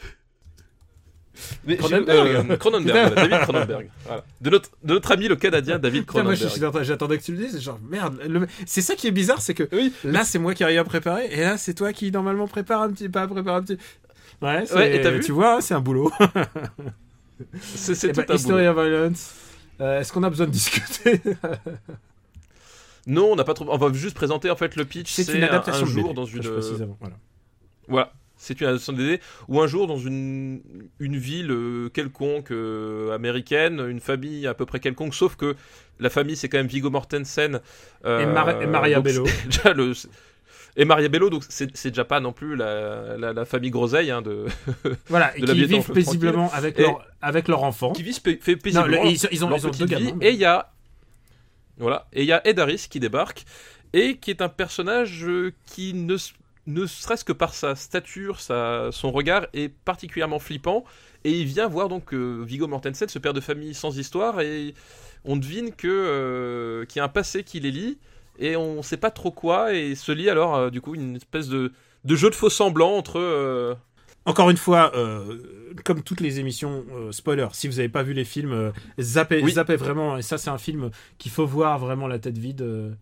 [1.66, 2.28] Mais Cronenberg.
[2.28, 3.90] j'ai- euh, Cronenberg, voilà, David Cronenberg.
[4.06, 4.24] Voilà.
[4.42, 6.84] De, notre, de notre ami le Canadien David Putain, moi, Cronenberg.
[6.84, 7.60] j'attendais- que tu le dises.
[7.62, 8.20] Genre, merde.
[8.28, 9.94] le- C'est ça qui est bizarre, c'est que Oui.
[10.04, 11.28] là, c'est moi qui ai rien préparé.
[11.32, 13.78] Et là, c'est toi qui, normalement, prépare un petit pas, prépare un petit.
[14.42, 14.64] Ouais,
[14.96, 16.12] et vu tu vois, c'est un boulot.
[17.62, 18.80] C'est Eh tout ben, un History boulot.
[18.80, 19.34] of Violence.
[19.82, 21.22] Euh, Est-ce qu'on a besoin de discuter
[23.08, 23.66] Non, on n'a pas trop.
[23.70, 25.12] On va juste présenter en fait le pitch.
[25.12, 26.42] C'est une un- adaptation un jour dans une.
[26.42, 27.16] précise avant, voilà.
[27.88, 30.62] Voilà, c'est une adaptation de BD où un jour dans une,
[31.00, 35.56] une ville euh, quelconque euh, américaine, une famille à peu près quelconque, sauf que
[36.00, 37.60] la famille c'est quand même Viggo Mortensen
[38.06, 39.26] euh, Et Mar- et Maria Bello.
[39.26, 39.94] c'est déjà le-
[40.78, 44.22] et Maria Bello, donc c'est déjà pas non plus la, la, la famille groseille hein,
[44.22, 44.46] de,
[45.08, 47.94] Voilà, de qui vivent paisiblement avec Et- leur, avec leur enfant.
[47.94, 50.14] qui fait paisiblement le- ils, ils ont, leur ils ont vie.
[50.20, 50.74] Et il y a
[51.78, 53.46] voilà, et il y a Ed Harris qui débarque
[53.94, 55.26] et qui est un personnage
[55.66, 56.16] qui ne
[56.68, 60.84] ne serait-ce que par sa stature, sa, son regard est particulièrement flippant
[61.24, 64.74] et il vient voir donc euh, Viggo Mortensen, ce père de famille sans histoire et
[65.24, 67.98] on devine que euh, qu'il y a un passé qui les lie
[68.40, 71.48] et on sait pas trop quoi et se lie alors euh, du coup une espèce
[71.48, 71.72] de
[72.04, 73.76] de jeu de faux semblants entre
[74.26, 74.92] Encore une fois,
[75.84, 79.54] comme toutes les émissions, spoiler, si vous n'avez pas vu les films, zappez, Oui.
[79.54, 80.18] zappez vraiment.
[80.18, 82.96] Et ça, c'est un film qu'il faut voir vraiment la tête vide.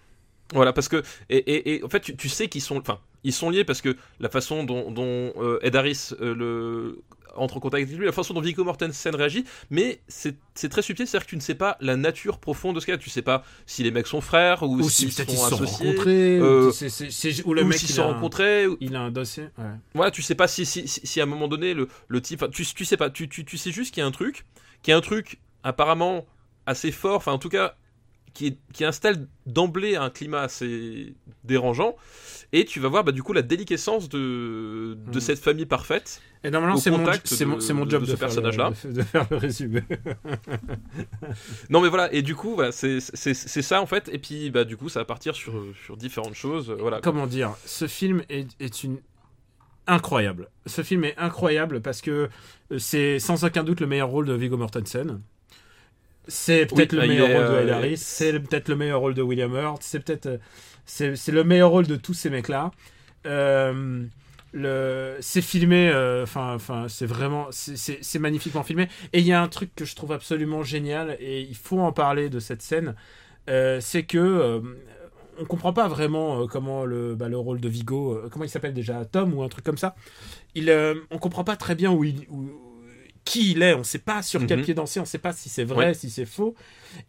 [0.54, 3.34] Voilà, parce que et, et, et en fait, tu, tu sais qu'ils sont, enfin, ils
[3.34, 7.01] sont liés parce que la façon dont, dont euh, Ed Harris euh, le
[7.36, 11.08] entre en contact avec lui, la façon dont Viggo Mortensen réagit, mais c'est très subtil,
[11.08, 12.97] c'est-à-dire que tu ne sais pas la nature profonde de ce a.
[12.99, 15.49] Tu sais pas si les mecs sont frères ou, Ou si s'ils peut-être ils sont
[15.49, 18.68] sont associés, rencontrés, euh, ou, c'est- c'est- c'est- ou le ou mec s'ils sont rencontrés.
[18.68, 19.45] ou- il a un dossier.
[19.58, 19.66] Ouais.
[19.95, 22.45] Voilà, tu sais pas si, si, si, si à un moment donné le, le type,
[22.51, 24.45] tu, tu sais pas, tu, tu, tu sais juste qu'il y a un truc,
[24.84, 26.28] qu'il y a un truc apparemment
[26.68, 27.76] assez fort, enfin en tout cas
[28.34, 31.13] qui, est- qui installe d'emblée un climat assez
[31.43, 31.95] dérangeant,
[32.51, 35.19] et tu vas voir bah, du coup la déliquescence de, de Mhm.
[35.19, 36.21] cette famille parfaite.
[36.45, 38.71] Et normalement, c'est mon, c'est mon, job de de, ce faire le- personnage-là.
[38.84, 39.84] de, de faire le résumé.
[41.69, 44.77] Non mais voilà, et du coup voilà, c'est ça en fait, et puis bah du
[44.77, 45.53] coup ça va partir sur,
[45.86, 46.99] sur différentes choses, euh, voilà.
[47.01, 48.99] Comment dire Ce film est, est une
[49.88, 50.49] incroyable.
[50.65, 52.29] Ce film est incroyable parce que
[52.71, 55.21] euh, c'est sans aucun doute le meilleur rôle de Viggo Mortensen.
[56.28, 57.97] C'est peut-être Oui, le il meilleur est, rôle de euh, Ed Harris.
[57.97, 59.84] C'est peut-être le meilleur rôle de William Hurt.
[59.84, 60.38] C'est peut-être euh,
[60.86, 62.71] c'est le meilleur rôle de tous ces mecs-là.
[63.26, 64.05] Euh,
[64.53, 65.89] le c'est filmé.
[65.89, 68.88] euh, Enfin enfin c'est vraiment c'est- magnifiquement filmé.
[69.13, 71.91] Et il y a un truc que je trouve absolument génial et il faut en
[71.93, 72.95] parler de cette scène.
[73.49, 74.61] euh, c'est que euh,
[75.39, 79.03] on comprend pas vraiment comment le, bah, le rôle de Vigo, comment il s'appelle déjà,
[79.06, 79.95] Tom ou un truc comme ça.
[80.56, 80.72] Il,
[81.11, 82.49] on comprend pas très bien où il, où-
[83.26, 84.66] qui il est, on sait pas sur quel Mhm.
[84.66, 85.94] pied danser, on sait pas si c'est vrai, Ouais.
[85.94, 86.56] si c'est faux.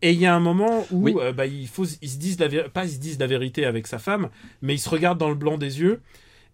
[0.01, 1.15] Et il y a un moment où Oui.
[1.19, 3.65] euh, bah, il faut, ils se disent la vé- pas ils se disent la vérité
[3.66, 4.31] avec sa femme,
[4.62, 6.01] mais ils se regardent dans le blanc des yeux.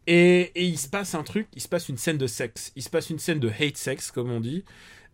[0.07, 2.83] Et, et il se passe un truc, il se passe une scène de sexe, il
[2.83, 4.65] se passe une scène de hate sex, comme on dit,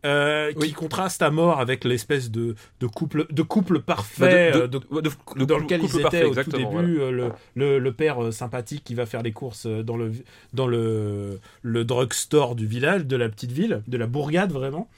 [0.06, 4.66] euh, qui contraste à mort avec l'espèce de, de couple, de couple parfait Bah, euh,
[4.68, 7.92] de, dans couple- lequel ils étaient parfait, au tout exactement, début, euh, le, le, le
[7.92, 10.12] père sympathique qui va faire les courses dans le,
[10.52, 14.88] dans le, le drugstore du village, de la petite ville, de la bourgade vraiment.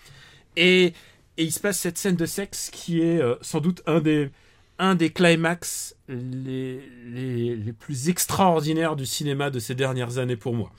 [0.56, 0.92] Et,
[1.36, 4.30] et il se passe cette scène de sexe qui est sans doute un des,
[4.78, 10.54] un des climax les, les, les plus extraordinaires du cinéma de ces dernières années pour
[10.54, 10.70] moi.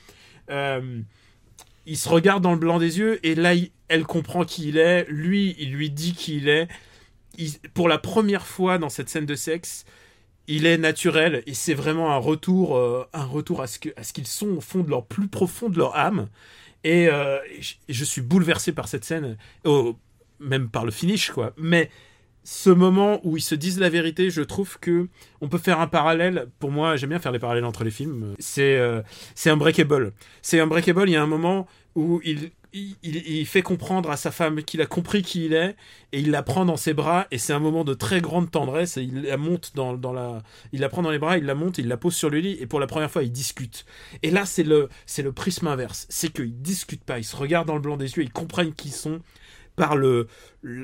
[0.49, 1.01] Euh,
[1.85, 3.53] il se regarde dans le blanc des yeux et là,
[3.87, 5.05] elle comprend qui il est.
[5.09, 6.67] Lui, il lui dit qui il est.
[7.73, 9.85] Pour la première fois dans cette scène de sexe,
[10.47, 14.49] il est naturel et c'est vraiment un retour, euh, un retour à ce qu'ils sont
[14.49, 16.27] au fond de leur plus profond de leur âme.
[16.83, 17.37] Et, euh,
[17.87, 19.97] je suis bouleversé par cette scène, oh,
[20.39, 21.53] même par le finish quoi.
[21.57, 21.89] Mais
[22.51, 25.07] ce moment où ils se disent la vérité, je trouve que
[25.39, 26.47] on peut faire un parallèle.
[26.57, 28.33] Pour moi, j'aime bien faire les parallèles entre les films.
[28.39, 29.03] C'est euh,
[29.35, 30.13] c'est Unbreakable.
[30.41, 31.07] C'est Unbreakable.
[31.09, 32.49] Il y a un moment où il-
[33.03, 35.75] il fait comprendre à sa femme qu'il a compris qui il est
[36.11, 38.97] et il la prend dans ses bras et c'est un moment de très grande tendresse
[38.97, 41.55] et il la monte dans, dans la il la prend dans les bras il la
[41.55, 43.85] monte il la pose sur le lit et pour la première fois ils discutent
[44.21, 47.67] et là c'est le c'est le prisme inverse c'est qu'ils discutent pas ils se regardent
[47.69, 49.19] dans le blanc des yeux ils comprennent qui ils sont
[49.79, 50.27] par le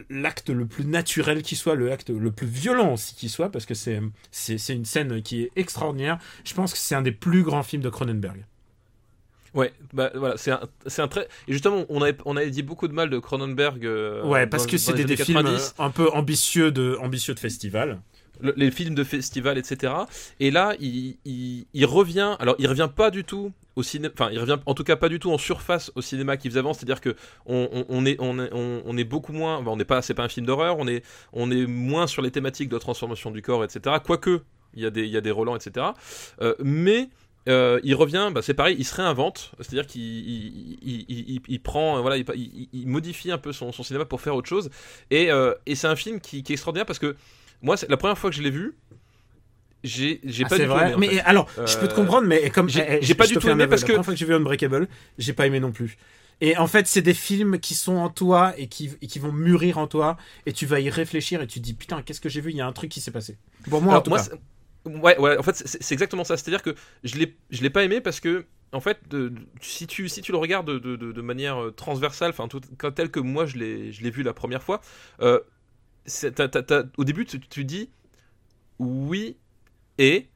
[0.09, 3.65] l'acte le plus naturel qui soit le acte le plus violent aussi qui soit parce
[3.65, 3.99] que c'est
[4.73, 7.89] une scène qui est extraordinaire je pense que c'est un des plus grands films de
[7.89, 8.45] Cronenberg
[9.53, 11.30] Ouais, bah voilà, c'est un, c'est un très.
[11.47, 13.85] Et justement, on avait, on avait dit beaucoup de mal de Cronenberg.
[13.85, 15.76] euh, ouais parce dans- que c'est des, des films 90.
[15.80, 18.01] un peu ambitieux de ambitieux de festival
[18.40, 19.94] le- les films de festival, etc.
[20.40, 22.36] Et là, il, il, revient.
[22.40, 24.14] Alors, il revient pas du tout au cinéma.
[24.14, 26.60] Enfin, il revient en tout cas pas du tout en surface au cinéma qu'il faisait
[26.60, 26.74] avant.
[26.74, 29.62] C'est-à-dire que on, on, on est, on, est- beaucoup moins.
[29.62, 30.02] bah, on n'est pas.
[30.02, 30.78] C'est pas un film d'horreur.
[30.80, 31.03] On est,
[31.34, 33.98] on est moins sur les thématiques de transformation du corps, etc.
[34.03, 34.41] Quoique,
[34.74, 35.88] il y a des, il y a des relents, etc.
[36.41, 37.10] Euh, mais
[37.48, 40.02] euh, il revient, bah, c'est pareil, il se réinvente, c'est-à-dire qu'il
[40.82, 44.70] il, prend, voilà, il, modifie un peu son, cinéma pour faire autre chose.
[45.12, 47.16] Et, euh, et c'est un film qui est extraordinaire parce que
[47.65, 48.75] moi, c'est la première fois que je l'ai vu,
[49.83, 50.81] j'ai j'ai Ah, pas c'est du tout vrai.
[50.81, 53.13] aimé, en mais alors, je peux te Euh, comprendre, mais comme j'ai- eh, eh, j'ai
[53.15, 53.69] pas je du te tout fais un aimé aveu.
[53.69, 54.87] parce la que- première fois que j'ai vu Unbreakable,
[55.17, 55.97] j'ai pas aimé non plus.
[56.41, 59.31] Et en fait, c'est des films qui sont en toi et qui, et qui vont
[59.31, 62.29] mûrir en toi, et tu vas y réfléchir et tu te dis putain, qu'est-ce que
[62.29, 62.51] j'ai vu?
[62.51, 63.37] Il y a un truc qui s'est passé.
[63.69, 64.25] Pour moi, en tout moi, cas.
[64.85, 66.37] ouais, ouais, en fait, c'est c'est exactement ça.
[66.37, 69.87] C'est-à-dire que je l'ai, je l'ai pas aimé parce que, en fait, de- de- si
[69.87, 73.45] tu, si tu le regardes de, manière euh, transversale, enfin, tout, quand- tel que moi
[73.45, 74.81] je l'ai, je l'ai vu la première fois,
[75.21, 75.39] euh,
[76.98, 77.90] au début, tu, tu dis
[78.80, 79.36] oui
[79.98, 80.27] et.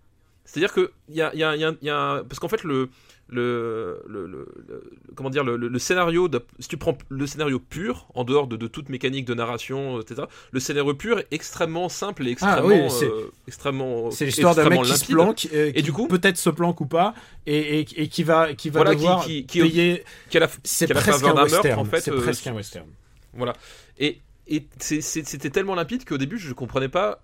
[0.45, 2.39] C'est-à-dire que il y a, il y a- il y a- il y a- parce
[2.39, 2.89] qu'en fait le
[3.31, 8.07] le, le, le- le- comment dire le, scénario de- si tu prends le scénario pur
[8.15, 12.23] en dehors de, de toute mécanique de narration etc le scénario pur est extrêmement simple
[12.25, 15.53] et Ah, extrêmement oui, c'est- euh, extrêmement C'est l'histoire d'un mec extrêmement qui se planque,
[15.53, 17.13] euh, Et du coup peut-être se planque ou pas,
[17.45, 20.03] et, et, et qui va, qui va Voilà, devoir qui- qui- payer.
[20.31, 21.79] qui a la, C'est presque un western.
[21.79, 22.87] en fait, c'est euh, presque un western.
[23.35, 23.53] Voilà.
[23.99, 24.19] Et,
[24.49, 27.21] et c'était tellement limpide qu'au début, je comprenais pas.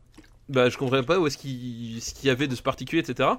[0.48, 3.30] Bah, je comprenais pas où est-ce qu'il ce qu'il y avait de ce particulier, etc.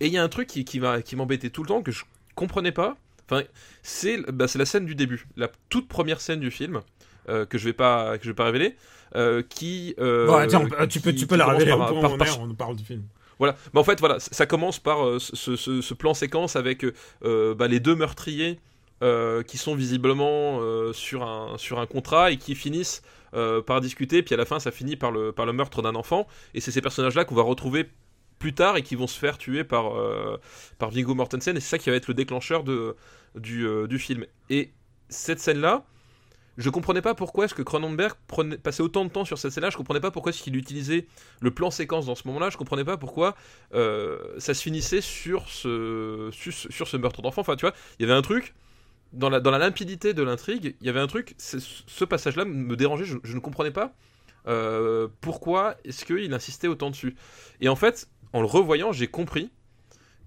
[0.00, 0.80] Et il y a un truc qui,
[1.16, 2.96] m'embêtait tout le temps, que je comprenais pas.
[3.30, 3.42] Enfin,
[3.82, 5.26] c'est bah, c'est la scène du début.
[5.36, 6.82] La toute première scène du film,
[7.30, 8.76] euh, que je vais pas, que je vais pas révéler.
[9.16, 9.94] euh, qui.
[10.00, 12.84] euh, Bon, attends, tu peux, tu peux la révéler par- on par- on parle du
[12.84, 13.04] film.
[13.38, 13.56] Voilà.
[13.72, 16.84] Mais en fait, voilà, ça commence par ce, ce- ce plan séquence avec
[17.22, 18.58] bah, les deux meurtriers
[19.04, 23.02] euh, qui sont visiblement euh, sur, un, sur un contrat et qui finissent
[23.34, 24.22] euh, par discuter.
[24.22, 26.26] Puis à la fin, ça finit par le, par le meurtre d'un enfant.
[26.54, 27.90] Et c'est ces personnages-là qu'on va retrouver
[28.38, 29.92] plus tard et qui vont se faire tuer par,
[30.78, 31.54] par Viggo Mortensen.
[31.54, 32.96] Et c'est ça qui va être le déclencheur de,
[33.34, 34.24] du, du film.
[34.48, 34.72] Et
[35.08, 35.84] cette scène-là,
[36.56, 38.14] je comprenais pas pourquoi est-ce que Cronenberg
[38.62, 39.70] passait autant de temps sur cette scène-là.
[39.70, 41.06] Je comprenais pas pourquoi est-ce qu'il utilisait
[41.40, 42.48] le plan séquence dans ce moment-là.
[42.48, 43.34] Je comprenais pas pourquoi
[43.72, 47.42] ça se finissait sur ce, sur, sur ce meurtre d'enfant.
[47.42, 48.54] Enfin, tu vois, il y avait un truc
[49.14, 50.76] dans la, dans la limpidité de l'intrigue.
[50.80, 51.34] Il y avait un truc.
[51.38, 53.04] Ce passage-là me dérangeait.
[53.04, 53.94] Je, ne comprenais pas
[54.46, 57.16] euh, pourquoi est-ce qu'il insistait autant dessus.
[57.60, 59.50] Et en fait, en le revoyant, j'ai compris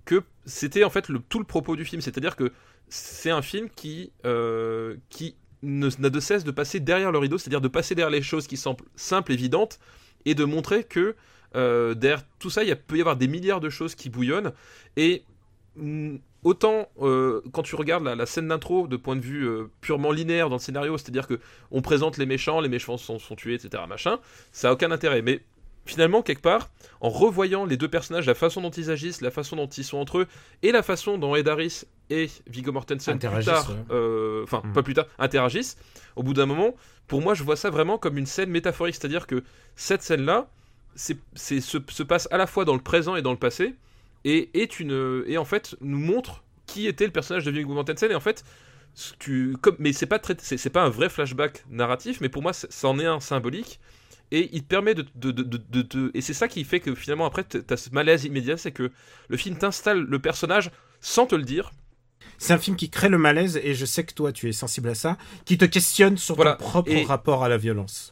[0.06, 2.02] que c'était en fait le, tout le propos du film.
[2.02, 2.52] C'est-à-dire que
[2.90, 7.62] c'est un film qui, euh, qui n'a de cesse de passer derrière le rideau, c'est-à-dire
[7.62, 9.80] de passer derrière les choses qui semblent simples, évidentes,
[10.26, 11.16] et de montrer que
[11.56, 14.54] euh, derrière tout ça, il peut y avoir des milliards de choses qui bouillonnent.
[14.96, 15.24] Et
[15.76, 16.18] mm,
[16.48, 20.12] autant euh, quand tu regardes la, la scène d'intro de point de vue euh, purement
[20.12, 21.40] linéaire dans le scénario, c'est-à-dire que
[21.72, 23.84] on présente les méchants, les méchants sont, sont tués, etc.
[23.88, 24.20] Machin,
[24.52, 25.22] ça a aucun intérêt.
[25.22, 25.42] Mais
[25.86, 26.70] finalement, quelque part,
[27.02, 29.98] en revoyant les deux personnages, la façon dont ils agissent, la façon dont ils sont
[29.98, 30.28] entre eux,
[30.64, 33.76] et la façon dont Ed Harris et Viggo Mortensen plus Interagissent, tard, ouais.
[33.92, 34.74] euh, enfin Mm.
[34.74, 35.78] pas plus tard, interagissent,
[36.16, 36.74] au bout d'un moment,
[37.08, 39.44] pour moi, je vois ça vraiment comme une scène métaphorique, c'est-à-dire que
[39.76, 40.48] cette scène-là,
[40.96, 43.76] c'est, c'est, se, se passe à la fois dans le présent et dans le passé,
[44.30, 48.12] et est une, et en fait nous montre qui était le personnage de Viggo Mortensen,
[48.12, 48.44] et en fait,
[49.20, 52.42] tu, comme, mais c'est pas très, c'est, c'est pas un vrai flashback narratif, mais pour
[52.42, 53.80] moi, c'en est un symbolique.
[54.32, 57.26] Et il te permet de, de, de, de- Et c'est ça qui fait que finalement,
[57.26, 58.92] après, t'as ce malaise immédiat, c'est que
[59.30, 61.72] le film t'installe le personnage sans te le dire.
[62.38, 64.90] C'est un film qui crée le malaise, et je sais que toi, tu es sensible
[64.90, 66.56] à ça, qui te questionne sur Voilà.
[66.56, 68.12] ton propre Et- rapport à la violence.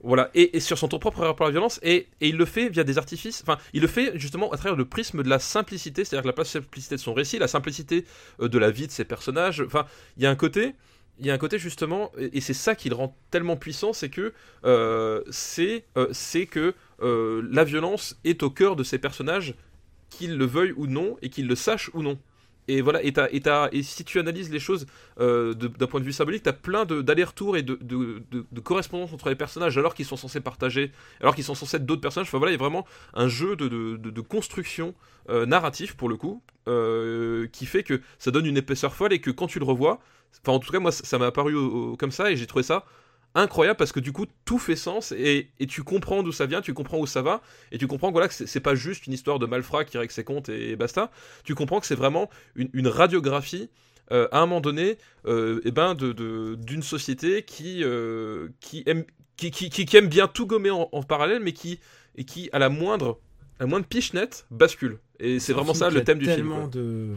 [0.00, 2.98] Voilà, et, sur son propre rapport à la violence, et, il le fait via des
[2.98, 6.44] artifices, enfin, il le fait justement à travers le prisme de la simplicité, c'est-à-dire la
[6.44, 8.04] simplicité de son récit, la simplicité
[8.40, 10.76] euh, de la vie de ses personnages, enfin, il y a un côté,
[11.18, 14.08] il y a un côté justement, et, c'est ça qui le rend tellement puissant, c'est
[14.08, 14.32] que
[14.64, 19.54] euh, c'est euh, c'est que la violence est au cœur de ces personnages,
[20.10, 22.18] qu'ils le veuillent ou non, et qu'ils le sachent ou non.
[22.68, 23.40] Et voilà, et, t'as- et,
[23.72, 24.86] et si tu analyses les choses
[25.20, 29.30] euh, d'un point de vue symbolique, t'as plein de- d'allers-retours et de, de, correspondances entre
[29.30, 32.28] les personnages alors qu'ils sont censés partager, alors qu'ils sont censés être d'autres personnages.
[32.28, 34.94] Enfin voilà, il y a vraiment un jeu de, construction
[35.30, 39.20] euh, narratif pour le coup, euh, qui fait que ça donne une épaisseur folle et
[39.20, 40.00] que quand tu le revois,
[40.42, 41.54] enfin en tout cas moi ça m'a apparu
[41.96, 42.84] comme ça et j'ai trouvé ça
[43.34, 46.60] incroyable parce que du coup tout fait sens et, et tu comprends d'où ça vient,
[46.60, 47.40] tu comprends où ça va
[47.72, 50.12] et tu comprends que, voilà, que c'est pas juste une histoire de malfrat qui règle
[50.12, 51.10] ses comptes et, basta.
[51.44, 53.70] Tu comprends que c'est vraiment une, une radiographie
[54.10, 54.96] euh, à un moment donné
[55.26, 59.04] euh, eh ben de- de- d'une société qui, euh, qui, aime,
[59.36, 61.78] qui, qui, qui- aime bien tout gommer en, en parallèle mais qui,
[62.16, 63.20] et qui à la moindre,
[63.60, 64.98] à la moindre pichenette bascule.
[65.20, 66.36] Et c'est vraiment ça le thème du film.
[66.36, 66.68] tellement quoi.
[66.70, 67.16] de,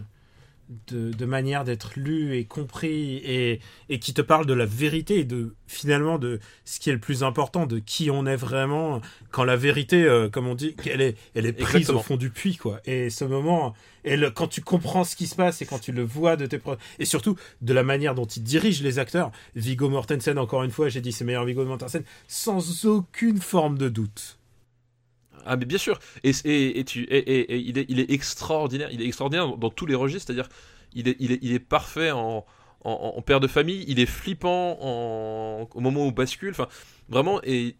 [0.87, 5.19] de, de manières d'être lu et compris et, et qui te parle de la vérité
[5.19, 9.01] et de finalement de ce qui est le plus important, de qui on est vraiment
[9.31, 11.99] quand la vérité, euh, comme on dit, elle est, elle est prise Exactement.
[11.99, 12.79] au fond du puits quoi.
[12.85, 13.73] Et ce moment,
[14.03, 16.45] et le- quand tu comprends ce qui se passe et quand tu le vois de
[16.45, 20.63] tes pro- et surtout de la manière dont il dirige les acteurs, Viggo Mortensen encore
[20.63, 24.37] une fois, j'ai dit c'est meilleur Viggo Mortensen sans aucune forme de doute.
[25.45, 25.99] Ah mais bien sûr.
[26.23, 28.89] Et, et, tu, et, il, est, il est extraordinaire.
[28.91, 30.27] Il est extraordinaire dans, tous les registres.
[30.27, 30.49] C'est-à-dire,
[30.93, 32.45] il est, il est, il est parfait en,
[32.83, 33.83] en, en père de famille.
[33.87, 36.51] Il est flippant en, au moment où on bascule.
[36.51, 36.67] Enfin,
[37.09, 37.41] vraiment.
[37.43, 37.75] Et,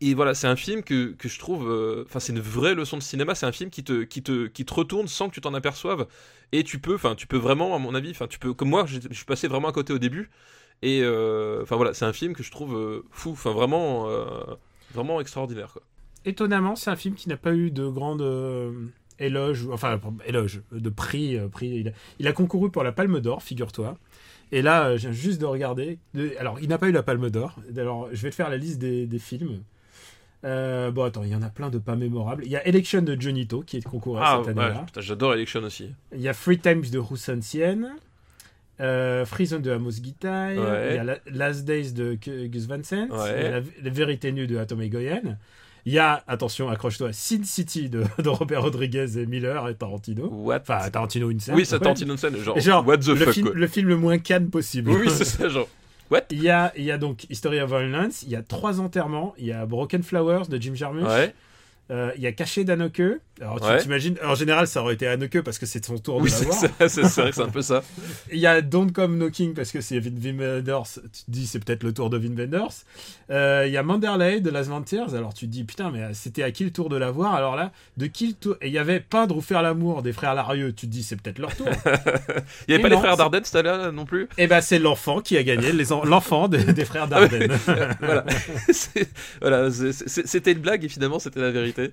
[0.00, 1.70] et voilà, c'est un film que, que je trouve.
[1.70, 3.34] euh, Enfin, c'est une vraie leçon de cinéma.
[3.34, 6.06] C'est un film qui te, qui te, qui te retourne sans que tu t'en aperçoives.
[6.52, 8.84] Et tu peux, enfin, tu peux vraiment, à mon avis, enfin, tu peux, comme moi,
[8.86, 10.30] je, suis passé vraiment à côté au début.
[10.82, 13.30] Et euh, enfin voilà, c'est un film que je trouve euh, fou.
[13.32, 14.08] Enfin, vraiment,
[14.92, 15.78] vraiment extraordinaire.
[16.26, 18.72] Étonnamment, c'est un film qui n'a pas eu de grande euh,
[19.18, 21.36] éloge, enfin éloge, de prix.
[21.36, 21.68] euh, prix.
[21.68, 23.96] Il, a, il a concouru pour la Palme d'Or, figure-toi.
[24.52, 25.98] Et là, euh, je viens juste de regarder.
[26.14, 27.56] de- alors, il n'a pas eu la Palme d'Or.
[27.76, 29.62] Alors, je vais te faire la liste des, des films.
[30.44, 32.44] Euh, bon, attends, il y en a plein de pas mémorables.
[32.44, 34.84] Il y a Election de Johnny To qui est concouru Ah cette ouais, année-là.
[34.86, 35.90] putain, j'adore Election aussi.
[36.12, 37.96] Il y a Free Times de Roussan Sien.
[38.78, 40.58] Euh, Free de Amos Gitaï.
[40.58, 40.88] Ouais.
[40.90, 43.08] Il y a La- Last Days de Gu- Gus Van Sant.
[43.08, 43.34] Ouais.
[43.38, 45.38] Il y a la, La vérité nue de Atom Egoyen.
[45.86, 50.26] Il y a, attention, accroche-toi, Sin City de, de Robert Rodriguez et Miller et Tarantino.
[50.28, 50.60] What?
[50.62, 51.54] Enfin, Tarantino une scène.
[51.54, 51.78] Oui, Ouais.
[51.78, 54.90] Tarantino scène, genre, genre, what the le, fuck film, le film le moins canne possible.
[54.90, 55.68] Oui, c'est ça, genre.
[56.30, 59.34] il, y a, il y a donc History of Violence, il y a trois enterrements,
[59.38, 61.32] il y a Broken Flowers de Jim Jarmusch, Ouais.
[61.92, 63.20] euh, il y a Caché d'Anoke.
[63.40, 66.30] Alors tu t'imagines, en général ça aurait été Anoke parce que c'est son tour Oui,
[66.30, 66.46] de
[66.80, 67.82] la c'est vrai que c'est un peu ça.
[68.32, 70.84] Il y a Don't Come Knocking parce que c'est Vin Vin Wenders.
[71.12, 72.72] Tu te dis c'est peut-être le tour de Vin Wenders.
[73.30, 75.14] Euh, il y a Manderley de Las Tears.
[75.14, 77.56] Alors tu te dis putain mais c'était à qui le tour de la voir Alors
[77.56, 78.56] là de qui le tour?
[78.62, 80.72] Et il y avait Peindre ou faire l'amour des frères Larieux.
[80.72, 81.68] Tu te dis c'est peut-être leur tour.
[82.68, 84.28] Il y avait Et pas les non, frères c'est- Dardenne, c'était là non plus?
[84.38, 87.52] Et ben c'est l'enfant qui a gagné, les en- l'enfant des, des frères Dardenne.
[88.00, 88.24] Voilà.
[88.70, 91.90] C'était une blague et finalement c'était la vérité.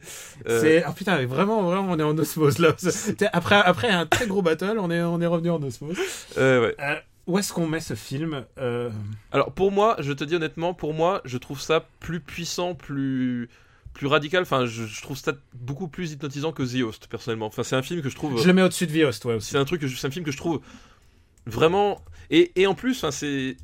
[0.48, 2.76] Euh, C'est ah putain mais vraiment vraiment on est en osmose là.
[3.34, 5.98] Après après un très gros battle on est on est revenu en osmose.
[6.38, 6.76] euh, ouais.
[6.80, 6.96] Euh,
[7.28, 8.90] où est-ce qu'on met ce film Euh,
[9.32, 13.50] Alors pour moi, je te dis honnêtement, pour moi, je trouve ça plus puissant, plus
[13.94, 14.42] plus radical.
[14.42, 17.46] Enfin, je, je trouve ça beaucoup plus hypnotisant que The Host personnellement.
[17.46, 18.42] Enfin, c'est un film que je trouve.
[18.42, 19.52] Je le mets au-dessus de Viost ouais aussi.
[19.52, 20.60] C'est un truc, c'est un film que je trouve
[21.46, 22.02] vraiment.
[22.30, 23.58] Et, et en plus, c'est.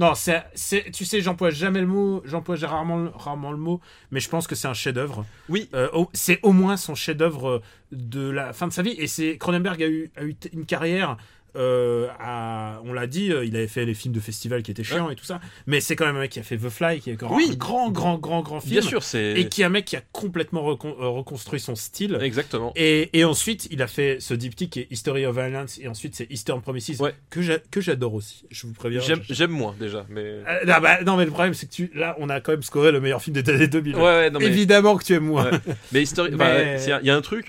[0.00, 3.80] Non, c'est, c'est, tu sais, j'emploie jamais le mot, j'emploie rarement, le- rarement le mot,
[4.10, 5.24] mais je pense que c'est un chef-d'œuvre.
[5.48, 5.68] Oui.
[5.74, 8.94] Euh, c'est au moins son chef-d'œuvre euh, de la fin de sa vie.
[8.98, 11.16] Et c'est Cronenberg a eu, a eu une carrière.
[11.56, 14.84] Euh, à- on l'a dit, euh, il avait fait les films de festival qui étaient
[14.84, 17.00] chiants et tout ça, mais c'est quand même un mec qui a fait The Fly,
[17.00, 17.48] qui est grand, Oui.
[17.52, 19.32] un grand, grand, grand, grand film, Bien sûr, c'est.
[19.32, 22.18] et qui est un mec qui a complètement recon- euh, reconstruit son style.
[22.20, 22.72] Exactement.
[22.76, 26.14] Et, et ensuite, il a fait ce diptyque qui est History of Violence, et ensuite
[26.14, 27.14] c'est Eastern Promises, Ouais.
[27.30, 28.44] que, j'a- que j'adore aussi.
[28.50, 29.00] Je vous préviens.
[29.28, 30.20] J'aime moins déjà, mais.
[30.22, 32.62] euh, non, bah, non, mais le problème, c'est que tu, là, on a quand même
[32.62, 33.96] scoré le meilleur film des années 2000.
[33.96, 34.46] Ouais, non mais.
[34.46, 35.50] Évidemment que tu aimes moins.
[35.92, 37.48] Mais History, Mais- enfin, ouais, c'est- il y a un truc.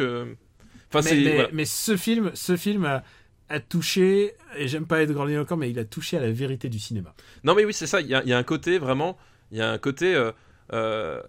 [0.92, 1.50] Enfin, mais, mais, voilà.
[1.54, 3.02] mais ce film, ce film,
[3.50, 6.80] a touché, et j'aime pas être encore, mais il a touché à la vérité du
[6.80, 7.14] cinéma.
[7.44, 8.00] Non, mais oui, c'est ça.
[8.02, 9.18] Il y, a, il y a un côté vraiment.
[9.52, 10.32] Il y a un côté euh,
[10.74, 11.22] euh,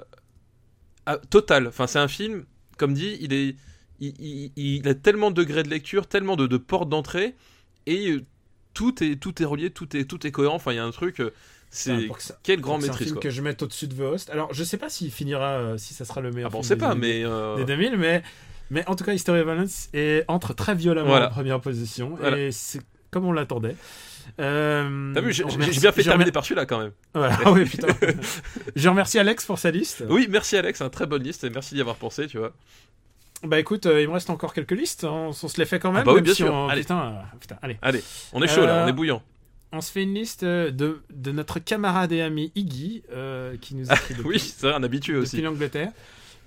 [1.06, 1.66] ah, total.
[1.68, 2.44] Enfin, c'est un film,
[2.76, 3.56] comme dit, il est.
[4.02, 7.34] Il, il- il a tellement de degrés de lecture, tellement de, de portes d'entrée,
[7.86, 8.24] et euh,
[8.72, 10.54] tout est, tout est relié, tout est, tout est cohérent.
[10.56, 11.22] Enfin, il y a un truc.
[11.72, 13.06] C'est pour que ça- quelle grande C'est un maîtrise.
[13.08, 13.22] film Quoi.
[13.22, 14.30] que je mette au-dessus de The Host.
[14.30, 16.62] Alors, je sais pas s'il finira, euh, si ça sera le Ah meilleur bon, on
[16.62, 17.22] film sait des pas, mais.
[17.24, 18.22] euh, des 2000, mais,
[18.70, 21.28] mais en tout cas, History of Violence est, entre très violemment Voilà.
[21.28, 22.38] en première position, Voilà.
[22.38, 22.80] et c'est
[23.10, 23.76] comme on l'attendait.
[24.38, 26.92] Euh, T'as vu, j'ai remercie- bien fait terminer remer- par celui-là quand même.
[27.14, 27.36] Voilà.
[27.44, 27.88] Ah oui, putain.
[28.76, 30.04] je remercie Alex pour sa liste.
[30.08, 32.52] Oui, merci Alex, un très bonne liste, et merci d'y avoir pensé, tu vois.
[33.42, 35.90] Bah écoute, euh, il me reste encore quelques listes, hein, on, se les fait quand
[35.92, 36.02] même.
[36.02, 36.52] Ah bah oui, même bien si sûr.
[36.52, 36.82] on- Allez.
[36.82, 37.78] Putain, euh, putain, allez.
[37.82, 38.02] Allez,
[38.34, 39.22] on est chaud là, on est bouillant.
[39.72, 43.02] On se fait une liste de, de notre camarade et ami Iggy,
[43.60, 45.40] qui nous écrit depuis, Oui, c'est vrai, un habitué depuis aussi.
[45.42, 45.90] l'Angleterre.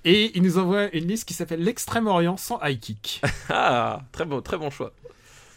[0.04, 3.20] Et il nous envoie une liste qui s'appelle l'Extrême-Orient sans high kick.
[3.48, 4.92] Ah, très bon, très bon choix.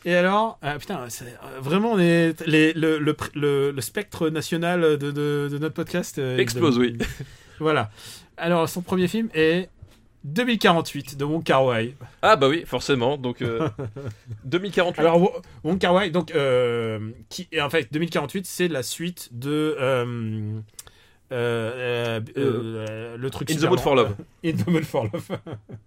[0.06, 4.30] Et alors, ah, putain, euh, vraiment, on est, les- le, le, pr- le- le spectre
[4.30, 6.98] national de, de- de notre podcast euh, Explose, oui.
[7.60, 7.90] Voilà.
[8.38, 9.69] Alors, son premier film est
[10.24, 11.95] 2048 de Wong Kar Wai.
[12.22, 13.18] Ah bah oui, forcément.
[13.18, 13.68] Donc euh,
[14.45, 14.99] 2048.
[15.02, 15.34] Alors, Wo-
[15.64, 16.99] Wong Kar Wai, donc, euh,
[17.30, 19.76] qui, en fait, 2048, c'est la suite de.
[21.31, 23.95] Euh, euh, euh, le truc In the Mood for.
[23.95, 24.15] Love.
[24.45, 25.27] In the Mood for Love.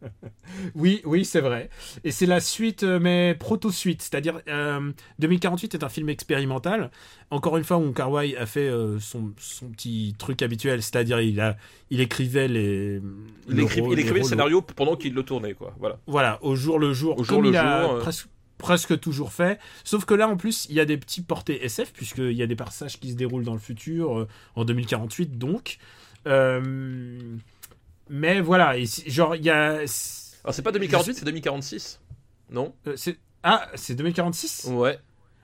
[0.75, 1.71] oui, oui, c'est vrai.
[2.05, 4.03] Et c'est la suite, mais proto-suite.
[4.03, 6.91] C'est-à-dire, euh, 2048 est un film expérimental.
[7.31, 10.83] Encore une fois, Wong Kar Wai a fait son, son petit truc habituel.
[10.83, 11.57] C'est-à-dire, il, a,
[11.91, 13.01] il écrivait les.
[13.49, 15.75] Il, le écrit- rôle- il les écrivait le scénario pendant qu'il le tournait, quoi.
[15.79, 15.99] Voilà.
[16.07, 18.27] voilà, au jour le jour, Au jour le jour, presque,
[18.61, 19.59] presque toujours fait.
[19.83, 22.47] Sauf que là, en plus, il y a des petits portés SF, puisqu'il y a
[22.47, 25.79] des passages qui se déroulent dans le futur, euh, en 2048 donc.
[26.27, 27.19] Euh,
[28.09, 29.81] mais voilà, et genre, il y a.
[30.43, 32.01] Alors c'est pas 2048, c'est 2046.
[32.51, 32.75] Non?
[32.87, 34.99] Euh, c'est- ah, c'est 2046 Ouais.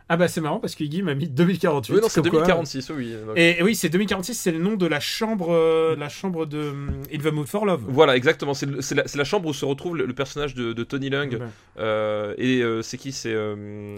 [0.09, 1.95] Ah bah c'est marrant parce que Guy m'a mis 2048.
[1.95, 3.13] Oui, non, c'est comme quoi- 2046, oui.
[3.27, 6.47] donc- Et, et oui, c'est 2046, c'est le nom de la chambre, euh, la chambre
[6.47, 6.73] de
[7.13, 7.83] In the Mood for Love.
[7.89, 8.55] Voilà, exactement.
[8.55, 11.33] C'est la, la chambre où se retrouve le, le personnage de, de Tony Lung.
[11.35, 11.47] Ouais.
[11.81, 13.97] euh, et euh, c'est qui C'est euh,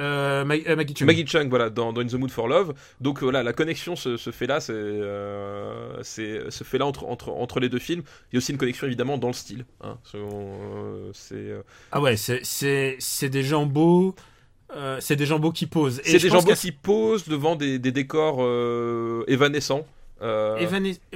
[0.00, 1.06] Euh, Ma- euh, Maggie Chung.
[1.06, 2.72] Maggie Chung, voilà, dans, dans In the Mood for Love.
[3.00, 7.04] Donc euh, voilà, la connexion se, se fait là, c'est, euh, se fait là entre,
[7.04, 8.02] entre, entre les deux films.
[8.32, 9.64] Il y a aussi une connexion évidemment dans le style.
[9.82, 9.98] hein.
[10.04, 11.62] C'est, euh, c'est, euh,
[11.92, 14.14] Ah ouais, c'est des gens beaux.
[14.76, 16.00] Euh, c'est des beaux qui posent.
[16.04, 19.86] C'est des qu'à- qui posent devant des, des décors euh, évanescents.
[20.20, 20.58] Euh,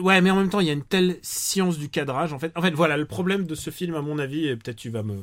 [0.01, 2.33] Ouais, mais en même temps, il y a une telle science du cadrage.
[2.33, 4.77] En fait, en fait, voilà, le problème de ce film, à mon avis, et peut-être
[4.77, 5.23] tu vas me,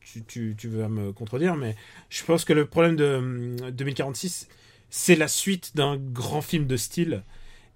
[0.00, 1.76] tu, tu, tu vas me contredire, mais
[2.10, 4.48] je pense que le problème de hum, 2046,
[4.90, 7.22] c'est la suite d'un grand film de style,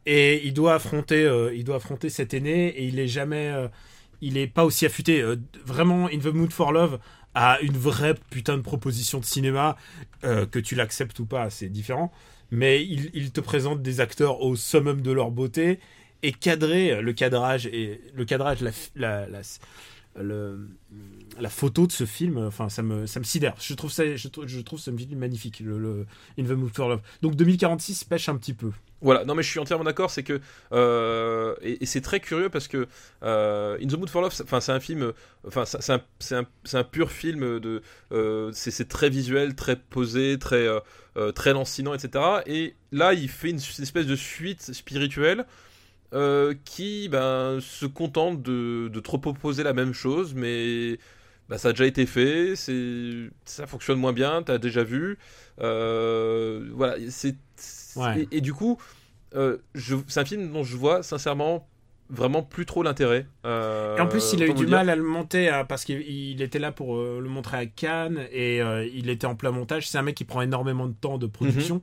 [0.04, 3.52] et il doit affronter, euh, il doit affronter cet aîné, et il est jamais,
[4.20, 5.20] il est pas aussi affûté.
[5.20, 6.98] Euh, vraiment, In the Mood for Love
[7.36, 9.76] a une vraie putain de proposition de cinéma,
[10.24, 12.10] euh, que tu l'acceptes ou pas, c'est différent.
[12.50, 15.78] Mais il, te présente des acteurs au summum de leur beauté
[16.22, 18.60] et cadré le cadrage et le cadrage
[18.94, 19.26] la,
[20.18, 20.68] le-
[21.40, 23.54] la photo de ce film enfin ça me ça me sidère.
[23.60, 26.06] Je trouve ça je, trouve- ce magnifique le,
[26.38, 27.00] In the Mood for Love.
[27.22, 28.70] Donc 2046 pêche un petit peu.
[29.02, 30.40] Voilà, non mais je suis entièrement d'accord, c'est que
[30.72, 32.88] euh, et, c'est très curieux parce que
[33.22, 35.12] euh, In the Mood for Love, enfin c'est un film, euh,
[35.46, 36.02] enfin c'est un,
[36.32, 37.82] un, un pur film de,
[38.12, 40.80] euh, c'est très visuel, très posé, très euh,
[41.18, 42.24] euh, très lancinant, etc.
[42.46, 45.44] Et là il fait une, espèce de suite spirituelle
[46.14, 50.98] euh, qui ben se contente de, de trop proposer la même chose, mais
[51.48, 52.54] bah, ça a déjà été fait,
[53.44, 55.18] ça fonctionne moins bien, t'as déjà vu,
[55.60, 57.36] euh, voilà, c'est
[57.96, 58.26] Ouais.
[58.30, 58.78] et, et du coup,
[59.34, 59.56] euh,
[60.06, 61.66] c'est un film dont je vois sincèrement
[62.10, 63.26] vraiment plus trop l'intérêt.
[63.46, 66.02] Euh, et en plus il a eu du mal à le monter à- parce qu'il
[66.02, 68.60] il était là pour le montrer à Cannes et
[68.92, 69.88] il était en plein montage.
[69.88, 71.82] C'est un mec qui prend énormément de temps de production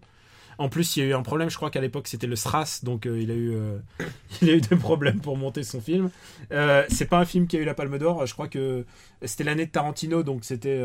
[0.57, 2.81] En plus, il y a eu un problème, je crois qu'à l'époque c'était le SRAS,
[2.83, 3.77] donc euh, il, a eu, euh,
[4.41, 6.09] il a eu des problèmes pour monter son film.
[6.51, 8.85] Euh, c'est pas un film qui a eu la Palme d'Or, je crois que
[9.23, 10.83] c'était l'année de Tarantino, donc c'était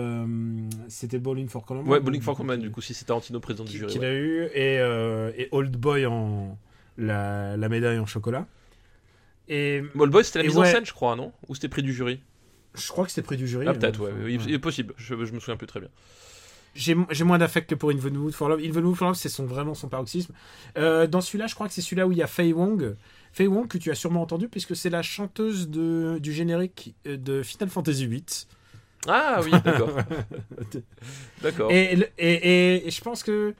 [0.88, 1.92] c'était Bowling for Columbine.
[1.92, 3.92] Ouais, Bowling for Columbine, du coup, si c'est Tarantino président du jury.
[3.92, 4.06] qu'il ouais.
[4.06, 6.58] a eu, et, et Old Boy en
[6.96, 8.46] la, la médaille en chocolat.
[9.48, 10.70] Et Ball Boy, c'était la mise en ouais.
[10.70, 11.32] scène, je crois, non?
[11.48, 12.20] Ou c'était prix du jury?
[12.74, 13.66] Je crois que c'était prix du jury.
[13.66, 14.12] Ah, peut-être, ouais.
[14.12, 14.44] enfin, Il ouais.
[14.46, 15.88] il est possible, je, je me souviens plus très bien.
[16.74, 18.60] J'ai moins d'affect que pour In the Mood for Love.
[18.60, 20.32] In the Mood for Love, c'est son, vraiment son paroxysme.
[20.76, 22.96] Euh, dans celui-là, je crois que c'est celui-là où il y a Faye Wong.
[23.32, 27.16] Faye Wong, que tu as sûrement entendu, puisque c'est la chanteuse de, du générique euh,
[27.16, 28.24] de Final Fantasy VIII.
[29.06, 29.90] Ah oui, d'accord.
[31.42, 31.70] d'accord.
[31.70, 33.54] Et, et, et, et je pense que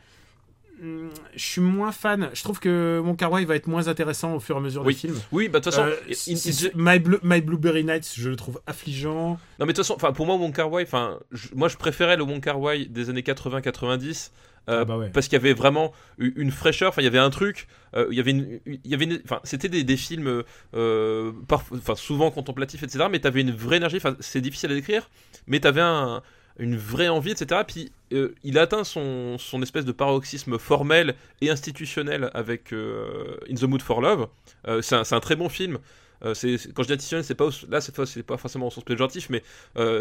[0.80, 2.30] je suis moins fan.
[2.34, 4.84] Je trouve que Mon Car Wai va être moins intéressant au fur et à mesure
[4.84, 4.94] Oui.
[4.94, 5.14] du film.
[5.32, 9.38] Oui, bah de toute façon, Euh, My, Blue- My Blueberry Nights, je le trouve affligeant.
[9.58, 10.36] Non mais de toute façon, pour moi
[10.82, 14.32] enfin je- moi je préférais le Wong Kar Wai des années 80-90
[14.68, 15.10] euh, Ah bah ouais.
[15.10, 18.16] parce qu'il y avait vraiment une fraîcheur, enfin il y avait un truc, euh, il
[18.16, 20.42] y avait une, il y avait une- enfin c'était des, des films
[20.74, 23.06] euh, enfin souvent contemplatifs etc.
[23.10, 25.08] Mais t'avais une vraie énergie, enfin c'est difficile à décrire,
[25.46, 26.22] mais t'avais un
[26.58, 27.62] une vraie envie, etc.
[27.66, 33.36] Puis euh, il a atteint son, son espèce de paroxysme formel et institutionnel avec euh,
[33.50, 34.28] In the Mood for Love.
[34.66, 35.78] Euh, c'est un, un très bon film.
[36.24, 36.34] Euh,
[36.74, 39.30] quand je dis institutionnel, c'est pas là cette fois c'est pas forcément au sens péjoratif,
[39.30, 39.42] mais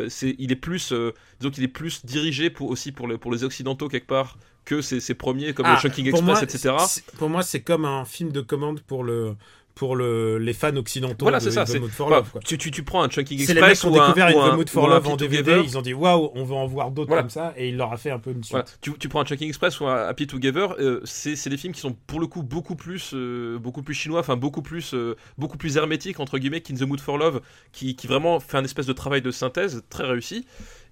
[0.09, 0.91] c'est il est plus
[1.39, 4.81] disons qu'il est plus dirigé pour aussi pour les pour les occidentaux quelque part que
[4.81, 6.75] ses, premiers comme Ah, le pour Express moi, etc.
[7.17, 9.35] Pour moi, c'est comme un film de commande pour le
[9.77, 11.65] pour le, les fans occidentaux Voilà de c'est ça.
[11.65, 12.31] For Love.
[12.31, 12.41] quoi.
[12.43, 14.35] tu, tu, tu prends un Chunking C'est les mecs Express qui ont ou un, découvert
[14.35, 15.63] ou un- the Mood for ou un Love en DVD, Together.
[15.63, 17.21] ils ont dit waouh, on veut en voir d'autres Voilà.
[17.21, 18.51] comme ça, et il leur a fait un peu une suite.
[18.51, 18.65] Voilà.
[18.81, 21.73] Tu, tu prends un Chunking Express ou un Happy Together, euh, c'est c'est des films
[21.73, 25.15] qui sont pour le coup beaucoup plus, euh, beaucoup plus chinois, enfin beaucoup plus, euh,
[25.37, 27.41] beaucoup plus hermétiques entre guillemets qu'In the Mood for Love,
[27.71, 30.45] qui, qui vraiment fait un espèce de travail de synthèse très réussi.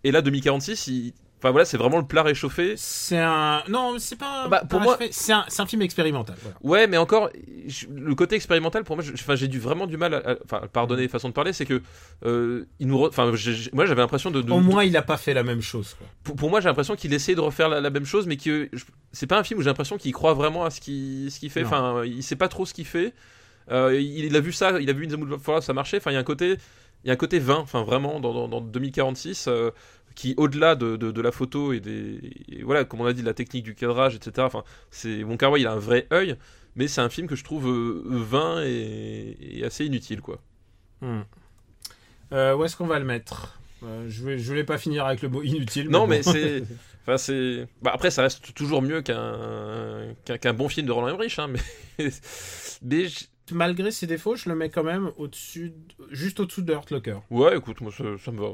[0.03, 1.13] Et là 2046, il-
[1.45, 2.73] enfin voilà, c'est vraiment le plat réchauffé.
[2.75, 3.61] C'est un.
[3.69, 4.47] Non, c'est pas.
[4.47, 5.09] Bah, pour pas moi- achevé.
[5.11, 6.35] c'est un, film expérimental.
[6.41, 6.57] voilà.
[6.63, 7.29] Ouais, mais encore,
[7.67, 11.33] je- le côté expérimental, pour moi, j'ai vraiment du mal, à, enfin, pardonner façon de
[11.33, 11.81] parler, c'est que
[12.25, 13.31] euh, il nous, enfin,
[13.73, 15.95] moi, j'avais l'impression de, de- Au de- moins, il a pas fait la même chose.
[15.97, 16.07] quoi.
[16.23, 18.69] pour, pour moi, j'ai l'impression qu'il essayait de refaire la, la même chose, mais que
[19.11, 21.61] c'est pas un film où j'ai l'impression qu'il croit vraiment à ce qu'il fait.
[21.61, 21.67] Non.
[21.67, 23.13] Enfin, il sait pas trop ce qu'il fait.
[23.71, 25.97] Euh, il, il a vu ça, il a vu Love, ça marchait.
[25.97, 26.57] Enfin, il y a un côté,
[27.03, 29.71] il y a un côté 20, enfin vraiment dans, dans, dans 2046, euh,
[30.15, 32.19] qui au-delà de, de, de la photo et des,
[32.49, 34.31] et voilà, comme on a dit, de la technique du cadrage, etc.
[34.39, 36.35] Enfin, c'est Wong Kar Wai, il a un vrai œil,
[36.75, 40.39] mais c'est un film que je trouve euh, vain et, et assez inutile, quoi.
[41.01, 41.21] Hmm.
[42.31, 43.59] Euh, où est-ce qu'on va le mettre?
[43.83, 45.89] Euh, Je vais, je voulais pas finir avec le mot inutile.
[45.89, 46.07] Non, bon.
[46.07, 46.63] mais c'est.
[47.07, 47.67] Enfin, c'est.
[47.83, 52.09] Bah, après, ça reste toujours mieux qu'un qu'un bon film de Roland Emmerich, hein, mais.
[52.81, 55.75] mais j- Malgré ses défauts, je le mets quand même au-dessus, de-
[56.15, 57.19] juste au-dessous de Hurt Locker.
[57.29, 58.53] Ouais, écoute, moi, ça, ça me va.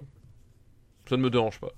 [1.12, 1.74] Ça ne me dérange pas.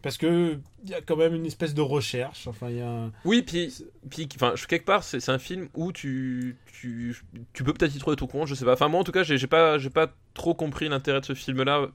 [0.00, 2.46] Parce que il y a quand même une espèce de recherche.
[2.46, 2.88] Enfin, il y a.
[2.88, 3.70] un- Oui, puis,
[4.08, 7.20] puis enfin, quelque part, c'est un film où tu, tu,
[7.52, 8.72] tu peux peut-être y trouver ton compte, je sais pas.
[8.72, 11.88] Enfin, moi, en tout cas, j'ai pas, j'ai pas trop compris l'intérêt de ce film-là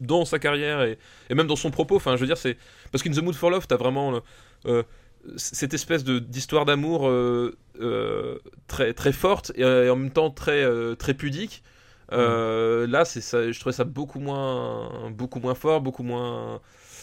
[0.00, 0.98] dans sa carrière et,
[1.28, 1.96] et même dans son propos.
[1.96, 2.56] Enfin, je veux dire, c'est
[2.90, 4.22] parce qu'In the Mood for Love, t'as vraiment
[4.64, 4.82] euh,
[5.36, 8.38] cette espèce de d'histoire d'amour euh, euh,
[8.68, 11.62] très très forte et, euh, et en même temps très euh, très pudique.
[12.12, 13.50] Euh, Là, c'est ça.
[13.50, 16.60] Je trouvais ça beaucoup moins, beaucoup moins fort, beaucoup moins.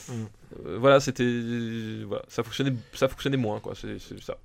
[0.08, 0.14] Mm.
[0.66, 1.24] Euh, voilà, c'était,
[2.08, 3.74] voilà, ça fonctionnait, ça fonctionnait moins, quoi.
[3.76, 4.38] C'est ça.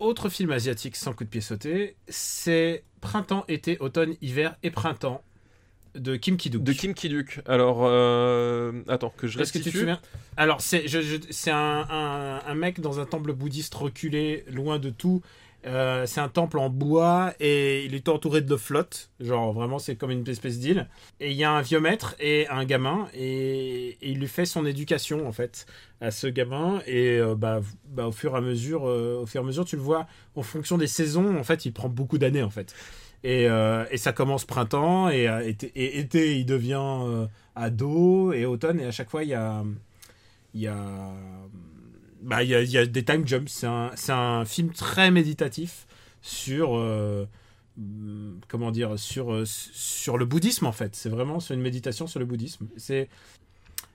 [0.00, 5.22] Autre film asiatique sans coup de pied sauté, c'est Printemps, été, automne, hiver et printemps
[5.94, 6.62] de Kim Ki-duk.
[6.64, 7.40] De Kim Ki-duk.
[7.46, 9.78] Alors, euh, attends, que je Est-ce que tu te restitue.
[9.80, 10.00] souviens?
[10.36, 14.78] Alors, c'est je- je- c'est un, un- un mec dans un temple bouddhiste reculé, loin
[14.80, 15.22] de tout.
[15.66, 19.10] Euh, c'est un temple en bois et il est entouré de flotte.
[19.20, 20.88] Genre, vraiment, c'est comme une espèce d'île.
[21.20, 24.66] Et il y a un vieux maître et un gamin et, il lui fait son
[24.66, 25.66] éducation, en fait,
[26.00, 26.80] à ce gamin.
[26.86, 29.64] Et euh, bah, bah, au, fur et à mesure, euh, au fur et à mesure,
[29.64, 32.74] tu le vois, en fonction des saisons, en fait, il prend beaucoup d'années, en fait.
[33.22, 33.48] Et,
[33.96, 39.30] ça commence printemps et, été, il devient ado et automne et à chaque fois il
[39.30, 39.64] y a
[42.24, 45.86] bah, il y a, y a des time jumps c'est un, un film très méditatif
[46.22, 47.26] sur euh,
[47.78, 52.06] hum, comment dire sur euh, sur le bouddhisme en fait c'est vraiment sur une méditation
[52.06, 53.08] sur le bouddhisme c'est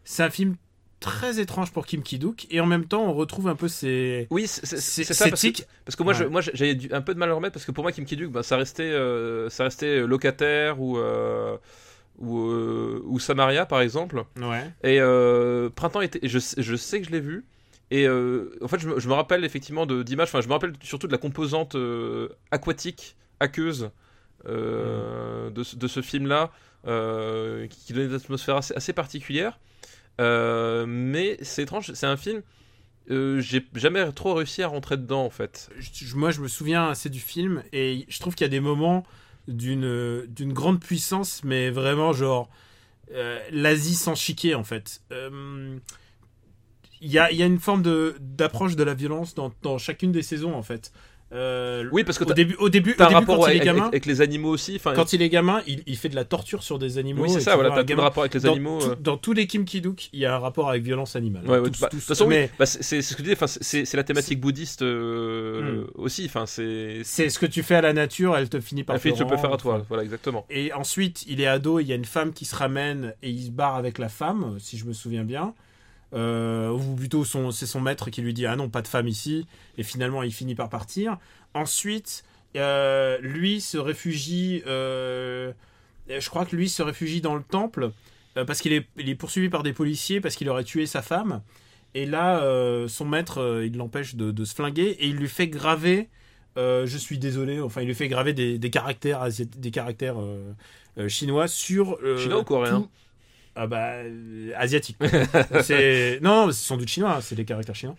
[0.04, 0.56] c'est un film
[1.00, 4.48] très étrange pour Kim Ki-duk et en même temps on retrouve un peu ses Oui,
[4.48, 4.66] c'est
[5.06, 5.30] ça.
[5.30, 6.30] Parce que, parce que moi, je- Ouais.
[6.30, 8.30] moi, du- un peu de mal à le remettre parce que pour moi, Kim Ki-duk,
[8.30, 11.56] bah, ça restait, euh, ça restait locataire ou euh,
[12.18, 14.26] ou, euh, ou Samaria, par exemple.
[14.42, 15.00] ouais Et
[15.74, 16.20] Printemps était.
[16.28, 17.46] Je, je sais que je l'ai vu.
[17.92, 20.28] Et euh, en fait, je me, rappelle effectivement d'images.
[20.30, 23.90] Enfin, je me rappelle surtout de la composante euh, aquatique, aqueuse
[24.48, 26.52] euh, de, ce- film-là,
[26.84, 29.60] qui, donnait une atmosphère assez, assez particulière.
[30.20, 32.42] Mais c'est étrange, c'est un film.
[33.10, 35.72] J'ai jamais trop réussi à rentrer dedans en fait.
[36.14, 39.04] moi je me souviens assez du film et je trouve qu'il y a des moments
[39.48, 42.52] d'une grande puissance mais vraiment genre
[43.52, 45.02] l'Asie sans chiquer en fait
[47.02, 49.78] il y, a, il y a une forme de d'approche de la violence dans, dans
[49.78, 50.92] chacune des saisons en fait
[51.32, 53.50] Euh, Oui, parce que au début au début, au T'as un début rapport quand il
[53.52, 54.78] avec, est gamin avec- avec les animaux aussi.
[54.78, 57.30] Enfin, quand il est gamin il, il fait de la torture sur des animaux oui,
[57.30, 57.54] c'est ça.
[57.54, 58.80] Voilà, t'as un tout le rapport avec les dans, animaux.
[58.82, 58.96] tout- euh.
[59.00, 61.70] dans tous les Kim Ki-duk il y a un rapport avec violence animale Ouais, ouais,
[61.70, 64.04] Tous- bah, de toute façon, oui, bah, c'est ce que tu dis, enfin, c'est la
[64.04, 65.88] thématique bouddhiste euh, Hmm.
[66.02, 66.26] aussi.
[66.26, 67.02] Enfin, c'est.
[67.04, 69.28] c'est ce que tu fais à la nature elle te finit par film, te tu
[69.28, 69.86] peux faire à toi.
[69.88, 70.48] Voilà, exactement.
[70.50, 73.46] Et ensuite, il est ado, il y a une femme qui se ramène et il
[73.46, 75.54] se barre avec la femme, si je me souviens bien.
[76.14, 79.46] Euh, ou plutôt c'est son maître qui lui dit ah non pas de femme ici,
[79.78, 81.18] et finalement il finit par partir.
[81.54, 82.24] Ensuite,
[82.56, 85.52] euh, lui se réfugie, euh,
[86.10, 87.92] je crois que lui se réfugie dans le temple
[88.48, 91.42] parce qu'il est, il est poursuivi par des policiers parce qu'il aurait tué sa femme.
[91.96, 92.42] Et là,
[92.88, 96.08] son maître, il l'empêche de, de se flinguer et il lui fait graver.
[96.58, 97.60] euh, je suis désolé.
[97.60, 99.28] Enfin, il lui fait graver des, des caractères,
[99.58, 100.54] des caractères euh,
[101.00, 101.98] euh, chinois sur.
[102.18, 102.82] Chinois ou coréen?
[102.82, 102.90] tout-
[103.62, 104.98] Ah bah euh, asiatique.
[105.64, 107.16] c'est non, c'est sans doute chinois.
[107.18, 107.96] hein, c'est des caractères chinois.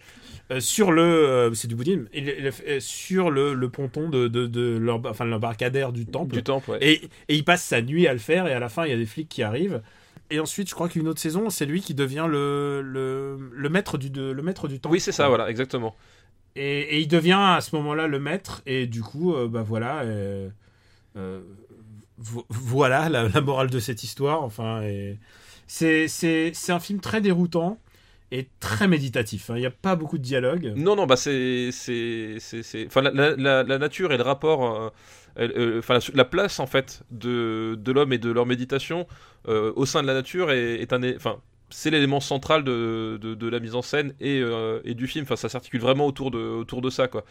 [0.51, 2.07] Euh, sur le, euh, c'est du bouddhisme.
[2.81, 6.35] Sur le, le ponton de, de, de leur, enfin l'embarcadère du temple.
[6.35, 6.79] Du temple, ouais.
[6.81, 6.95] Et,
[7.29, 8.97] et il passe sa nuit à le faire, et à la fin, il y a
[8.97, 9.83] des flics qui arrivent.
[10.31, 14.31] Et ensuite, je crois qu'une autre saison, c'est lui qui devient le, maître du, de-
[14.33, 14.95] le maître du temple.
[14.95, 15.95] Oui, c'est ça, voilà, exactement.
[16.57, 20.03] Et, et il devient à ce moment-là le maître, et du coup, euh, bah voilà.
[22.19, 24.43] vo- voilà la, la morale de cette histoire.
[24.43, 25.19] Enfin, et
[25.71, 27.79] c'est un film très déroutant
[28.33, 29.51] et très méditatif.
[29.51, 29.55] hein.
[29.57, 30.73] Il n'y a pas beaucoup de dialogue.
[30.77, 31.71] Non, non, bah c'est,
[32.87, 34.91] enfin la, nature et le rapport, euh,
[35.39, 39.07] euh, enfin la, la place en fait de, de l'homme et de leur méditation
[39.49, 41.39] euh, au sein de la nature est, un, enfin
[41.71, 44.43] c'est l'élément central de, de, la mise en scène et,
[44.85, 45.23] et du film.
[45.23, 47.25] Enfin, ça s'articule vraiment autour de, autour de ça, quoi.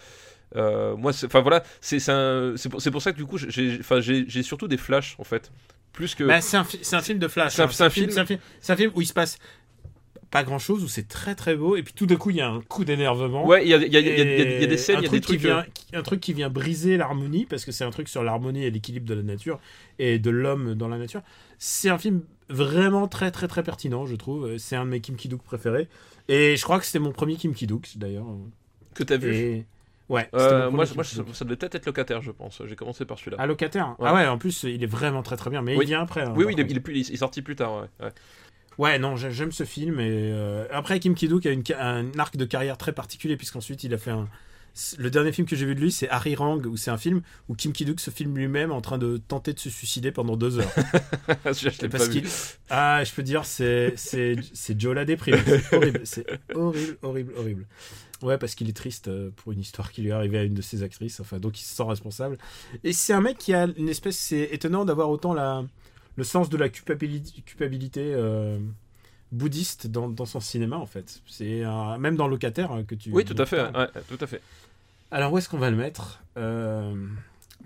[0.55, 1.99] Moi, enfin voilà, c'est,
[2.69, 5.51] pour, pour ça que du coup, j'ai surtout des flashs en fait,
[5.93, 6.23] plus que.
[6.23, 7.53] Bah, c'est un, fi- c'est un film de flash.
[7.55, 7.69] C'est un- hein.
[7.71, 9.37] c'est un film- C'est un, film- c'est un film où il se passe
[10.31, 12.41] pas grand chose, où c'est très très beau, et puis tout d'un coup il y
[12.41, 13.47] a un coup d'énervement.
[13.47, 15.39] ouais, il y a, y, y, y des scènes, il y a truc des trucs.
[15.39, 18.23] qui vient, qui- un truc qui vient briser l'harmonie parce que c'est un truc sur
[18.23, 19.59] l'harmonie et l'équilibre de la nature
[19.97, 21.21] et de l'homme dans la nature.
[21.57, 24.57] C'est un film vraiment très très très pertinent, je trouve.
[24.57, 25.87] C'est un de mes Kim Ki-duk préférés
[26.27, 28.27] et je crois que c'était mon premier Kim Ki-duk d'ailleurs.
[28.93, 29.33] que t'as vu.
[29.35, 29.65] Et
[30.09, 30.29] ouais.
[30.33, 30.93] Euh, moi, ça,
[31.45, 32.61] devait peut-être être locataire, je pense.
[32.65, 33.37] J'ai commencé par celui-là.
[33.39, 33.95] Ah locataire?
[33.99, 34.07] Ouais.
[34.09, 35.85] Ah ouais, en plus il est vraiment très très bien, mais Oui.
[35.85, 36.21] il vient après.
[36.21, 36.71] hein, oui, oui, il est, contre.
[36.71, 37.83] il est plus, il est sorti plus tard.
[37.99, 38.05] Ouais.
[38.05, 38.11] ouais.
[38.77, 39.99] Ouais, non, j'ai- j'aime ce film.
[39.99, 43.93] Et euh, après, Kim Ki-duk a une, un arc de carrière très particulier, puisqu'ensuite il
[43.93, 44.27] a fait un.
[44.97, 47.21] Le dernier film que j'ai vu de lui, c'est Harry Rang, où c'est un film
[47.49, 50.59] où Kim Ki-duk se filme lui-même en train de tenter de se suicider pendant deux
[50.59, 50.71] heures.
[51.45, 52.23] je pas vu.
[52.69, 53.95] Ah, je peux dire, c'est
[54.77, 55.35] Joe la déprime.
[55.45, 56.25] C'est horrible, c'est
[56.55, 57.65] horrible, horrible, horrible.
[58.21, 60.53] Ouais, parce qu'il est triste euh, pour une histoire qui lui est arrivée à une
[60.53, 61.19] de ses actrices.
[61.19, 62.37] Enfin, donc il se sent responsable.
[62.83, 64.17] Et c'est un mec qui a une espèce.
[64.17, 65.63] C'est étonnant d'avoir autant la
[66.15, 68.59] le sens de la culpabilité, culpabilité euh,
[69.31, 71.21] bouddhiste dans, dans son cinéma en fait.
[71.27, 71.63] C'est
[71.97, 73.11] même dans Locataire hein, que tu.
[73.11, 73.61] Oui, tout à fait.
[73.61, 74.41] ouais, tout à fait.
[75.11, 76.21] Alors où est-ce qu'on va le mettre?
[76.37, 76.93] Euh,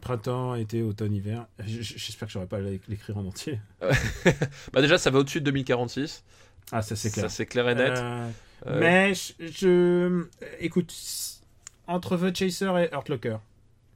[0.01, 1.47] Printemps, été, automne, hiver.
[1.65, 3.59] J'espère que j'aurai pas à l'écrire en entier.
[4.73, 6.23] Bah déjà, ça va au-dessus de 2046.
[6.71, 7.25] Ah, ça c'est clair.
[7.25, 7.93] Ça c'est clair et net.
[7.95, 8.29] Euh,
[8.65, 10.25] Mais je, je-
[10.59, 10.93] écoute,
[11.87, 13.37] entre The Chaser et Hurt Locker,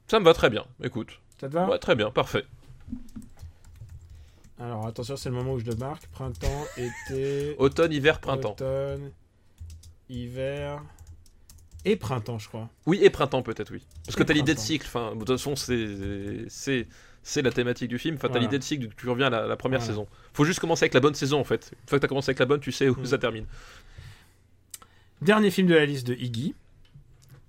[0.08, 0.64] Ça me va très bien.
[0.82, 1.20] Écoute.
[1.40, 2.44] ça te va Ouais, très bien, parfait.
[4.60, 6.06] Alors attention, c'est le moment où je le marque.
[6.08, 8.52] Printemps, été, Automne, hiver, printemps.
[8.52, 9.10] automne,
[10.08, 10.82] hiver
[11.84, 12.68] et printemps, je crois.
[12.86, 13.82] Oui, et printemps peut-être, oui.
[14.04, 14.84] Parce que t'as l'idée de cycle.
[14.86, 18.16] Enfin, de toute façon, c'est la thématique du film.
[18.16, 18.46] Enfin, t'as Voilà.
[18.46, 18.88] l'idée de cycle.
[18.96, 19.92] Tu reviens à la, la première Voilà.
[19.92, 20.08] saison.
[20.34, 21.70] Faut juste commencer avec la bonne saison en fait.
[21.84, 23.06] Une fois que t'as commencé avec la bonne, tu sais où Mm.
[23.06, 23.46] ça termine.
[25.20, 26.54] Dernier film de la liste de Iggy,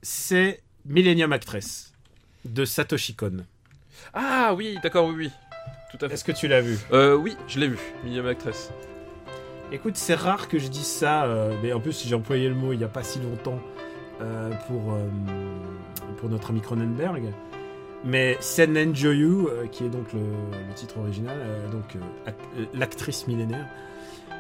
[0.02, 1.94] c'est Millennium Actress
[2.46, 3.46] de Satoshi Kon.
[4.14, 5.32] Ah oui, d'accord, oui, oui.
[5.91, 6.16] Tout à fait.
[6.16, 6.78] Est-ce que tu l'as vu?
[6.94, 7.78] Euh, oui, je l'ai vu.
[8.04, 8.72] Millième actrice.
[9.72, 12.74] Écoute, c'est rare que je dise ça, euh, mais en plus j'ai employé le mot
[12.74, 13.60] il n'y a pas si longtemps
[14.22, 15.08] euh, pour, euh,
[16.18, 17.32] pour notre ami Cronenberg.
[18.04, 21.38] Mais euh, qui est donc le, le titre original,
[21.72, 22.40] donc act-
[22.74, 23.68] l'actrice millénaire,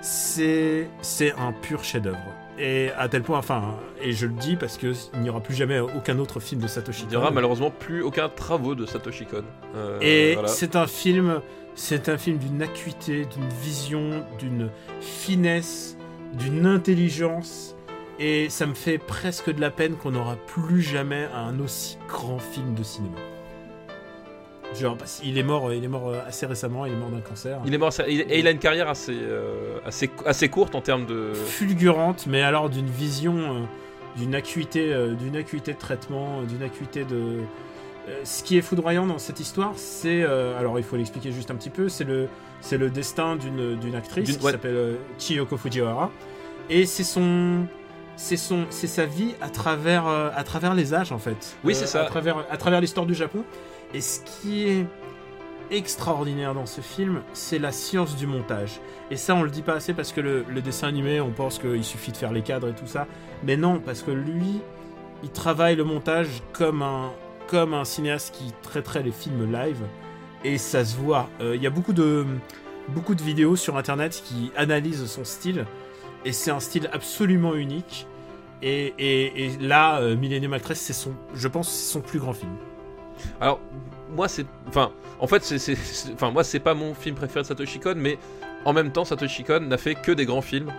[0.01, 0.87] c'est
[1.37, 2.33] un pur chef-d'œuvre.
[2.59, 5.53] Et à tel point, enfin, et je le dis parce que il n'y aura plus
[5.55, 9.25] jamais aucun autre film de Satoshi Il n'y aura malheureusement plus aucun travaux de Satoshi
[9.25, 9.43] Kon.
[9.75, 10.49] Euh, Et voilà.
[10.49, 11.41] c'est un film,
[11.75, 14.69] c'est un film d'une acuité, d'une vision, d'une
[14.99, 15.97] finesse,
[16.33, 17.75] d'une intelligence.
[18.19, 22.39] Et ça me fait presque de la peine qu'on n'aura plus jamais un aussi grand
[22.39, 23.15] film de cinéma.
[24.75, 27.21] Genre, parce qu'il est mort, il est mort euh, assez récemment, il est mort d'un
[27.21, 27.59] cancer.
[27.65, 30.81] Il est mort, il- et il a une carrière assez, euh, assez, assez courte en
[30.81, 31.33] termes de.
[31.33, 33.59] fulgurante, mais alors d'une vision, euh,
[34.15, 37.39] d'une acuité, euh, d'une acuité de traitement, euh, d'une acuité de.
[38.07, 41.49] Euh, ce qui est foudroyant dans cette histoire, c'est, euh, alors il faut l'expliquer juste
[41.51, 42.27] un petit peu, c'est le,
[42.61, 46.11] c'est le destin d'une, d'une actrice qui s'appelle euh, Chiyoko Fujiwara,
[46.69, 47.65] et c'est son,
[48.15, 51.55] c'est son, c'est sa vie à travers, euh, à travers les âges en fait.
[51.63, 52.03] Oui, c'est ça.
[52.03, 53.43] À travers, à travers l'histoire du Japon.
[53.93, 54.85] Et ce qui est
[55.71, 58.79] extraordinaire dans ce film, c'est la science du montage.
[59.11, 61.83] Et ça, on le dit pas assez parce que le, dessin animé, on pense qu'il
[61.83, 63.07] suffit de faire les cadres et tout ça.
[63.43, 64.61] Mais non, parce que lui,
[65.23, 67.11] il travaille le montage comme un,
[67.47, 69.81] comme un cinéaste qui traiterait les films live.
[70.43, 71.29] Et ça se voit.
[71.41, 72.25] Euh, Il y a beaucoup de,
[72.89, 75.65] beaucoup de vidéos sur internet qui analysent son style.
[76.25, 78.07] et c'est un style absolument unique.
[78.61, 82.33] Et, et- et là, euh, Millennium Actress, c'est son, je pense, c'est son plus grand
[82.33, 82.51] film.
[83.41, 83.59] Alors,
[84.15, 84.45] moi, c'est.
[84.67, 85.77] Enfin, en fait, c'est.
[86.13, 88.17] Enfin, moi, c'est pas mon film préféré de Satoshi Kon, mais
[88.65, 90.71] en même temps, Satoshi Kon n'a fait que des grands films.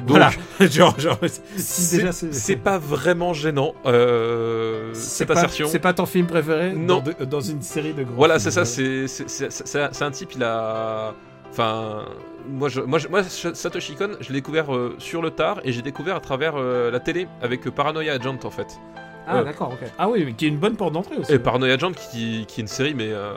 [0.00, 1.18] Donc, voilà, genre, genre,
[1.56, 5.68] c'est pas vraiment gênant, euh, c'est cette pas, assertion.
[5.68, 6.98] c'est pas ton film préféré Non.
[6.98, 8.14] dans, de- dans une série de grands.
[8.14, 11.14] Voilà, c'est ça, c'est un type, il a.
[11.50, 12.04] Enfin,
[12.46, 15.72] moi, je, moi, je- moi, Satoshi Kon, je l'ai découvert euh, sur le tard et
[15.72, 18.78] j'ai découvert à travers euh, la télé avec Paranoia Agent en fait.
[19.26, 19.88] Ah Euh, d'accord, ok.
[19.98, 21.32] Ah oui, mais qui est une bonne porte d'entrée aussi.
[21.32, 23.08] Et Paranoia Agent qui, qui est une série, mais.
[23.10, 23.32] euh,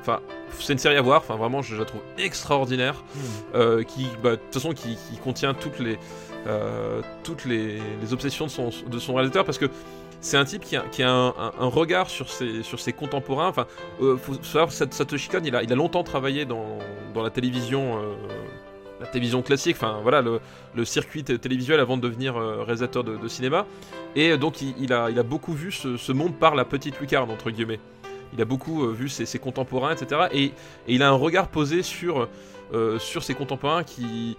[0.00, 0.20] Enfin,
[0.60, 3.02] c'est une série à voir, enfin, vraiment, je la trouve extraordinaire.
[3.14, 3.18] Hmm.
[3.56, 5.98] euh, qui, bah, de toute façon, qui, qui contient toutes les,
[6.46, 9.66] euh, toutes les, les obsessions de son, de son réalisateur, parce que
[10.20, 12.92] c'est un type qui a, qui a un, un- un regard sur ses, sur ses
[12.92, 13.48] contemporains.
[13.48, 13.66] Enfin,
[14.00, 16.78] euh, faut savoir, Sat- Satoshi Kon, il a, il a longtemps travaillé dans,
[17.14, 18.12] dans la télévision, euh,
[19.00, 19.76] la télévision classique.
[19.76, 23.66] Enfin, voilà, le, circuit télévisuel avant de devenir euh, réalisateur de, cinéma.
[24.16, 27.80] Et euh, donc, il, a, beaucoup vu ce, monde par la petite lucarne entre guillemets.
[28.32, 30.22] Il a beaucoup euh, vu ses, contemporains, etc.
[30.32, 30.52] Et,
[30.88, 32.28] il a un regard posé sur
[32.98, 34.36] ses contemporains qui,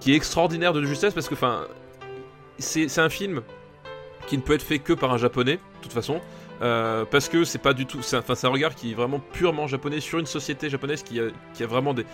[0.00, 1.66] qui est extraordinaire de justesse parce que enfin
[2.58, 3.42] c'est un film
[4.26, 6.20] qui ne peut être fait que par un japonais de toute façon
[6.60, 10.00] euh, parce que c'est pas du tout c'est un, regard qui est vraiment purement japonais
[10.00, 12.04] sur une société japonaise qui a, vraiment des,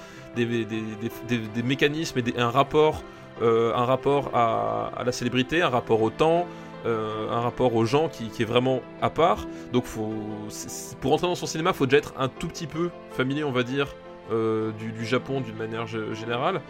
[1.65, 3.03] mécanismes et un rapport
[3.41, 6.47] euh, un rapport à, la célébrité un rapport au temps
[6.85, 11.47] euh, un rapport aux gens qui, est vraiment à part donc pour entrer dans son
[11.47, 13.95] cinéma faut déjà être un tout petit peu familier on va dire
[14.31, 16.63] du, Japon d'une manière gé- générale.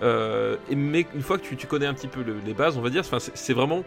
[0.00, 3.04] Mais une fois que tu, connais un petit peu le- les bases, on va dire,
[3.04, 3.84] c'est vraiment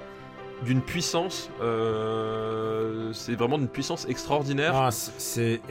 [0.64, 4.76] d'une puissance, euh, c'est vraiment d'une puissance extraordinaire.
[4.76, 5.62] Ah, c'est-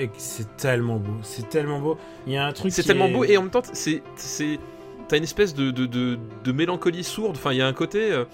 [0.56, 1.98] tellement beau, c'est tellement beau.
[2.26, 2.72] Il y a un truc.
[2.72, 4.58] c'est tellement est- beau et en même temps, c'est c'est
[5.08, 7.36] t'as une espèce de, de, de, de mélancolie sourde.
[7.36, 8.24] Enfin, il y a un côté, euh,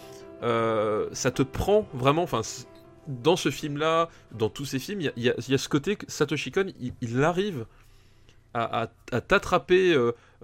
[0.43, 2.23] euh, ça te prend vraiment.
[2.23, 2.43] Enfin,
[3.09, 6.05] dans ce film-là, dans tous ces films, il y a, y y ce côté que
[6.11, 7.67] Satoshi Kon, il, il arrive
[8.55, 9.95] à, à- à t'attraper,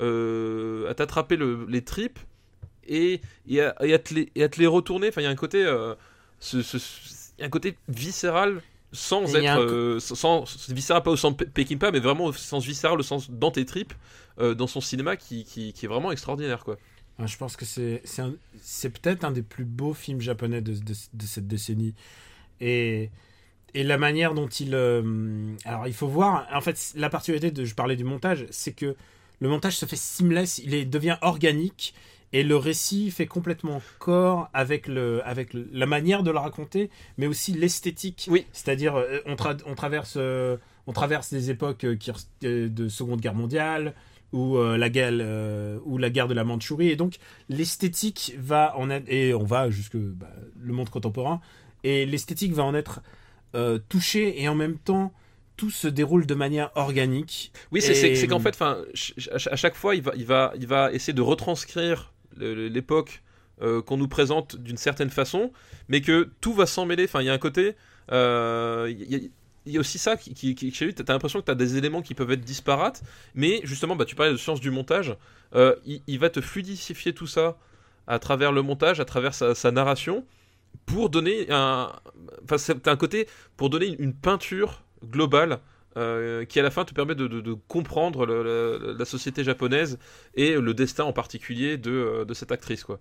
[0.00, 2.18] euh, à t'attraper le- les tripes
[2.88, 5.08] et, et, à, et à te les, et à te les retourner.
[5.08, 5.94] Enfin, il y a un côté, euh,
[6.40, 10.72] ce- ce- ce- il y a un côté viscéral sans Et être, euh, sans, sans-
[10.72, 13.66] viscéral pas au sens Pe- Peckinpah, mais vraiment au sens viscéral, au sens dans tes
[13.66, 13.92] tripes,
[14.38, 16.78] euh, dans son cinéma qui, qui, qui est vraiment extraordinaire, quoi.
[17.24, 18.02] Je pense que c'est
[18.60, 21.94] c'est peut-être un des plus beaux films japonais de, de, de cette décennie.
[22.60, 23.10] Et,
[23.72, 24.74] et la manière dont il...
[24.74, 25.02] euh,
[25.64, 27.64] alors il faut voir, en fait la particularité de...
[27.64, 28.96] Je parlais du montage, c'est que
[29.40, 31.94] le montage se fait seamless, il est, devient organique.
[32.36, 37.26] Et le récit fait complètement corps avec, le, avec la manière de le raconter, mais
[37.26, 38.26] aussi l'esthétique.
[38.30, 38.44] Oui.
[38.52, 40.56] C'est-à-dire, euh, on, tra- on, traverse, euh,
[40.86, 42.10] on traverse des époques euh, qui,
[42.44, 43.94] euh, de Seconde Guerre mondiale,
[44.32, 46.90] ou, euh, la guerre, euh, ou la guerre de la Mandchourie.
[46.90, 47.14] Et donc,
[47.48, 49.06] l'esthétique va en être.
[49.08, 50.28] Et on va jusque bah,
[50.60, 51.40] le monde contemporain.
[51.84, 53.00] Et l'esthétique va en être
[53.88, 55.14] touchée, et en même temps,
[55.56, 57.52] tout se déroule de manière organique.
[57.72, 60.52] Oui, c'est Et- qu'en fait, enfin, à ch- à chaque fois, il va, il va,
[60.60, 63.22] il va essayer de retranscrire l'époque
[63.62, 65.50] euh, qu'on nous présente d'une certaine façon,
[65.88, 67.04] mais que tout va s'en mêler.
[67.04, 67.74] Enfin, il y a un côté,
[68.12, 69.30] euh, il
[69.66, 72.02] y, a- aussi ça qui, qui, qui- chez lui, t'as l'impression que t'as des éléments
[72.02, 73.02] qui peuvent être disparates,
[73.34, 75.16] mais justement, bah, tu parlais de science du montage,
[75.54, 77.56] euh, il, va te fluidifier tout ça
[78.06, 80.24] à travers le montage, à travers sa, narration,
[80.84, 81.92] pour donner un,
[82.44, 83.26] enfin, un côté
[83.56, 85.60] pour donner une peinture globale
[85.96, 89.42] euh, qui à la fin te permet de, de- de comprendre le- le- la société
[89.44, 89.98] japonaise
[90.34, 93.00] et le destin en particulier de, euh, de cette actrice quoi.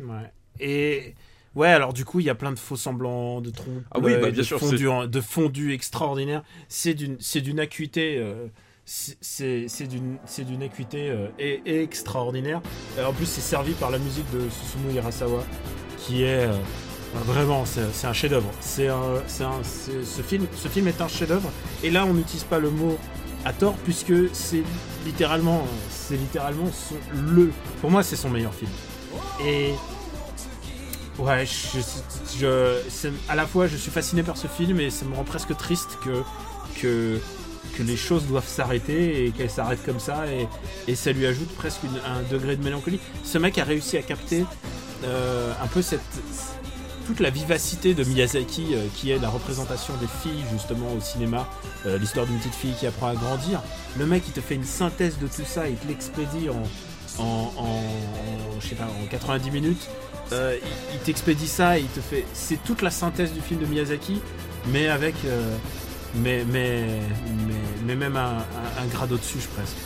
[0.00, 0.30] Ouais.
[0.60, 1.14] Et
[1.54, 4.12] ouais, alors du coup, il y a plein de faux semblants, de trompe, Ah oui,
[4.14, 6.44] bah, bien de sûr, fondus, en- de fondus extraordinaires.
[6.68, 8.18] C'est d'une, c'est d'une acuité.
[8.18, 8.46] euh,
[8.84, 12.62] c'est- d'une c'est d'une acuité euh, et, et extraordinaire.
[12.98, 15.44] Euh, en plus, c'est servi par la musique de Susumu Hirasawa,
[15.98, 16.52] qui est euh,
[17.24, 18.50] vraiment c'est un chef-d'œuvre.
[18.60, 18.88] C'est
[19.26, 21.50] ce film ce film est un chef-d'œuvre.
[21.82, 22.96] Et là, on n'utilise pas le mot
[23.44, 24.62] à tort puisque c'est
[25.04, 28.70] littéralement c'est littéralement son- le pour moi c'est son meilleur film.
[29.44, 29.72] Et
[31.18, 31.78] ouais, je,
[32.38, 35.56] je, à la fois je suis fasciné par ce film et ça me rend presque
[35.56, 36.22] triste que
[36.80, 37.20] que
[37.76, 40.48] que les choses doivent s'arrêter et qu'elles s'arrêtent comme ça et,
[40.88, 43.00] et ça lui ajoute presque un degré de mélancolie.
[43.22, 44.44] Ce mec a réussi à capter
[45.04, 46.00] euh, un peu cette
[47.06, 51.48] toute la vivacité de Miyazaki euh, qui est la représentation des filles justement au cinéma,
[51.86, 53.62] euh, l'histoire d'une petite fille qui apprend à grandir.
[53.96, 56.62] Le mec il te fait une synthèse de tout ça, il te l'expédie en
[58.60, 59.88] je sais pas en 90 minutes.
[60.32, 60.58] Euh,
[60.92, 64.20] il, t'expédie ça et il te fait c'est toute la synthèse du film de Miyazaki
[64.66, 65.14] mais avec
[66.16, 66.82] mais, mais,
[67.46, 67.54] mais,
[67.86, 69.76] mais même un, grade au-dessus, je presque.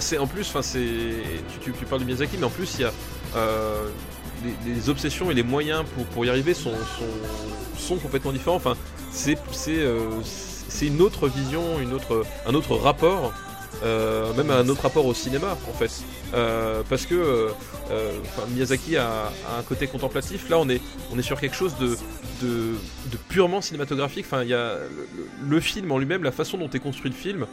[0.00, 0.80] C'est en plus, enfin c'est
[1.62, 2.92] tu, tu, parles de Miyazaki, mais en plus il y a
[4.66, 8.56] les, les obsessions et les moyens pour, pour y arriver sont, sont, sont complètement différents.
[8.56, 8.76] Enfin,
[9.10, 9.36] c'est
[9.68, 10.08] euh,
[10.82, 13.32] une autre vision, une autre, un autre rapport,
[13.84, 15.90] euh, même un autre rapport au cinéma en fait.
[16.34, 17.48] Euh, parce que euh,
[18.24, 20.48] enfin, Miyazaki a, a un côté contemplatif.
[20.50, 20.80] Là, on est,
[21.12, 21.96] on est sur quelque chose de,
[22.42, 22.72] de,
[23.12, 24.26] de purement cinématographique.
[24.26, 24.74] Enfin, il y a
[25.48, 27.46] le, film en lui-même, la façon dont est construit le film,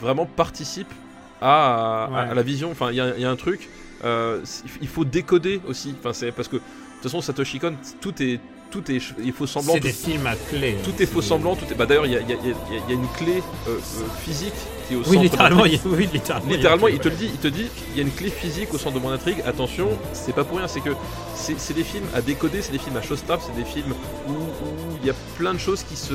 [0.00, 0.92] vraiment participe
[1.40, 2.30] à, à- Ouais.
[2.30, 2.70] à la vision.
[2.70, 3.68] Enfin, il y, y a un truc.
[4.04, 4.40] Euh,
[4.80, 5.94] il faut décoder aussi.
[5.98, 8.40] Enfin, c'est parce que de toute façon, Satoshi Kon, tout est,
[8.70, 9.74] tout est, il faut semblant.
[9.74, 10.76] C'est des films à clé.
[10.84, 11.74] tout est faux semblant, tout est.
[11.74, 13.78] Bah d'ailleurs, y y y il y a une clé euh, euh,
[14.24, 14.54] physique
[14.86, 15.22] qui est au Oui, centre.
[15.22, 16.50] littéralement, il oui, littéralement.
[16.50, 18.94] Littéralement, te le dit, il te dit, il y a une clé physique au centre
[18.94, 19.42] de mon intrigue.
[19.46, 20.90] Attention, c'est pas pour rien, c'est que
[21.34, 23.92] c'est des films à décoder, c'est des films à showstop, c'est des films
[24.28, 26.14] où où il y a plein de choses qui se,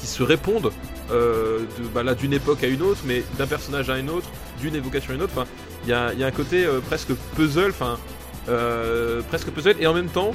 [0.00, 0.72] qui se répondent
[1.10, 4.28] euh, de, bah là, d'une époque à une autre, mais d'un personnage à un autre,
[4.60, 5.32] d'une évocation à une autre.
[5.36, 5.46] Enfin,
[5.84, 7.98] il y a, y a un côté euh, presque puzzle, enfin,
[8.48, 10.32] euh, presque puzzle, et en même temps,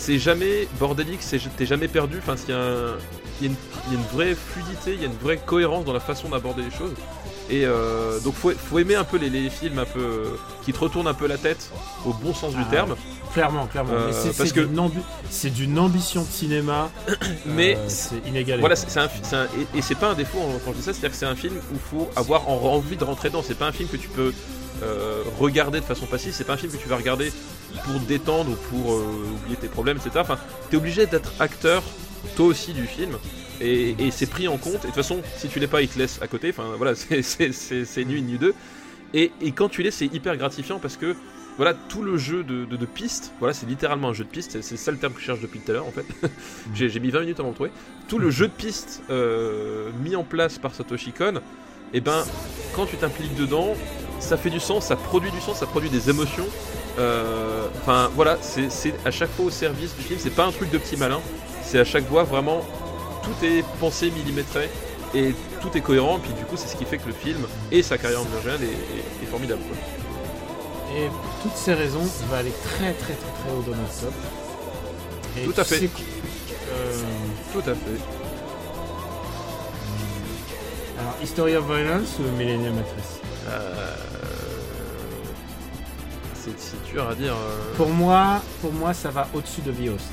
[0.00, 2.18] c'est jamais bordélique, c'est t'es jamais perdu.
[2.18, 2.68] Enfin, il y, a
[3.42, 3.54] y une-
[3.88, 6.28] il y a une vraie fluidité, il y a une vraie cohérence dans la façon
[6.28, 6.92] d'aborder les choses.
[7.50, 10.78] Et euh, donc faut, faut aimer un peu les, les films un peu qui te
[10.78, 11.70] retournent un peu la tête
[12.06, 12.94] au bon sens du Ah, terme.
[13.32, 13.92] Clairement, clairement.
[13.94, 16.90] Euh, c'est- que- d'une ambi- c'est d'une ambition de cinéma.
[17.46, 18.60] Mais euh, c'est inégalé.
[18.60, 18.86] Voilà, c'est
[19.74, 21.34] et, et c'est pas un défaut hein, quand je dis ça, c'est-à-dire que c'est un
[21.36, 23.42] film où faut avoir en- envie de rentrer dedans.
[23.46, 24.32] C'est pas un film que tu peux
[24.82, 26.32] euh, regarder de façon passive.
[26.36, 27.32] C'est pas un film que tu vas regarder
[27.84, 29.04] pour te détendre ou pour euh,
[29.42, 30.10] oublier tes problèmes, etc.
[30.20, 30.38] Enfin,
[30.70, 31.82] t'es obligé d'être acteur
[32.36, 33.16] toi aussi du film.
[33.60, 34.74] Et, et c'est pris en compte.
[34.74, 36.50] Et de toute façon, si tu l'es pas, il te laisse à côté.
[36.50, 38.54] Enfin, voilà, c'est- c'est- c'est nu deux.
[39.14, 41.16] Et, et quand tu l'es, c'est hyper gratifiant parce que
[41.56, 44.60] voilà, tout le jeu de, de, de pistes, voilà, c'est littéralement un jeu de pistes,
[44.62, 46.04] c'est- ça le terme que je cherche depuis tout à l'heure en fait.
[46.74, 47.70] J'ai mis 20 minutes avant de le trouver.
[48.06, 51.40] Tout le jeu de pistes euh, mis en place par Satoshi Kon,
[51.94, 52.24] et ben,
[52.76, 53.74] quand tu t'impliques dedans,
[54.20, 56.46] ça fait du sens, ça produit du sens, ça produit des émotions.
[56.98, 58.68] Euh, Enfin voilà, c'est
[59.04, 61.20] à chaque fois au service du film, c'est pas un truc de petit malin,
[61.62, 62.62] c'est à chaque fois vraiment
[63.22, 64.68] tout est pensé, millimétré
[65.14, 66.18] et tout est cohérent.
[66.18, 68.64] Puis du coup, c'est ce qui fait que le film et sa carrière en est,
[68.64, 69.62] est, est formidable.
[69.68, 69.76] quoi.
[70.98, 74.00] Et pour toutes ces raisons, il va aller très très très très haut dans notre
[74.00, 74.12] top.
[75.38, 75.78] Et Tout à fait.
[75.80, 76.00] que-
[76.72, 77.02] euh,
[77.52, 78.00] Tout à fait.
[80.98, 83.94] alors, History of Violence ou Millennium Actress Euh,
[86.56, 87.34] C'est c'est dur à dire.
[87.34, 87.74] euh.
[87.76, 90.08] Pour moi, pour moi, ça va au-dessus de The Host.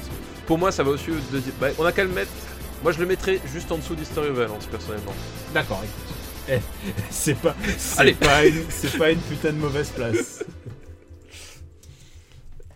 [0.46, 1.56] Pour moi, ça va aussi au deuxième.
[1.60, 2.32] Bah, on a qu'à le mettre.
[2.84, 5.14] Moi, je le mettrais juste en dessous d'History of Violence, personnellement.
[5.54, 6.16] D'accord, écoute.
[6.48, 8.14] Eh, c'est pas, c'est Allez.
[8.14, 10.44] pas une, c'est pas une putain de mauvaise place.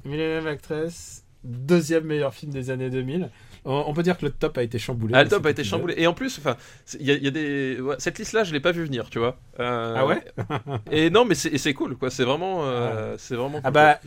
[0.05, 3.29] Millennium Actress, deuxième meilleur film des années 2000.
[3.65, 5.13] On, peut dire que le top a été chamboulé.
[5.15, 5.93] Ah, le top a été chamboulé.
[5.97, 6.55] Et en plus, enfin,
[6.99, 7.79] il y, a- il y a des.
[7.81, 9.37] ouais, cette liste-là, je l'ai pas vu venir, tu vois.
[9.59, 10.23] Euh, Ah ouais
[10.91, 12.09] Et non, mais c'est cool, quoi.
[12.09, 12.61] C'est vraiment.
[12.65, 13.59] euh, C'est vraiment.
[13.63, 13.99] Ah cool, bah,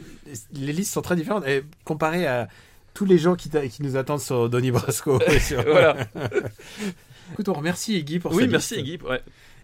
[0.53, 1.47] les listes sont très différentes.
[1.47, 2.49] Et comparé à
[2.95, 3.51] tous les gens qui,
[3.81, 5.21] nous attendent sur Donny Brasco.
[5.27, 5.63] et sur-.
[5.63, 5.97] Voilà.
[7.33, 8.87] Écoute, on remercie Iggy pour Oui, cette merci liste.
[8.87, 9.03] Iggy.
[9.05, 9.21] Ouais.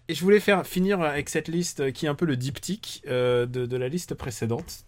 [0.07, 3.45] Et je voulais faire finir avec cette liste qui est un peu le diptyque euh,
[3.45, 4.83] de, de la liste précédente.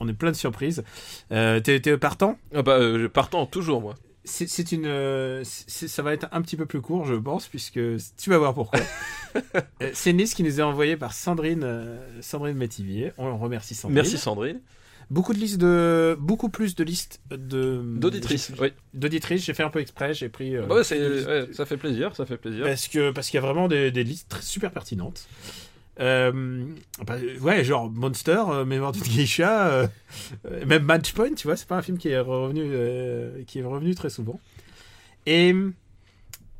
[0.00, 0.84] On est plein de surprises.
[1.32, 2.38] Euh, T'es t'es partant?
[2.54, 3.94] Ah bah, euh, partant toujours, moi.
[4.24, 7.46] C'est c'est une, euh, c'est- ça va être un petit peu plus court, je pense,
[7.46, 7.78] puisque
[8.18, 8.80] tu vas voir pourquoi.
[9.92, 11.66] C'est une liste qui nous est envoyée par Sandrine,
[12.20, 13.12] Sandrine Métivier.
[13.18, 13.94] On remercie Sandrine.
[13.94, 14.60] Merci Sandrine.
[15.08, 18.50] Beaucoup de listes de, beaucoup plus de listes de D'auditrice.
[18.56, 18.72] j'ai- Oui.
[18.94, 19.44] D'auditrices.
[19.44, 20.14] J'ai fait un peu exprès.
[20.14, 20.56] J'ai pris.
[20.56, 22.64] euh, Bah ouais, c'est- ouais, ça fait plaisir, ça fait plaisir.
[22.64, 25.28] parce que parce qu'il y a vraiment des, des listes très- super pertinentes.
[25.98, 26.66] Euh,
[27.06, 29.86] bah, ouais, genre Monster, euh, Mémoire d'une geisha, euh,
[30.66, 33.94] même Matchpoint, tu vois, c'est pas un film qui est revenu, euh, qui est revenu
[33.94, 34.38] très souvent.
[35.24, 35.54] Et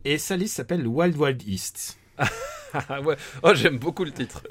[0.05, 1.99] et sa liste s'appelle Wild Wild East.
[3.05, 3.17] Ouais.
[3.43, 4.43] Oh, j'aime beaucoup le titre.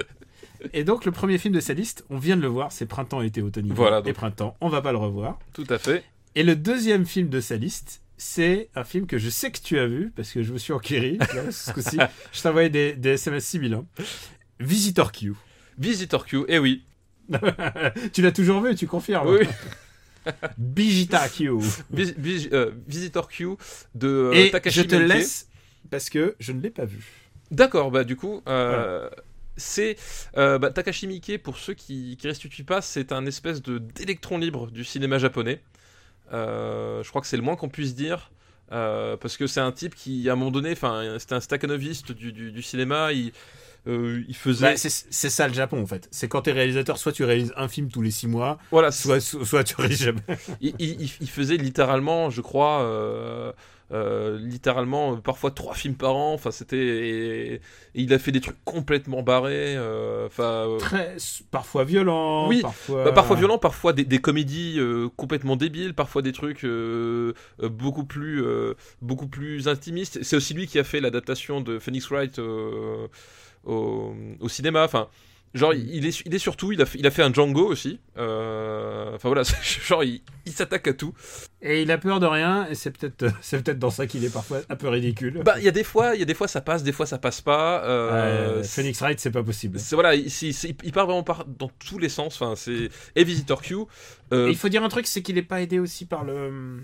[0.73, 3.21] Et donc le premier film de sa liste, on vient de le voir, c'est Printemps,
[3.21, 4.13] été, automne, hiver Voilà, et.
[4.13, 4.55] Printemps.
[4.61, 5.37] On va pas le revoir.
[5.53, 6.03] Tout à fait.
[6.33, 9.77] Et le deuxième film de sa liste, c'est un film que je sais que tu
[9.77, 11.19] as vu, parce que je me suis enquéri,
[11.51, 11.97] ce coup-ci.
[12.33, 13.85] Je envoyé des, des SMS sibilants.
[14.59, 15.33] Visitor Q.
[15.77, 16.45] Visitor Q.
[16.47, 16.83] Eh oui.
[18.13, 19.47] tu l'as toujours vu, tu confirmes Oui.
[20.57, 21.51] Bijita Q.
[21.51, 23.49] Euh, Visitor Q
[23.93, 25.07] de euh, Et Takashi je te Miike.
[25.13, 25.49] laisse,
[25.89, 27.05] parce que je ne l'ai pas vu.
[27.51, 29.07] D'accord, bah du coup, euh,
[29.55, 29.97] c'est
[30.37, 34.37] euh, bah, Takashi Miike, pour ceux qui ne restituent pas, c'est un espèce de d'électron
[34.37, 35.61] libre du cinéma japonais.
[36.31, 38.31] Je crois que c'est le moins qu'on puisse dire.
[38.69, 40.73] parce que c'est un type qui, à un moment donné,
[41.19, 43.13] c'était un staccanoviste du, du, du cinéma.
[43.13, 43.31] Il,
[43.87, 46.07] euh, il faisait, Bah, c'est c'est ça le Japon en fait.
[46.11, 49.19] C'est quand t'es réalisateur, soit tu réalises un film tous les six mois, voilà, soit,
[49.19, 50.21] soit tu réalises jamais.
[50.61, 53.51] il, il- il- il faisait littéralement, je crois, euh,
[53.91, 56.33] euh, littéralement parfois trois films par an.
[56.33, 57.61] Enfin, c'était et, et
[57.93, 59.77] il a fait des trucs complètement barrés.
[60.25, 61.15] Enfin, euh, Très,
[61.51, 63.03] parfois violent, Oui, parfois...
[63.05, 66.65] bah, parfois violents, parfois des, des comédies euh, complètement débiles, parfois des trucs
[67.61, 70.19] beaucoup plus euh, beaucoup plus intimistes.
[70.23, 73.07] C'est aussi lui qui a fait l'adaptation de Phoenix Wright euh,
[73.65, 74.83] au, au cinéma.
[74.83, 75.07] Enfin,
[75.53, 77.99] genre il est il est surtout il a fait, il a fait un Django aussi.
[78.17, 79.43] Euh, Enfin voilà,
[79.87, 81.13] genre il, il s'attaque à tout.
[81.61, 84.33] Et il a peur de rien, et c'est peut-être c'est peut-être dans ça qu'il est
[84.33, 85.41] parfois un peu ridicule.
[85.45, 87.05] Bah il y a des fois il y a des fois ça passe, des fois
[87.05, 87.83] ça passe pas.
[87.85, 89.79] Euh, Euh, Phoenix Wright, c'est pas possible.
[89.79, 90.27] c'est- voilà, il,
[90.83, 92.39] il part vraiment par, dans tous les sens.
[92.41, 93.75] Enfin, c'est et Visitor Q.
[94.33, 96.83] euh, Et il faut dire un truc, c'est qu'il est pas aidé aussi par le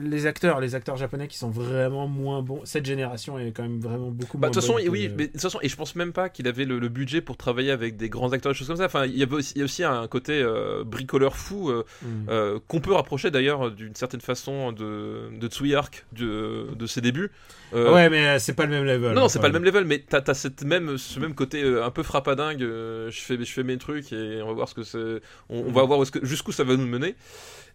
[0.00, 2.60] les acteurs, les acteurs japonais qui sont vraiment moins bons.
[2.64, 5.10] Cette génération est quand même vraiment beaucoup Bah, moins de toute façon, bonne que- oui,
[5.16, 7.36] mais de toute façon, et je pense même pas qu'il avait le, le budget pour
[7.36, 8.86] travailler avec des grands acteurs, des choses comme ça.
[8.86, 11.84] Enfin, il y avait aussi, il y a aussi un côté euh, bricoleur fou euh,
[12.02, 12.06] Mm.
[12.28, 17.30] euh, qu'on peut rapprocher d'ailleurs d'une certaine façon de, de Tsuyark de, de ses débuts.
[17.74, 19.14] Euh, Ouais, mais c'est pas le même level.
[19.14, 21.62] Non, non, c'est pas le même level, mais t'as as cette même, ce même côté
[21.62, 22.60] un peu frappadingue.
[22.60, 25.20] je fais, je fais mes trucs et on va voir ce que c'est.
[25.48, 27.14] On, on va voir est-ce que- jusqu'où ça va nous mener.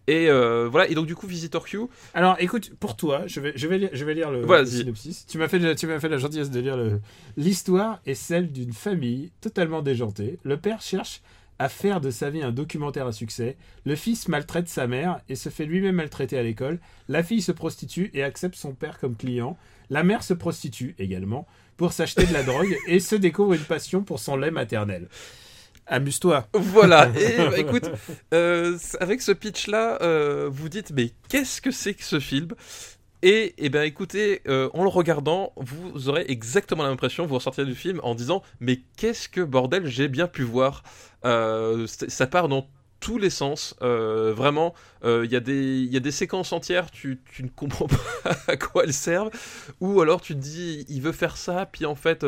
[0.07, 0.89] Et euh, voilà.
[0.89, 1.81] Et donc du coup, Visitor Q.
[2.13, 4.67] Alors, écoute, pour toi, je vais, je vais, lire, je vais lire le, Voilà, le
[4.67, 5.26] synopsis.
[5.27, 6.99] Tu m'as fait, tu m'as fait la gentillesse de lire le.
[7.38, 10.39] L'histoire est celle d'une famille totalement déjantée.
[10.43, 11.21] Le père cherche
[11.59, 13.57] à faire de sa vie un documentaire à succès.
[13.85, 16.80] Le fils maltraite sa mère et se fait lui-même maltraiter à l'école.
[17.09, 19.57] La fille se prostitue et accepte son père comme client.
[19.89, 21.45] La mère se prostitue également
[21.76, 25.09] pour s'acheter de la drogue et se découvre une passion pour son lait maternel.
[25.90, 26.48] Amuse-toi.
[26.53, 27.10] Voilà.
[27.20, 27.90] Et bah, écoute,
[28.34, 32.49] euh, avec ce pitch-là, euh, vous dites mais qu'est-ce que c'est que ce film?
[33.22, 37.76] Et, eh ben écoutez, euh, en le regardant, vous aurez exactement l'impression, vous ressortirez du
[37.76, 40.84] film en disant mais qu'est-ce que bordel j'ai bien pu voir?
[41.24, 42.68] Ça part dans
[43.02, 44.74] tous les sens, euh, vraiment.
[45.06, 47.88] euh, Il y, a des- il y a des séquences entières, tu, tu ne comprends
[48.24, 49.32] pas à quoi elles servent,
[49.82, 52.26] ou alors tu te dis il veut faire ça, puis en fait,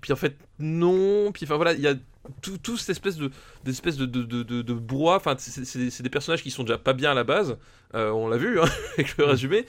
[0.00, 1.94] puis en fait non, puis enfin voilà, il y a
[2.42, 3.30] tout, tout cette espèce de
[3.64, 5.16] des espèces de, de, de, de, de brouhaha.
[5.16, 7.56] Enfin, c'est- des personnages qui sont déjà pas bien à la base,
[7.94, 8.64] euh, on l'a vu hein,
[8.94, 9.66] avec le résumé,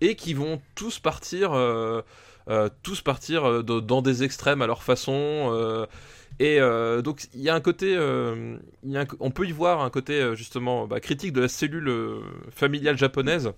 [0.00, 2.02] et qui vont tous partir, euh,
[2.48, 5.86] euh, tous partir dans, des extrêmes à leur façon.
[6.38, 6.58] et
[7.04, 9.90] donc il y a un côté, il y a un- on peut y voir un
[9.90, 11.92] côté justement bah, critique de la cellule
[12.50, 13.52] familiale japonaise.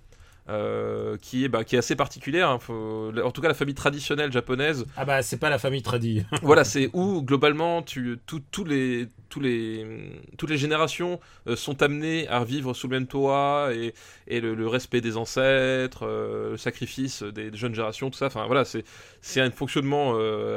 [0.48, 3.74] Euh, qui est bah, qui est assez particulière hein, faut- en tout cas la famille
[3.76, 6.24] traditionnelle japonaise Ah bah, c'est pas la famille tradie.
[6.42, 9.86] voilà, c'est où globalement tu, tout- tous les, tous les,
[10.38, 13.94] toutes les générations euh, sont amenées à vivre sous le même toit et,
[14.26, 18.26] et le, le respect des ancêtres, euh, le sacrifice des, des jeunes générations, tout ça.
[18.26, 18.84] Enfin voilà, c'est
[19.20, 20.16] c'est un fonctionnement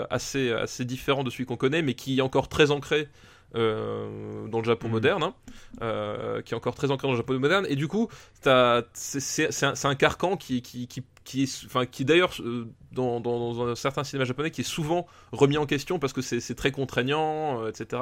[0.10, 3.08] assez, assez différent de celui qu'on connaît, mais qui est encore très ancré.
[3.54, 4.94] Euh, dans le Japon Mhm.
[4.94, 5.34] moderne, hein,
[5.82, 8.08] euh, qui est encore très ancré dans le Japon moderne, et du coup,
[8.42, 13.20] t'as- c'est un, un carcan qui, qui, qui, qui est, enfin, qui d'ailleurs, euh, dans,
[13.20, 16.56] dans, dans un certain cinéma japonais, qui est souvent remis en question parce que c'est
[16.56, 18.02] très contraignant, euh, etc.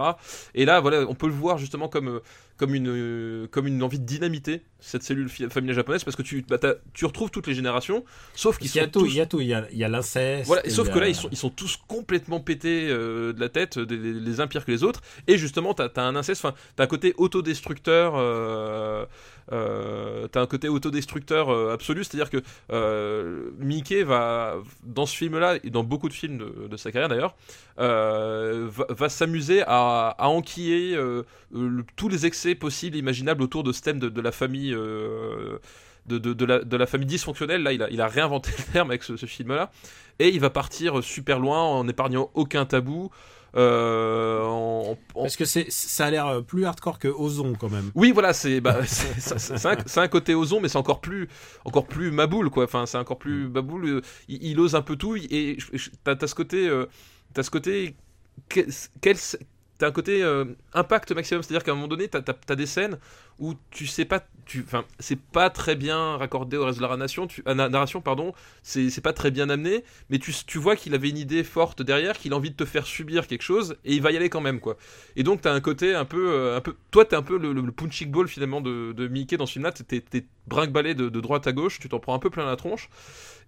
[0.55, 2.19] Et là, voilà, on peut le voir justement comme, euh,
[2.57, 6.45] comme, une, euh, comme une envie de dynamiter cette cellule familiale japonaise parce que tu,
[6.47, 6.57] bah,
[6.93, 8.03] tu retrouves toutes les générations,
[8.35, 9.65] sauf qu'ils Il y a sont tout, tous il y a tout, il y a,
[9.71, 10.47] il y a l'inceste.
[10.47, 13.39] voilà, sauf y que a- là, ils sont, ils sont tous complètement pétés euh, de
[13.39, 15.01] la tête, des- les, les uns pires que les autres.
[15.27, 18.13] Et justement, t'as as un inceste, enfin, t'as un côté autodestructeur.
[18.15, 19.05] Euh,
[19.51, 22.41] euh, t'as un côté autodestructeur euh, absolu, c'est-à-dire que
[22.71, 27.35] euh, Mickey va, dans ce film-là, et dans beaucoup de films de, sa carrière d'ailleurs,
[27.77, 34.21] va, s'amuser à, enquiller le- tous les excès possibles, imaginables autour de ce thème de,
[34.21, 34.71] la famille.
[34.71, 39.71] de, la, famille dysfonctionnelle, là il a, réinventé le terme avec ce, ce film-là,
[40.19, 43.09] et il va partir super loin en épargnant aucun tabou.
[43.55, 47.69] Euh, en- en- Parce que c'est, ça a l'air euh, plus hardcore que Ozon quand
[47.69, 47.91] même.
[47.95, 48.79] oui, voilà, c'est bah,
[49.65, 51.27] un, un côté ozon, mais c'est encore plus,
[51.65, 52.63] encore plus maboule, quoi.
[52.65, 53.85] Enfin, c'est encore plus maboule.
[53.87, 55.57] euh, Il, il ose un peu tout, et
[56.03, 56.85] t'as as ce côté, euh,
[57.33, 57.95] t'as ce côté,
[58.49, 59.17] quel-
[59.83, 62.97] t'as un côté euh, impact maximum, c'est-à-dire qu'à un moment donné, t'as as, des scènes
[63.37, 66.87] où tu sais pas, tu, enfin, c'est pas très bien raccordé au reste de la
[66.87, 70.95] narration, tu, la narration, pardon, c'est pas très bien amené, mais tu, tu vois qu'il
[70.95, 73.93] avait une idée forte derrière, qu'il a envie de te faire subir quelque chose, et
[73.93, 74.77] il va y aller quand même, quoi.
[75.17, 76.31] Et donc, t'as un côté un peu.
[76.31, 79.45] euh, un peu toi, t'es un peu le, le, punching ball finalement de, Mickey dans
[79.45, 79.73] ce film-là.
[79.73, 82.89] T'es, brinque-ballé de, droite à gauche, tu t'en prends un peu plein la tronche.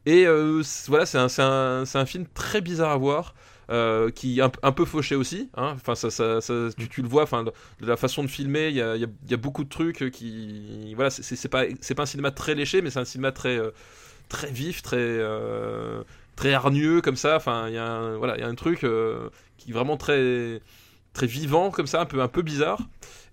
[0.06, 3.36] Et euh, voilà, c'est un, un, un film très bizarre à voir.
[3.70, 5.72] Euh, qui est un, un peu fauché aussi, hein.
[5.76, 7.46] enfin ça, ça, ça- tu, tu le vois, enfin
[7.82, 9.70] la façon de filmer, il y a, il y a- il y a beaucoup de
[9.70, 13.32] trucs qui, voilà, c'est, pas, c'est pas un cinéma très léché, mais c'est un cinéma
[13.32, 13.72] très, euh,
[14.30, 16.04] très vif, très, euh,
[16.36, 17.36] très hargneux comme ça.
[17.38, 19.98] Enfin, il y a, un, voilà, il y a un truc euh, qui est vraiment
[19.98, 20.62] très,
[21.14, 22.80] très vivant comme ça, un peu, un peu bizarre.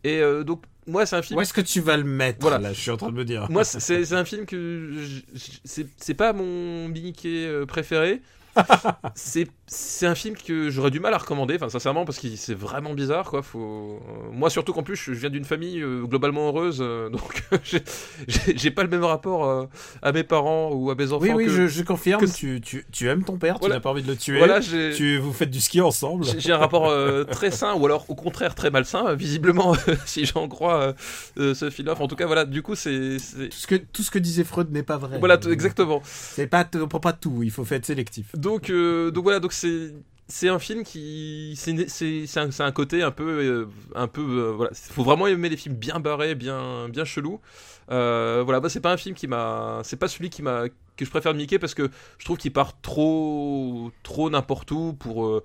[0.04, 1.38] Et donc moi, c'est un film.
[1.38, 2.58] Où est-ce que tu vas le mettre Voilà.
[2.58, 3.48] Là, je suis en train de me dire.
[3.50, 4.96] Moi, c'est- un film que
[5.64, 8.20] c'est pas mon Mickey préféré.
[9.14, 12.52] c'est c'est un film que j'aurais du mal à recommander, enfin sincèrement parce que c'est
[12.54, 13.42] vraiment bizarre quoi.
[13.42, 17.42] Faut euh, moi surtout qu'en plus je viens d'une famille euh, globalement heureuse, euh, donc
[18.54, 19.64] j'ai- pas le même rapport euh,
[20.02, 21.22] à mes parents ou à mes enfants.
[21.24, 22.20] oui, oui, que- je, je confirme.
[22.20, 23.74] que- Tu, tu, tu aimes ton père, Voilà.
[23.74, 24.36] tu n'as pas envie de le tuer.
[24.38, 26.24] Voilà, Tu, vous faites du ski ensemble.
[26.38, 26.92] j'ai- un rapport
[27.30, 29.74] très sain ou alors au contraire très malsain visiblement
[30.04, 30.94] si j'en crois
[31.36, 31.88] ce film.
[31.98, 34.70] En tout cas voilà, du coup c'est Tout ce, que, tout ce que disait Freud
[34.70, 35.18] n'est pas vrai.
[35.18, 36.02] voilà exactement.
[36.04, 38.26] C'est pas, on prend pas tout, il faut faire être sélectif.
[38.36, 39.52] Donc, donc voilà, donc
[40.28, 45.26] c'est un film qui c'est un, côté un peu euh, un peu euh, faut vraiment
[45.26, 47.40] aimer les films bien barrés, bien bien chelous.
[47.90, 51.10] Euh, voilà, c'est pas un film qui m'a c'est pas celui qui m'a que je
[51.10, 55.42] préfère de Mickey parce que je trouve qu'il part trop trop n'importe où pour euh,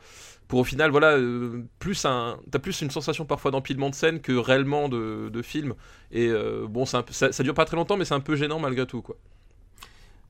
[0.47, 4.21] pour au final voilà euh, plus un t'as plus une sensation parfois d'empilement de scène
[4.21, 5.73] que réellement de, de film
[6.11, 6.31] et
[6.69, 9.17] bon ça, ça dure pas très longtemps mais c'est un peu gênant malgré tout quoi.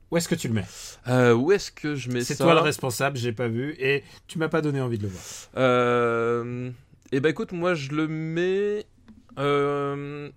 [0.10, 0.66] Où est-ce que tu le mets
[1.08, 4.04] Euh, où est-ce que je mets ça C'est toi le responsable, j'ai pas vu, et
[4.28, 5.24] tu m'as pas donné envie de le voir.
[5.58, 6.70] Euh,
[7.12, 8.86] et bah écoute, moi je le mets
[9.38, 10.30] euh,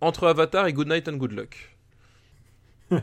[0.00, 1.76] entre Avatar et Good Night and Good Luck.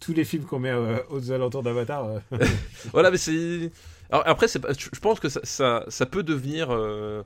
[0.00, 2.08] Tous les films qu'on met euh, aux alentours d'Avatar.
[2.92, 3.70] Voilà, mais c'est.
[4.10, 4.58] Alors après, je
[4.92, 7.22] je pense que ça, ça, ça peut devenir, euh,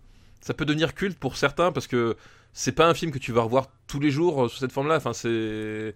[0.47, 2.17] ça peut devenir culte pour certains parce que
[2.53, 4.97] c'est pas un film que tu vas revoir tous les jours euh, sous cette forme-là.
[4.97, 5.95] Enfin, c'est.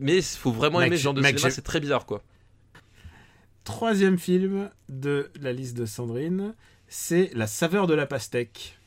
[0.00, 2.06] Mais il faut vraiment Mec, aimer ce genre de mec, cinéma, j'ai- c'est très bizarre
[2.06, 2.22] quoi.
[3.64, 6.54] Troisième film de la liste de Sandrine,
[6.88, 8.78] c'est La saveur de la pastèque.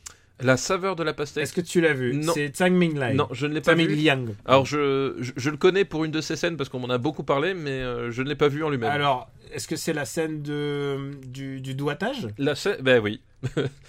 [0.41, 1.43] La saveur de la pastèque.
[1.43, 2.13] Est-ce que tu l'as vu?
[2.15, 2.31] Non.
[2.33, 3.13] C'est Tsang Ming Lai.
[3.15, 3.95] Non, je ne l'ai pas Tsang vu.
[3.95, 4.25] Liang.
[4.45, 6.97] Alors je, je, je le connais pour une de ces scènes parce qu'on m'en a
[6.99, 8.91] beaucoup parlé, mais euh, je ne l'ai pas vu en lui-même.
[8.91, 13.21] Alors, est-ce que c'est la scène de, du, du doigtage La scène, ben oui.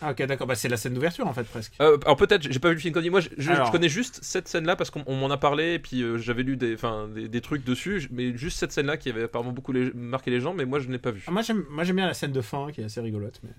[0.02, 1.72] Ah ok d'accord, bah, c'est la scène d'ouverture en fait presque.
[1.80, 3.08] Euh, alors peut-être, j'ai pas vu le film comme dit.
[3.10, 3.66] Moi, je, je- Alors.
[3.66, 6.42] je connais juste cette scène-là parce qu'on on m'en a parlé et puis euh, j'avais
[6.42, 6.76] lu des,
[7.14, 10.40] des, des trucs dessus, mais juste cette scène-là qui avait apparemment beaucoup les- marqué les
[10.40, 11.24] gens, mais moi je ne l'ai pas vu.
[11.26, 13.40] Ah, moi j'aime moi, j'aime bien la scène de fin qui est assez rigolote.
[13.42, 13.50] Mais...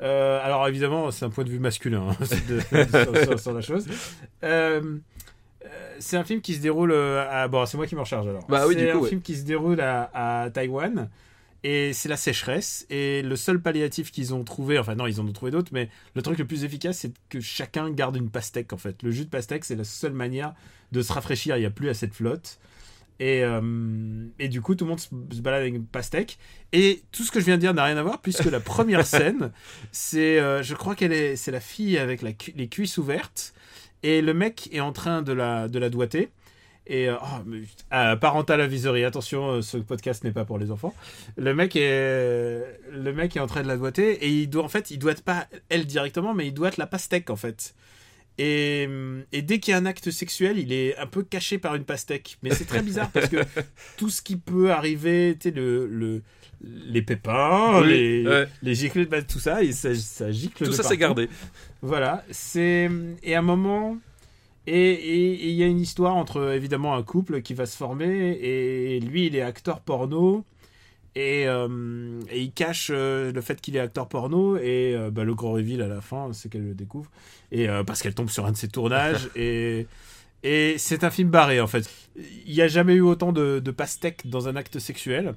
[0.00, 2.16] Euh, alors évidemment c'est un point de vue masculin hein,
[2.48, 3.86] de- sur, sur- sur la chose.
[4.44, 4.80] Euh,
[5.64, 5.68] euh,
[5.98, 7.48] c'est un film qui se déroule à...
[7.48, 8.46] Bon c'est moi qui m'en charge alors.
[8.48, 9.08] Bah oui, c'est un ouais.
[9.08, 10.10] film qui se déroule à,
[10.44, 11.08] à Taïwan.
[11.64, 12.86] Et c'est la sécheresse.
[12.88, 15.88] Et le seul palliatif qu'ils ont trouvé, enfin non, ils en ont trouvé d'autres, mais
[16.14, 19.02] le truc le plus efficace, c'est que chacun garde une pastèque en fait.
[19.02, 20.54] Le jus de pastèque, c'est la seule manière
[20.92, 21.56] de se rafraîchir.
[21.56, 22.60] Il n'y a plus assez de flotte.
[23.20, 25.08] Et, euh, et du coup, tout le monde se
[25.40, 26.38] balade avec une pastèque.
[26.72, 29.04] Et tout ce que je viens de dire n'a rien à voir, puisque la première
[29.14, 29.50] scène,
[29.90, 33.54] c'est, euh, je crois qu'elle est, c'est la fille avec la cu- les cuisses ouvertes,
[34.04, 36.28] et le mec est en train de la, de la doigter.
[36.90, 40.94] Et euh, oh, mais, ah, parental advisory, attention, ce podcast n'est pas pour les enfants.
[41.36, 44.68] Le mec est, le mec est en train de la doigter et il doit en
[44.68, 47.74] fait, il doite pas elle directement, mais il doite la pastèque en fait.
[48.38, 48.88] Et,
[49.32, 51.84] et dès qu'il y a un acte sexuel, il est un peu caché par une
[51.84, 52.38] pastèque.
[52.42, 53.42] Mais c'est très bizarre parce que
[53.96, 56.22] tout ce qui peut arriver, tu sais, le, le,
[56.62, 58.48] les pépins, Oui, les, ouais.
[58.62, 61.28] les bah, tout ça, et ça, ça gicle Tout de ça c'est gardé.
[61.82, 62.88] Voilà, c'est
[63.22, 63.98] et à un moment
[64.70, 69.00] et il y a une histoire entre évidemment un couple qui va se former et
[69.00, 70.44] lui il est acteur porno
[71.18, 75.24] et, euh, et il cache euh, le fait qu'il est acteur porno et euh, bah,
[75.24, 77.10] le gros reveal à la fin c'est qu'elle le découvre.
[77.50, 79.86] Et parce qu'elle tombe sur un de ses tournages et
[80.44, 81.90] et c'est un film barré en fait.
[82.46, 85.34] Il n'y a jamais eu autant de, de pastèques dans un acte sexuel.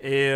[0.00, 0.28] Et,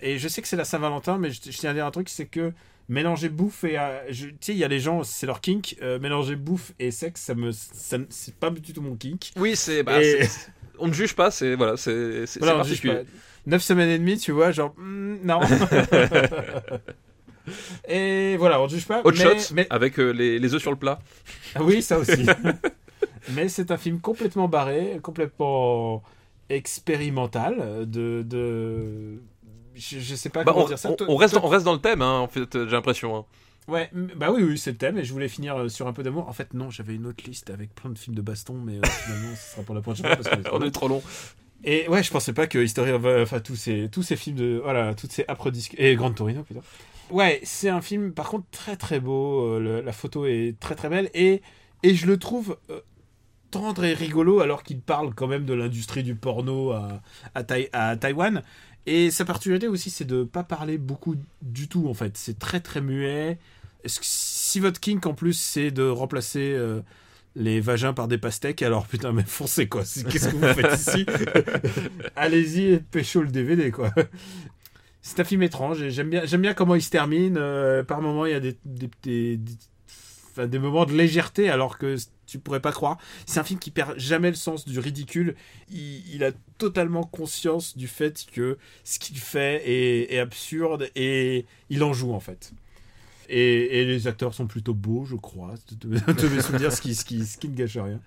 [0.00, 2.08] et je sais que c'est la Saint-Valentin mais je, je tiens à dire un truc
[2.08, 2.52] c'est que
[2.88, 3.78] mélanger bouffe et
[4.10, 7.34] tu sais il y a les gens c'est leur kink mélanger bouffe et sexe ça
[7.36, 9.30] me ça c'est pas du tout mon kink.
[9.36, 10.26] Oui, c'est, bah, Et-
[10.78, 13.04] on ne juge pas, c'est voilà, c'est, voilà, particulier.
[13.44, 13.50] Pas.
[13.50, 15.40] Neuf semaines et demie tu vois genre hmm, non
[17.88, 20.70] et voilà on juge pas Hot mais, shot mais- avec euh, les, les œufs sur
[20.70, 20.98] le plat.
[21.54, 22.26] Ah oui ça aussi
[23.34, 26.02] mais c'est un film complètement barré complètement
[26.48, 29.20] expérimental de de
[29.74, 31.48] je, je sais pas Bah, comment on, dire ça on- Toi- on reste, toi- on
[31.48, 33.16] reste dans le thème, hein, en fait, euh, j'ai l'impression.
[33.16, 33.24] hein.
[33.68, 36.02] Ouais, bah oui, oui, c'est le thème et je voulais finir euh, sur un peu
[36.02, 36.28] d'amour.
[36.28, 38.82] En fait, non, j'avais une autre liste avec plein de films de baston, mais euh,
[38.84, 41.02] finalement, ce sera pour la prochaine fois parce qu'on est trop On long.
[41.64, 44.36] Et ouais, je pensais pas que History of, euh, enfin tous ces tous ces films
[44.36, 46.60] de voilà, toutes ces âpres disques et Grand Torino putain.
[47.10, 50.88] Ouais, c'est un film par contre très très beau, euh, la photo est très très
[50.88, 51.42] belle et
[51.82, 52.80] et je le trouve euh,
[53.50, 57.00] tendre et rigolo alors qu'il parle quand même de l'industrie du porno à
[57.34, 58.42] à, Taï- à Taïwan.
[58.86, 62.16] Et sa particularité aussi, c'est de pas parler beaucoup du tout en fait.
[62.16, 63.38] C'est très très muet.
[63.86, 66.56] Si votre kink en plus c'est de remplacer
[67.34, 69.82] les vagins par des pastèques, alors putain mais foncez quoi.
[69.82, 71.06] Qu'est-ce que vous faites ici
[72.16, 73.92] Allez-y et pécho le DVD quoi.
[75.00, 77.36] C'est un film étrange j'aime bien, j'aime bien comment il se termine.
[77.38, 79.52] Euh, par moments, il y a des, des, des- des-
[80.30, 81.96] enfin, des moments de légèreté alors que
[82.26, 82.98] tu pourrais pas croire.
[83.26, 85.34] C'est un film qui perd jamais le sens du ridicule.
[85.70, 91.46] Il, il a totalement conscience du fait que ce qu'il fait est, est absurde et
[91.68, 92.52] il en joue en fait.
[93.28, 96.80] Et, et les acteurs sont plutôt beaux, je crois, de, de- de mes souvenirs, ce
[96.80, 98.00] qui, ce, qui, ce qui ne gâche rien.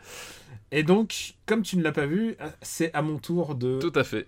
[0.71, 3.79] Et donc, comme tu ne l'as pas vu, c'est à mon tour de.
[3.79, 4.27] Tout à fait.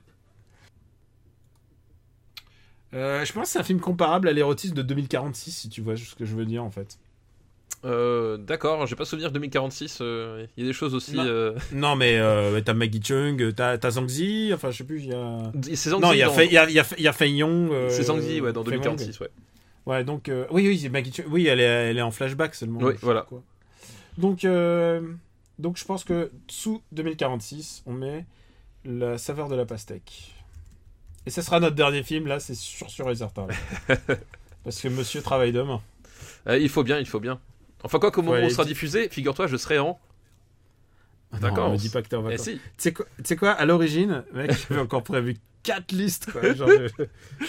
[2.93, 5.97] Euh, je pense que c'est un film comparable à l'érotisme de 2046, si tu vois
[5.97, 6.97] ce que je veux dire en fait.
[7.85, 9.99] Euh, D'accord, j'ai pas souvenir 2046.
[10.01, 11.15] euh, Il y a des choses aussi.
[11.15, 11.25] Non.
[11.25, 12.19] euh, Non, mais
[12.63, 15.51] t'as Maggie Chung, t'as t'as Zhang Zi, enfin je sais plus, il y a.
[15.75, 17.03] C'est Zhang non, il y a, dans- Fei- il y a, il y a, il
[17.03, 17.71] y a Fei Yong.
[17.89, 18.83] C'est Zhang Zi, ouais, dans Fei Wong.
[18.85, 19.29] 2046, ouais.
[19.87, 20.27] Ouais, donc.
[20.29, 21.13] euh, oui, oui, Maggie.
[21.29, 22.79] Oui, elle est, elle est en flashback seulement.
[22.81, 23.21] Oui, voilà.
[23.21, 23.41] quoi.
[24.17, 25.01] Donc, euh,
[25.59, 28.25] donc, je pense que sous 2046, on met
[28.83, 30.33] la saveur de la pastèque.
[31.25, 33.47] Et ce sera notre dernier film, là, c'est sûr, sûr et certain.
[34.63, 35.81] Parce que monsieur travaille demain.
[36.47, 37.39] Euh, il faut bien, il faut bien.
[37.83, 39.97] Enfin, quoi qu'au moment où aller on sera diffusé, figure-toi, je serai en.
[41.41, 41.71] D'accord.
[41.71, 42.45] Me dis pas que t'es en Eh vacances.
[42.45, 42.55] si.
[42.55, 45.37] Tu sais quoi, tu sais quoi, à l'origine, mec, j'avais encore prévu
[45.67, 46.31] 4 listes.
[46.31, 46.53] Quoi.
[46.53, 47.03] Genre, je-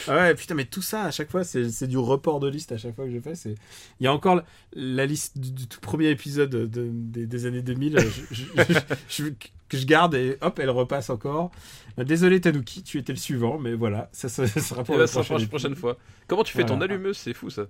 [0.09, 2.73] Ah ouais, putain, mais tout ça, à chaque fois, c'est c'est du report de liste
[2.73, 3.35] à chaque fois que je fais.
[3.35, 3.55] c'est-
[4.01, 7.47] Il y a encore la, la liste du, du tout premier épisode de- des, des
[7.47, 8.78] années 2000 je- je- je-
[9.24, 9.31] je-
[9.69, 11.51] que je garde et hop, elle repasse encore.
[11.99, 14.99] Euh, Désolé, Tanuki, tu étais le suivant, mais voilà, ça, ça- ça sera pour Eh
[14.99, 15.97] la ben, la prochaine fois.
[16.27, 17.16] Comment tu fais ton allumeuse?
[17.19, 17.66] C'est fou ça.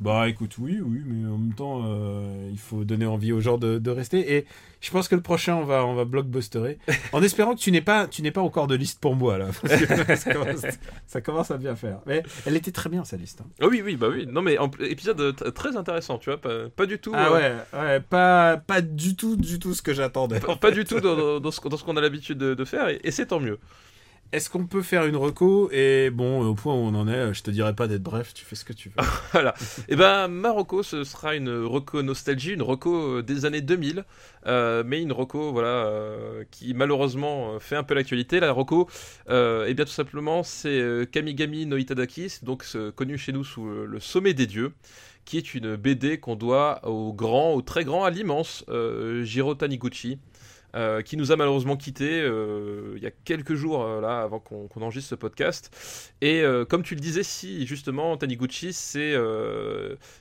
[0.00, 3.58] Bah écoute, oui, oui, mais en même temps, euh, il faut donner envie aux gens
[3.58, 4.34] de, de rester.
[4.34, 4.46] Et
[4.80, 6.78] je pense que le prochain, on va, on va blockbusterer.
[7.12, 9.48] En espérant que tu n'aies pas, tu pas encore de liste pour moi là.
[9.60, 9.86] Parce que
[10.16, 10.62] ça, commence,
[11.06, 11.98] ça commence à bien faire.
[12.06, 13.42] Mais elle était très bien sa liste.
[13.42, 13.46] hein.
[13.60, 14.26] Ah oui, oui, bah oui.
[14.26, 16.40] Non, mais en- épisode euh, très intéressant, tu vois.
[16.40, 17.12] Pas, pas du tout.
[17.14, 20.40] Ah euh, ouais, ouais, pas, pas du tout, du tout ce que j'attendais.
[20.40, 22.64] Pas, pas du tout dans, dans- dans ce, dans ce qu'on a l'habitude de, de
[22.64, 23.58] faire, et, et c'est tant mieux.
[24.32, 27.42] Est-ce qu'on peut faire une reco Et bon, au point où on en est, je
[27.42, 28.94] te dirais pas d'être bref, tu fais ce que tu veux.
[29.32, 29.54] Voilà.
[29.88, 34.04] Et ben Marocco, ce sera une reco nostalgie, une reco euh, des années 2000,
[34.46, 38.38] euh, mais une reco voilà euh, qui malheureusement fait un peu l'actualité.
[38.38, 38.88] La reco,
[39.28, 44.32] et bien tout simplement, c'est Kamigami no Itadaki, donc connu chez nous sous le, sommet
[44.32, 44.72] des dieux,
[45.24, 48.64] qui est une BD qu'on doit au grand, au très grand, à l'immense
[49.24, 50.18] Jiro Taniguchi.
[50.76, 54.38] Euh, qui nous a malheureusement quitté euh, il y a quelques jours euh, là avant
[54.38, 55.70] qu'on enregistre ce podcast
[56.20, 59.14] et comme tu le disais si justement Taniguchi c'est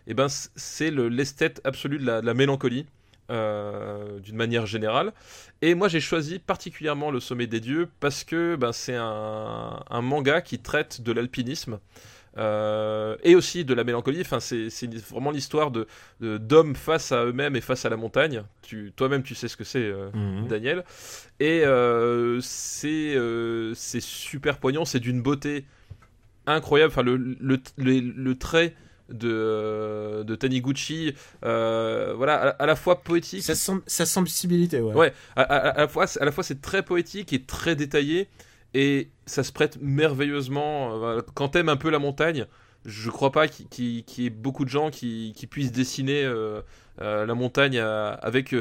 [0.07, 2.85] eh ben, c'est le- l'esthète absolu de la, mélancolie.
[3.29, 5.13] d'une manière générale
[5.61, 10.41] et moi j'ai choisi particulièrement le sommet des dieux parce que ben, c'est un manga
[10.41, 11.79] qui traite de l'alpinisme
[12.37, 14.69] euh, et aussi de la mélancolie enfin c'est
[15.09, 15.87] vraiment l'histoire de
[16.21, 19.63] d'hommes face à eux-mêmes et face à la montagne tu toi-même tu sais ce que
[19.63, 20.47] c'est euh, Mhm.
[20.47, 20.83] Daniel.
[21.39, 25.65] Et euh, c'est euh, super poignant, c'est d'une beauté
[26.45, 26.91] incroyable.
[26.91, 28.73] Enfin, le, le, le, le trait
[29.09, 31.13] de, de Taniguchi,
[31.45, 33.43] euh, voilà, à, à la fois poétique.
[33.43, 34.93] Sa, sen- sa sensibilité, ouais.
[34.93, 38.27] Ouais, à, à- à la fois, à la fois c'est très poétique et très détaillé,
[38.73, 41.03] et ça se prête merveilleusement.
[41.03, 42.45] euh, Quand t'aimes un peu la montagne,
[42.85, 46.61] je crois pas qu'il y ait beaucoup de gens qui, puissent dessiner euh,
[47.01, 48.55] euh, la montagne avec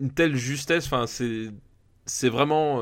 [0.00, 0.86] une telle justesse.
[0.86, 2.80] Enfin, c'est vraiment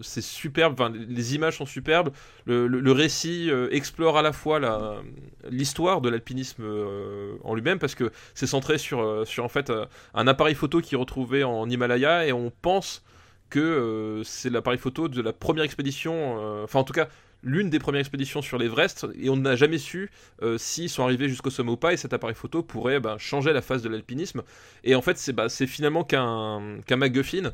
[0.00, 0.74] c'est superbe.
[0.74, 2.10] Enfin, les- images sont superbes.
[2.46, 4.58] Le, récit explore à la fois
[5.50, 6.64] l'histoire de l'alpinisme
[7.44, 9.70] en lui-même parce que c'est centré sur sur en fait
[10.14, 13.02] un appareil photo qui est retrouvé en Himalaya et on pense
[13.52, 17.08] que euh, c'est l'appareil photo de la première expédition, euh, enfin en tout cas
[17.42, 20.10] l'une des premières expéditions sur l'Everest, et on n'a jamais su
[20.42, 23.52] euh, s'ils sont arrivés jusqu'au sommet ou pas, et cet appareil photo pourrait ben, changer
[23.52, 24.42] la face de l'alpinisme.
[24.84, 27.52] Et en fait, c'est bah, finalement qu'un qu'un MacGuffin,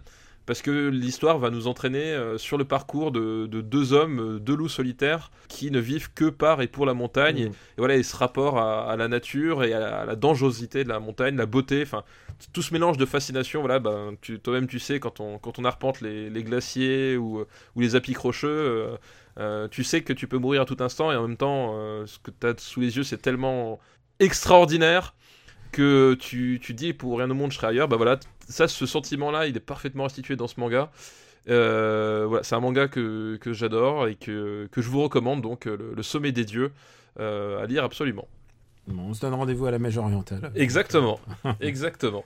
[0.48, 4.40] parce que l'histoire va nous entraîner euh, sur le parcours de, de deux hommes, euh,
[4.40, 7.44] deux loups solitaires, qui ne vivent que par et pour la montagne, Mhm.
[7.44, 10.16] et, et voilà, et ce rapport à, à la nature et à la, à la
[10.16, 12.04] dangerosité de la montagne, la beauté, enfin
[12.52, 16.00] tout ce mélange de fascination, voilà, ben, toi-même tu sais, quand on, quand on arpente
[16.00, 17.44] les, les glaciers ou,
[17.76, 18.96] ou les appuis crocheux, euh,
[19.38, 22.06] euh, tu sais que tu peux mourir à tout instant et en même temps, euh,
[22.06, 23.78] ce que tu as sous les yeux, c'est tellement
[24.20, 25.14] extraordinaire
[25.72, 27.88] que tu, tu dis pour rien au monde je serais ailleurs.
[27.88, 28.18] Bah voilà,
[28.48, 30.90] ça, ce sentiment-là, il est parfaitement restitué dans ce manga.
[31.48, 35.66] Euh, voilà, c'est un manga que, que j'adore et que, que je vous recommande, donc
[35.66, 36.72] euh, le, le Sommet des Dieux,
[37.20, 38.28] euh, à lire absolument.
[38.86, 40.50] Bon, on se donne rendez-vous à la Mèche orientale.
[40.54, 41.20] Exactement,
[41.60, 42.24] exactement.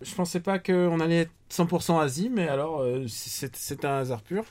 [0.00, 4.22] Je pensais pas qu'on allait être 100% Asie, mais alors euh, c'est c'est un hasard
[4.22, 4.44] pur.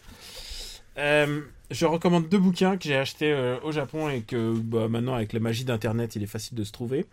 [0.98, 5.14] Euh, je recommande deux bouquins que j'ai achetés euh, au Japon et que bah, maintenant
[5.14, 7.06] avec la magie d'internet il est facile de se trouver.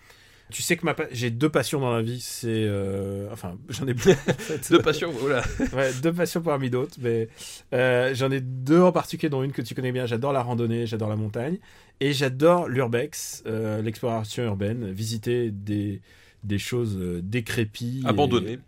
[0.51, 3.87] Tu sais que ma pa- j'ai deux passions dans la vie, c'est euh, enfin j'en
[3.89, 4.13] ai plus.
[4.13, 4.73] en fait.
[4.73, 5.43] De passion, voilà.
[5.73, 7.29] Ouais, deux passions parmi d'autres, mais
[7.73, 10.07] euh, j'en ai deux en particulier, dont une que tu connais bien.
[10.07, 11.59] J'adore la randonnée, j'adore la montagne,
[12.01, 16.03] et j'adore l'urbex, euh, l'exploration urbaine, visiter des,
[16.45, 18.03] des choses décrépies.
[18.05, 18.59] et- Abandonné.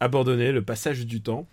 [0.00, 1.46] abandonné, le passage du temps.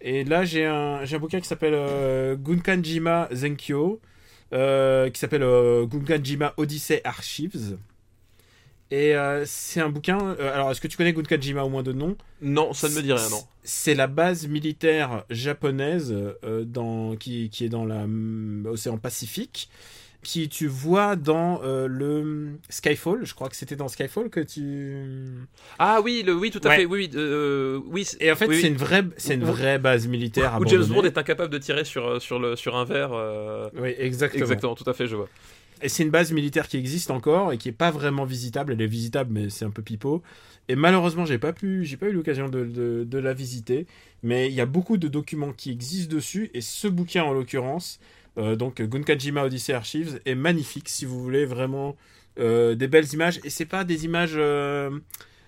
[0.00, 4.00] Et là, j'ai un, j'ai un bouquin qui s'appelle Gunkanjima Zenkyo,
[4.50, 5.44] qui s'appelle
[5.86, 7.76] Gunkanjima Odyssey Archives.
[8.94, 10.18] Et euh, c'est un bouquin.
[10.38, 12.16] euh, alors, est-ce que tu connais Gunkanjima au moins de nom?
[12.42, 13.40] Non, ça ne me dit rien, non.
[13.64, 16.14] C'est la base militaire japonaise
[16.44, 19.68] euh, dans, qui, qui est dans l'océan Pacifique.
[20.22, 24.96] Qui tu vois dans le Skyfall, je crois que c'était dans Skyfall que tu.
[25.78, 26.76] Ah oui, le, oui, tout à Ouais.
[26.78, 26.84] fait.
[26.86, 27.10] Oui,
[27.90, 30.56] oui, Et en fait, oui, c'est une vraie, c'est une Où- vraie base militaire.
[30.58, 30.84] Où James.
[30.86, 33.10] Bond est incapable de tirer sur, sur, le, sur un verre.
[33.78, 34.44] Oui, exactement.
[34.44, 35.28] Exactement, tout à fait, je vois.
[35.82, 38.72] Et c'est une base militaire qui existe encore et qui est pas vraiment visitable.
[38.72, 40.22] Elle est visitable, mais c'est un peu pipeau.
[40.68, 43.86] Et malheureusement, j'ai pas pu, j'ai pas eu l'occasion de, la visiter.
[44.22, 46.50] Mais il y a beaucoup de documents qui existent dessus.
[46.54, 48.00] Et ce bouquin, en l'occurrence,
[48.38, 51.96] euh, donc Gunkajima Odyssey Archives, est magnifique si vous voulez vraiment
[52.38, 53.40] euh, des belles images.
[53.44, 54.90] Et c'est pas des images euh,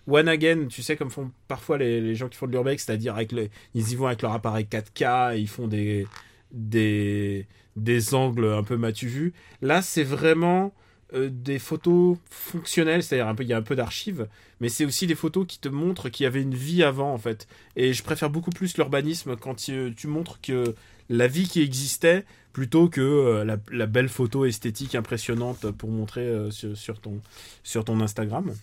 [0.06, 3.32] one again, tu sais, comme font parfois les, gens qui font de l'urbex, c'est-à-dire avec
[3.74, 6.06] ils y vont avec leur appareil 4K, ils font des
[6.52, 7.46] des
[7.76, 9.32] des angles un peu matu vu.
[9.62, 10.74] Là, c'est vraiment
[11.14, 14.26] euh, des photos fonctionnelles, c'est-à-dire un peu, il y a un peu d'archives,
[14.60, 17.18] mais c'est aussi des photos qui te montrent qu'il y avait une vie avant, en
[17.18, 17.46] fait.
[17.76, 20.74] Et je préfère beaucoup plus l'urbanisme quand tu, tu montres que
[21.08, 26.50] la vie qui existait plutôt que euh, la, belle photo esthétique impressionnante pour montrer euh,
[26.50, 28.54] sur, ton, Instagram.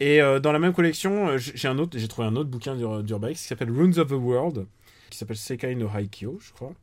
[0.00, 2.74] Et euh, dans la même collection, euh, j'ai un autre, j'ai trouvé un autre bouquin
[2.74, 4.66] d'ur- d'urbex qui s'appelle Runes of the World,
[5.08, 6.74] qui s'appelle Sekai no Haikyo, je crois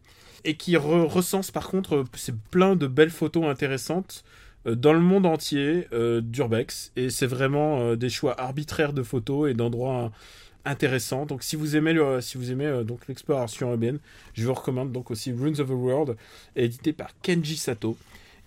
[0.46, 4.24] et qui re- recense par contre euh, c'est plein de belles photos intéressantes
[4.66, 6.92] euh, dans le monde entier euh, d'urbex.
[6.96, 10.12] Et c'est vraiment des choix arbitraires de photos et d'endroits
[10.66, 11.26] intéressants.
[11.26, 14.00] Donc si vous aimez si vous aimez donc l'exploration urbaine
[14.34, 16.18] je vous recommande donc aussi Runes of the World
[16.56, 17.98] édité par Kenji Sato.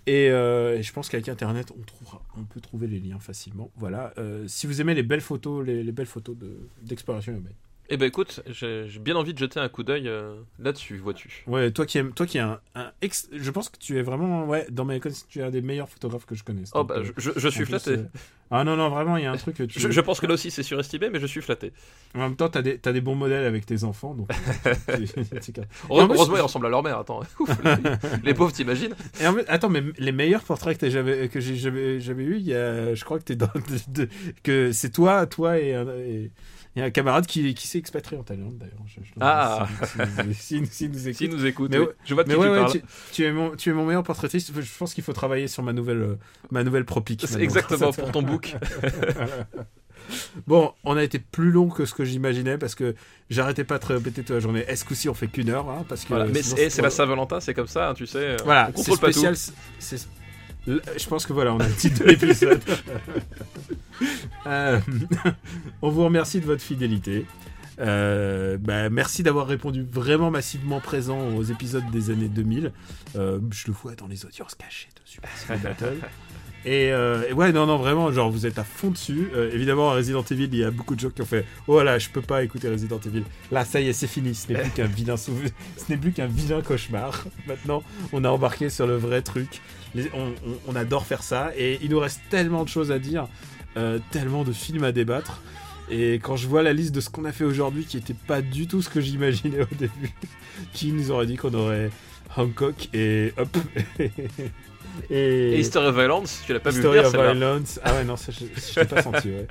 [0.06, 3.70] Et, je pense qu'avec internet on trouvera on peut trouver les liens facilement.
[3.76, 4.12] Voilà
[4.46, 7.54] si vous aimez les belles photos les, les belles photos de- d'exploration urbaine
[7.88, 11.44] Eh ben écoute, j'ai bien envie de jeter un coup d'œil euh, là-dessus, vois-tu.
[11.46, 14.02] Ouais, toi qui aimes, toi qui es un, un ex, je pense que tu es
[14.02, 16.70] vraiment, ouais, dans mes connaissances, tu es un des meilleurs photographes que je connaisse.
[16.74, 17.90] Oh bah, euh, je, suis plus, flatté.
[17.90, 18.04] euh,
[18.50, 19.78] Ah non non, vraiment, il y a un truc que tu.
[19.78, 21.72] Je, je pense que là aussi c'est surestimé, mais je suis flatté.
[22.14, 24.30] En même temps, t'as des, des bons modèles avec tes enfants, donc.
[25.90, 26.98] Heureusement, ils ressemblent à leur mère.
[26.98, 27.74] Attends, Ouf, les,
[28.24, 31.40] les pauvres, t'imagines Et en fait, attends, mais les meilleurs portraits que, t'as jamais, que
[31.40, 33.48] j'ai jamais, eu, il y a, je crois que t'es dans,
[34.42, 36.30] que c'est toi, toi et
[36.76, 38.82] un, et- et un camarade qui, qui s'est expatrié en Thaïlande d'ailleurs.
[38.86, 39.68] Je- je- Ah.
[40.32, 41.38] si, si, si- si nous écoute.
[41.40, 41.86] Nous écoutent, Mais oui.
[42.04, 42.72] je vois de qui ouais, tu ouais, parles.
[42.72, 42.82] tu,
[43.12, 44.52] tu es mon, tu es mon meilleur portraitiste.
[44.60, 46.18] Je pense qu'il faut travailler sur ma nouvelle, euh,
[46.50, 46.84] ma nouvelle
[47.32, 47.44] maintenant.
[47.44, 48.54] exactement pour ton book.
[50.48, 52.96] Bon, on a été plus long que ce que j'imaginais parce que
[53.30, 54.64] j'arrêtais pas de te répéter toute la journée.
[54.66, 56.24] Est-ce coup-ci on fait qu'une heure hein, parce que Voilà.
[56.26, 58.36] Mais c'est la Saint-Valentin, c'est comme ça, hein, tu sais.
[58.44, 59.36] Voilà, c'est spécial.
[59.78, 60.08] c'est-
[60.66, 62.62] Je pense que voilà, on a le titre de l'épisode.
[64.46, 64.80] Euh,
[65.82, 67.26] on vous remercie de votre fidélité.
[67.78, 72.72] Euh, bah, merci d'avoir répondu vraiment massivement présent aux épisodes des années 2000.
[73.14, 75.98] Euh, je le vois dans les audiences cachées de Super Battle.
[76.64, 79.30] Et, euh, et ouais, non, non, vraiment, genre, vous êtes à fond dessus.
[79.34, 81.82] Euh, évidemment, à Resident Evil, il y a beaucoup de gens qui ont fait Oh
[81.82, 83.24] là, je peux pas écouter Resident Evil.
[83.50, 84.34] Là, ça y est, c'est fini.
[84.34, 85.50] Ce n'est plus qu'un vilain souvenir.
[85.76, 87.24] Ce n'est plus qu'un vilain cauchemar.
[87.46, 87.82] Maintenant,
[88.12, 89.60] on a embarqué sur le vrai truc.
[90.14, 91.50] On, adore faire ça.
[91.56, 93.26] Et il nous reste tellement de choses à dire,
[93.76, 95.42] euh, tellement de films à débattre.
[95.90, 98.40] Et quand je vois la liste de ce qu'on a fait aujourd'hui, qui était pas
[98.40, 100.12] du tout ce que j'imaginais au début,
[100.72, 101.90] qui nous aurait dit qu'on aurait
[102.36, 103.58] Hancock et hop.
[105.10, 107.14] Et, Et History of Violence, tu l'as pas vu History venir, of.
[107.36, 107.80] Violence.
[107.82, 109.46] Ah ouais, non, ça, je je l'ai pas senti, ouais.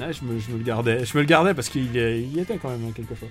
[0.00, 1.04] Ouais, je, me, je me le gardais.
[1.04, 3.28] Je me le gardais parce qu'il y, était quand même, hein, quelquefois.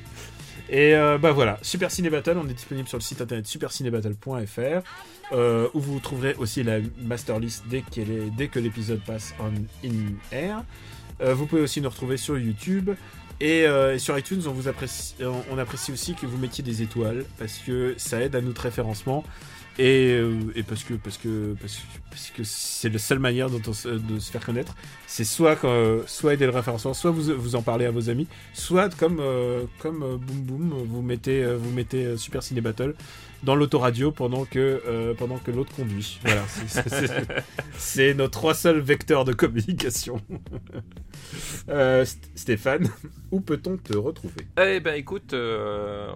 [0.69, 4.81] Et euh, bah voilà, Super Ciné Battle, on est disponible sur le site internet supercinébattle.fr
[5.33, 9.33] euh, où vous trouverez aussi la master list dès, qu'elle est- dès que l'épisode passe
[9.39, 9.47] en
[9.85, 10.63] in air.
[11.21, 12.91] Euh, vous pouvez aussi nous retrouver sur YouTube.
[13.41, 16.83] Et, et sur iTunes, on, vous apprécie, on, on apprécie aussi que vous mettiez des
[16.83, 19.23] étoiles parce que ça aide à notre référencement
[19.77, 21.55] et, euh, et parce que parce que
[22.09, 24.75] parce que c'est la seule manière dont on de se faire connaître.
[25.07, 28.27] C'est soit quand, soit aider le référencement, soit vous vous en parlez à vos amis,
[28.53, 32.61] soit comme euh, comme euh, Boom Boom, vous mettez euh, vous mettez euh, Super Ciné
[32.61, 32.95] Battle
[33.43, 36.19] dans l'autoradio pendant que euh, pendant que l'autre conduit.
[36.23, 36.43] Voilà,
[37.77, 40.21] c'est- nos trois seuls vecteurs de communication.
[41.69, 42.89] Euh, St- Stéphane,
[43.31, 44.47] où peut-on te retrouver?
[44.61, 46.09] Eh ben écoute, euh,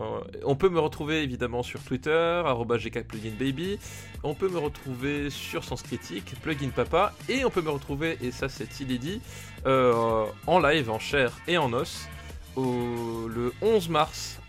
[0.43, 2.41] on peut me retrouver évidemment sur Twitter,
[2.79, 3.77] gkpluginbaby,
[4.23, 8.31] on peut me retrouver sur Sens Critique, Plugin Papa, et on peut me retrouver, et
[8.31, 9.21] ça c'est inédit,
[9.65, 12.07] euh, en live, en chair et en os,
[12.55, 14.39] au, le 11 mars,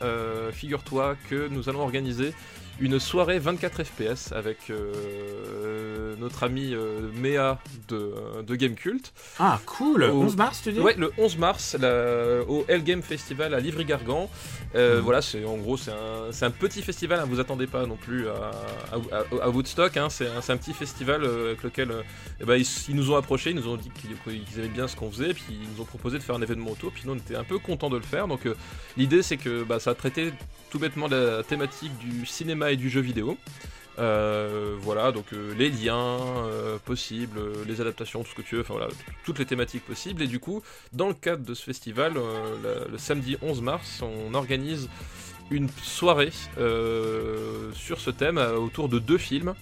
[0.53, 2.33] figure-toi que nous allons organiser
[2.81, 7.59] une soirée 24 FPS avec euh, notre ami euh, Méa
[7.89, 8.13] de,
[8.47, 9.13] de Gamecult.
[9.39, 10.81] Ah, cool Au- 11 mars, tu dis?
[10.81, 14.29] Ouais, le 11 mars la- au Hell Game Festival à Livry-Gargan.
[14.75, 15.01] Euh, Mhm.
[15.03, 17.21] Voilà, c'est en gros c'est un, un petit festival.
[17.21, 18.51] Hein, vous attendez pas non plus à,
[18.93, 19.97] à- à- à Woodstock.
[19.97, 22.03] Hein, c'est un, un petit festival euh, avec lequel euh,
[22.41, 24.89] eh ben, ils, ils nous ont approchés, ils nous ont dit qu'ils qu'ils aimaient bien
[24.89, 26.93] ce qu'on faisait, puis ils nous ont proposé de faire un événement autour.
[26.93, 28.29] Puis nous on était un peu contents de le faire.
[28.29, 28.55] Donc euh,
[28.97, 30.33] l'idée c'est que bah, ça a traité
[30.71, 33.37] tout bêtement la thématique du cinéma et du jeu vidéo.
[33.99, 38.61] Euh, voilà, donc euh, les liens euh, possibles, les adaptations, tout ce que tu veux,
[38.61, 38.89] enfin voilà,
[39.25, 40.23] toutes les thématiques possibles.
[40.23, 40.63] Et du coup,
[40.93, 44.89] dans le cadre de ce festival, le samedi 11 mars, on organise
[45.51, 46.33] une soirée
[47.73, 49.55] sur ce thème autour de deux films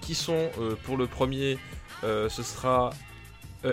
[0.00, 0.50] qui sont
[0.84, 1.58] pour le premier,
[2.02, 2.90] ce sera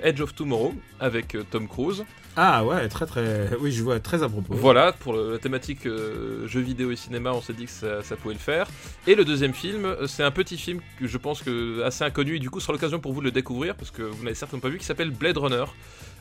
[0.04, 2.04] Edge of Tomorrow avec Tom Cruise.
[2.38, 3.50] Ah ouais, très très...
[3.60, 4.54] Oui, je vois, très à propos.
[4.54, 8.34] Voilà, pour la thématique euh, jeux vidéo et cinéma, on s'est dit que ça, pouvait
[8.34, 8.68] le faire.
[9.06, 12.38] Et le deuxième film, euh, c'est un petit film que je pense que assez inconnu,
[12.38, 14.62] et du coup, sera l'occasion pour vous de le découvrir, parce que vous n'avez certainement
[14.62, 15.66] pas vu, qui s'appelle Blade Runner,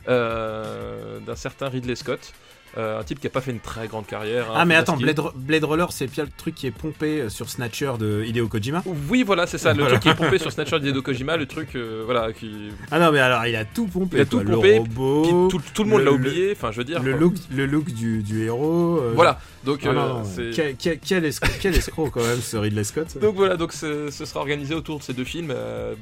[0.09, 2.33] euh, d'un certain Ridley Scott.
[2.77, 4.45] Euh, un type qui a pas fait une très grande carrière.
[4.49, 7.29] hein, Ah mais attends, Blade, Blade Runner, c'est bien le truc qui est pompé euh,
[7.29, 8.81] sur Snatcher de Hideo Kojima.
[9.09, 9.99] Oui, voilà, c'est ça, le Voilà.
[9.99, 12.49] truc qui est pompé sur Snatcher d'Hideo Kojima, le truc, euh, voilà, qui.
[12.89, 14.15] Ah non mais alors, il a tout pompé.
[14.17, 14.53] Il a tout quoi.
[14.55, 17.03] pompé, Le robot, qui- tout, tout le monde l'a oublié, enfin, je veux dire.
[17.03, 18.99] le, look, le look du, du héros.
[19.01, 20.51] euh, Voilà, donc Ah non, non, c'est.
[20.55, 23.17] quel, quel, quel escroc, quel escroc quand même ce Ridley Scott.
[23.19, 25.53] Donc voilà, donc ce, sera organisé autour de ces deux films,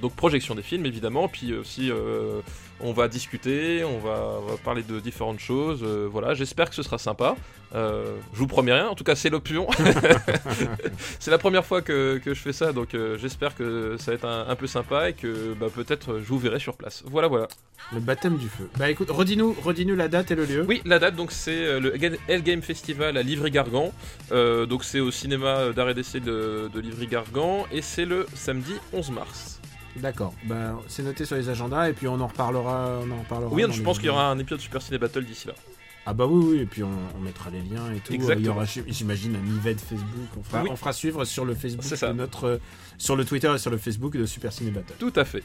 [0.03, 1.89] donc projection des films évidemment, puis aussi
[2.81, 6.75] on va discuter, on va, on va parler de différentes choses, euh, voilà, j'espère que
[6.75, 7.35] ce sera sympa.
[7.75, 9.67] Euh, je vous promets rien, en tout cas c'est l'option.
[11.19, 14.15] c'est la première fois que, que je fais ça, donc euh, j'espère que ça va
[14.15, 17.03] être un, un peu sympa et que bah, peut-être je vous verrai sur place.
[17.05, 17.47] Voilà, voilà.
[17.93, 18.69] Le baptême du feu.
[18.77, 20.65] Bah écoute, redis-nous redis la date et le lieu.
[20.67, 21.95] Oui, la date, donc c'est le
[22.27, 23.93] Hell Game Festival à Livry-Gargan.
[24.31, 29.58] Donc c'est au cinéma d'arrêt d'essai de, de Livry-Gargan et c'est le samedi 11 mars.
[29.97, 30.33] D'accord.
[30.45, 32.99] Bah c'est noté sur les agendas et puis on en reparlera.
[33.05, 35.47] On en reparlera Oui, je pense qu'il y aura un épisode Super Ciné Battle d'ici
[35.47, 35.53] là.
[36.05, 38.13] Ah bah oui, oui, et puis on, on mettra les liens et tout.
[38.13, 38.39] Exactement.
[38.39, 40.29] Il y aura, j'imagine, un event Facebook.
[40.39, 40.69] On fera, Oui.
[40.71, 42.07] on fera suivre sur le Facebook C'est ça.
[42.07, 42.57] de notre, euh,
[42.97, 44.93] sur le Twitter et sur le Facebook de Super Ciné Battle.
[44.97, 45.43] Tout à fait.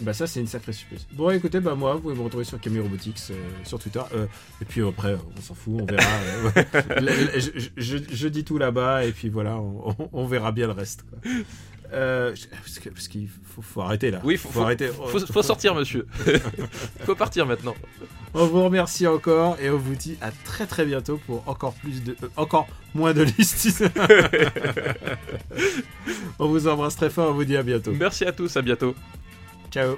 [0.00, 1.06] Bah ça c'est une sacrée surprise.
[1.12, 3.34] Bon écoutez, bah moi vous pouvez me retrouver sur Camille Robotics euh,
[3.64, 4.00] sur Twitter.
[4.14, 4.24] Euh,
[4.62, 6.02] et puis après on s'en fout, on verra.
[6.56, 10.52] euh, je, je- je- je dis tout là-bas et puis voilà, on, on- on verra
[10.52, 11.02] bien le reste.
[11.02, 11.18] quoi.
[11.92, 12.34] Euh,
[12.94, 14.20] parce qu'il faut, faut arrêter là.
[14.22, 14.88] Oui, faut, faut, arrêter.
[14.88, 16.06] faut, faut sortir, monsieur.
[17.04, 17.74] faut partir maintenant.
[18.34, 22.02] On vous remercie encore et on vous dit à très très bientôt pour encore plus
[22.04, 23.68] de, euh, encore moins de listes.
[26.38, 27.92] on vous embrasse très fort, on vous dit à bientôt.
[27.92, 28.94] Merci à tous, à bientôt.
[29.70, 29.96] Ciao.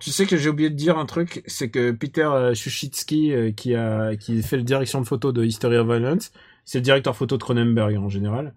[0.00, 3.52] Tu sais que j'ai oublié de dire un truc, c'est que Peter euh, Shushitsky, euh,
[3.52, 6.32] qui a qui fait la direction de photo de History of Violence,
[6.64, 8.54] c'est le directeur photo de Cronenberg en général.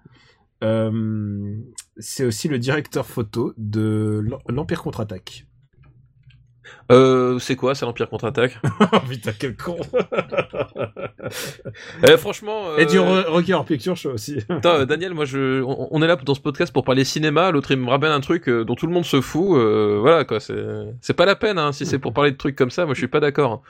[0.63, 1.55] Euh,
[1.97, 5.45] c'est aussi le directeur photo de l'Em- l'Empire contre-attaque.
[6.91, 8.57] Euh, c'est quoi, c'est l'Empire contre-attaque?
[8.93, 9.77] Oh putain, quel con
[12.07, 12.77] Eh, Franchement.
[12.77, 14.35] Et du euh, Ro- Rocky Horror Picture Show aussi.
[14.49, 17.51] Putain, euh, Daniel, moi je, on, on est là dans ce podcast pour parler cinéma.
[17.51, 19.57] L'autre il me ramène un truc euh, dont tout le monde se fout.
[19.57, 20.55] euh, voilà quoi, c'est,
[21.01, 21.57] c'est pas la peine.
[21.59, 23.61] Hein, si c'est pour parler de trucs comme ça, moi je suis pas d'accord.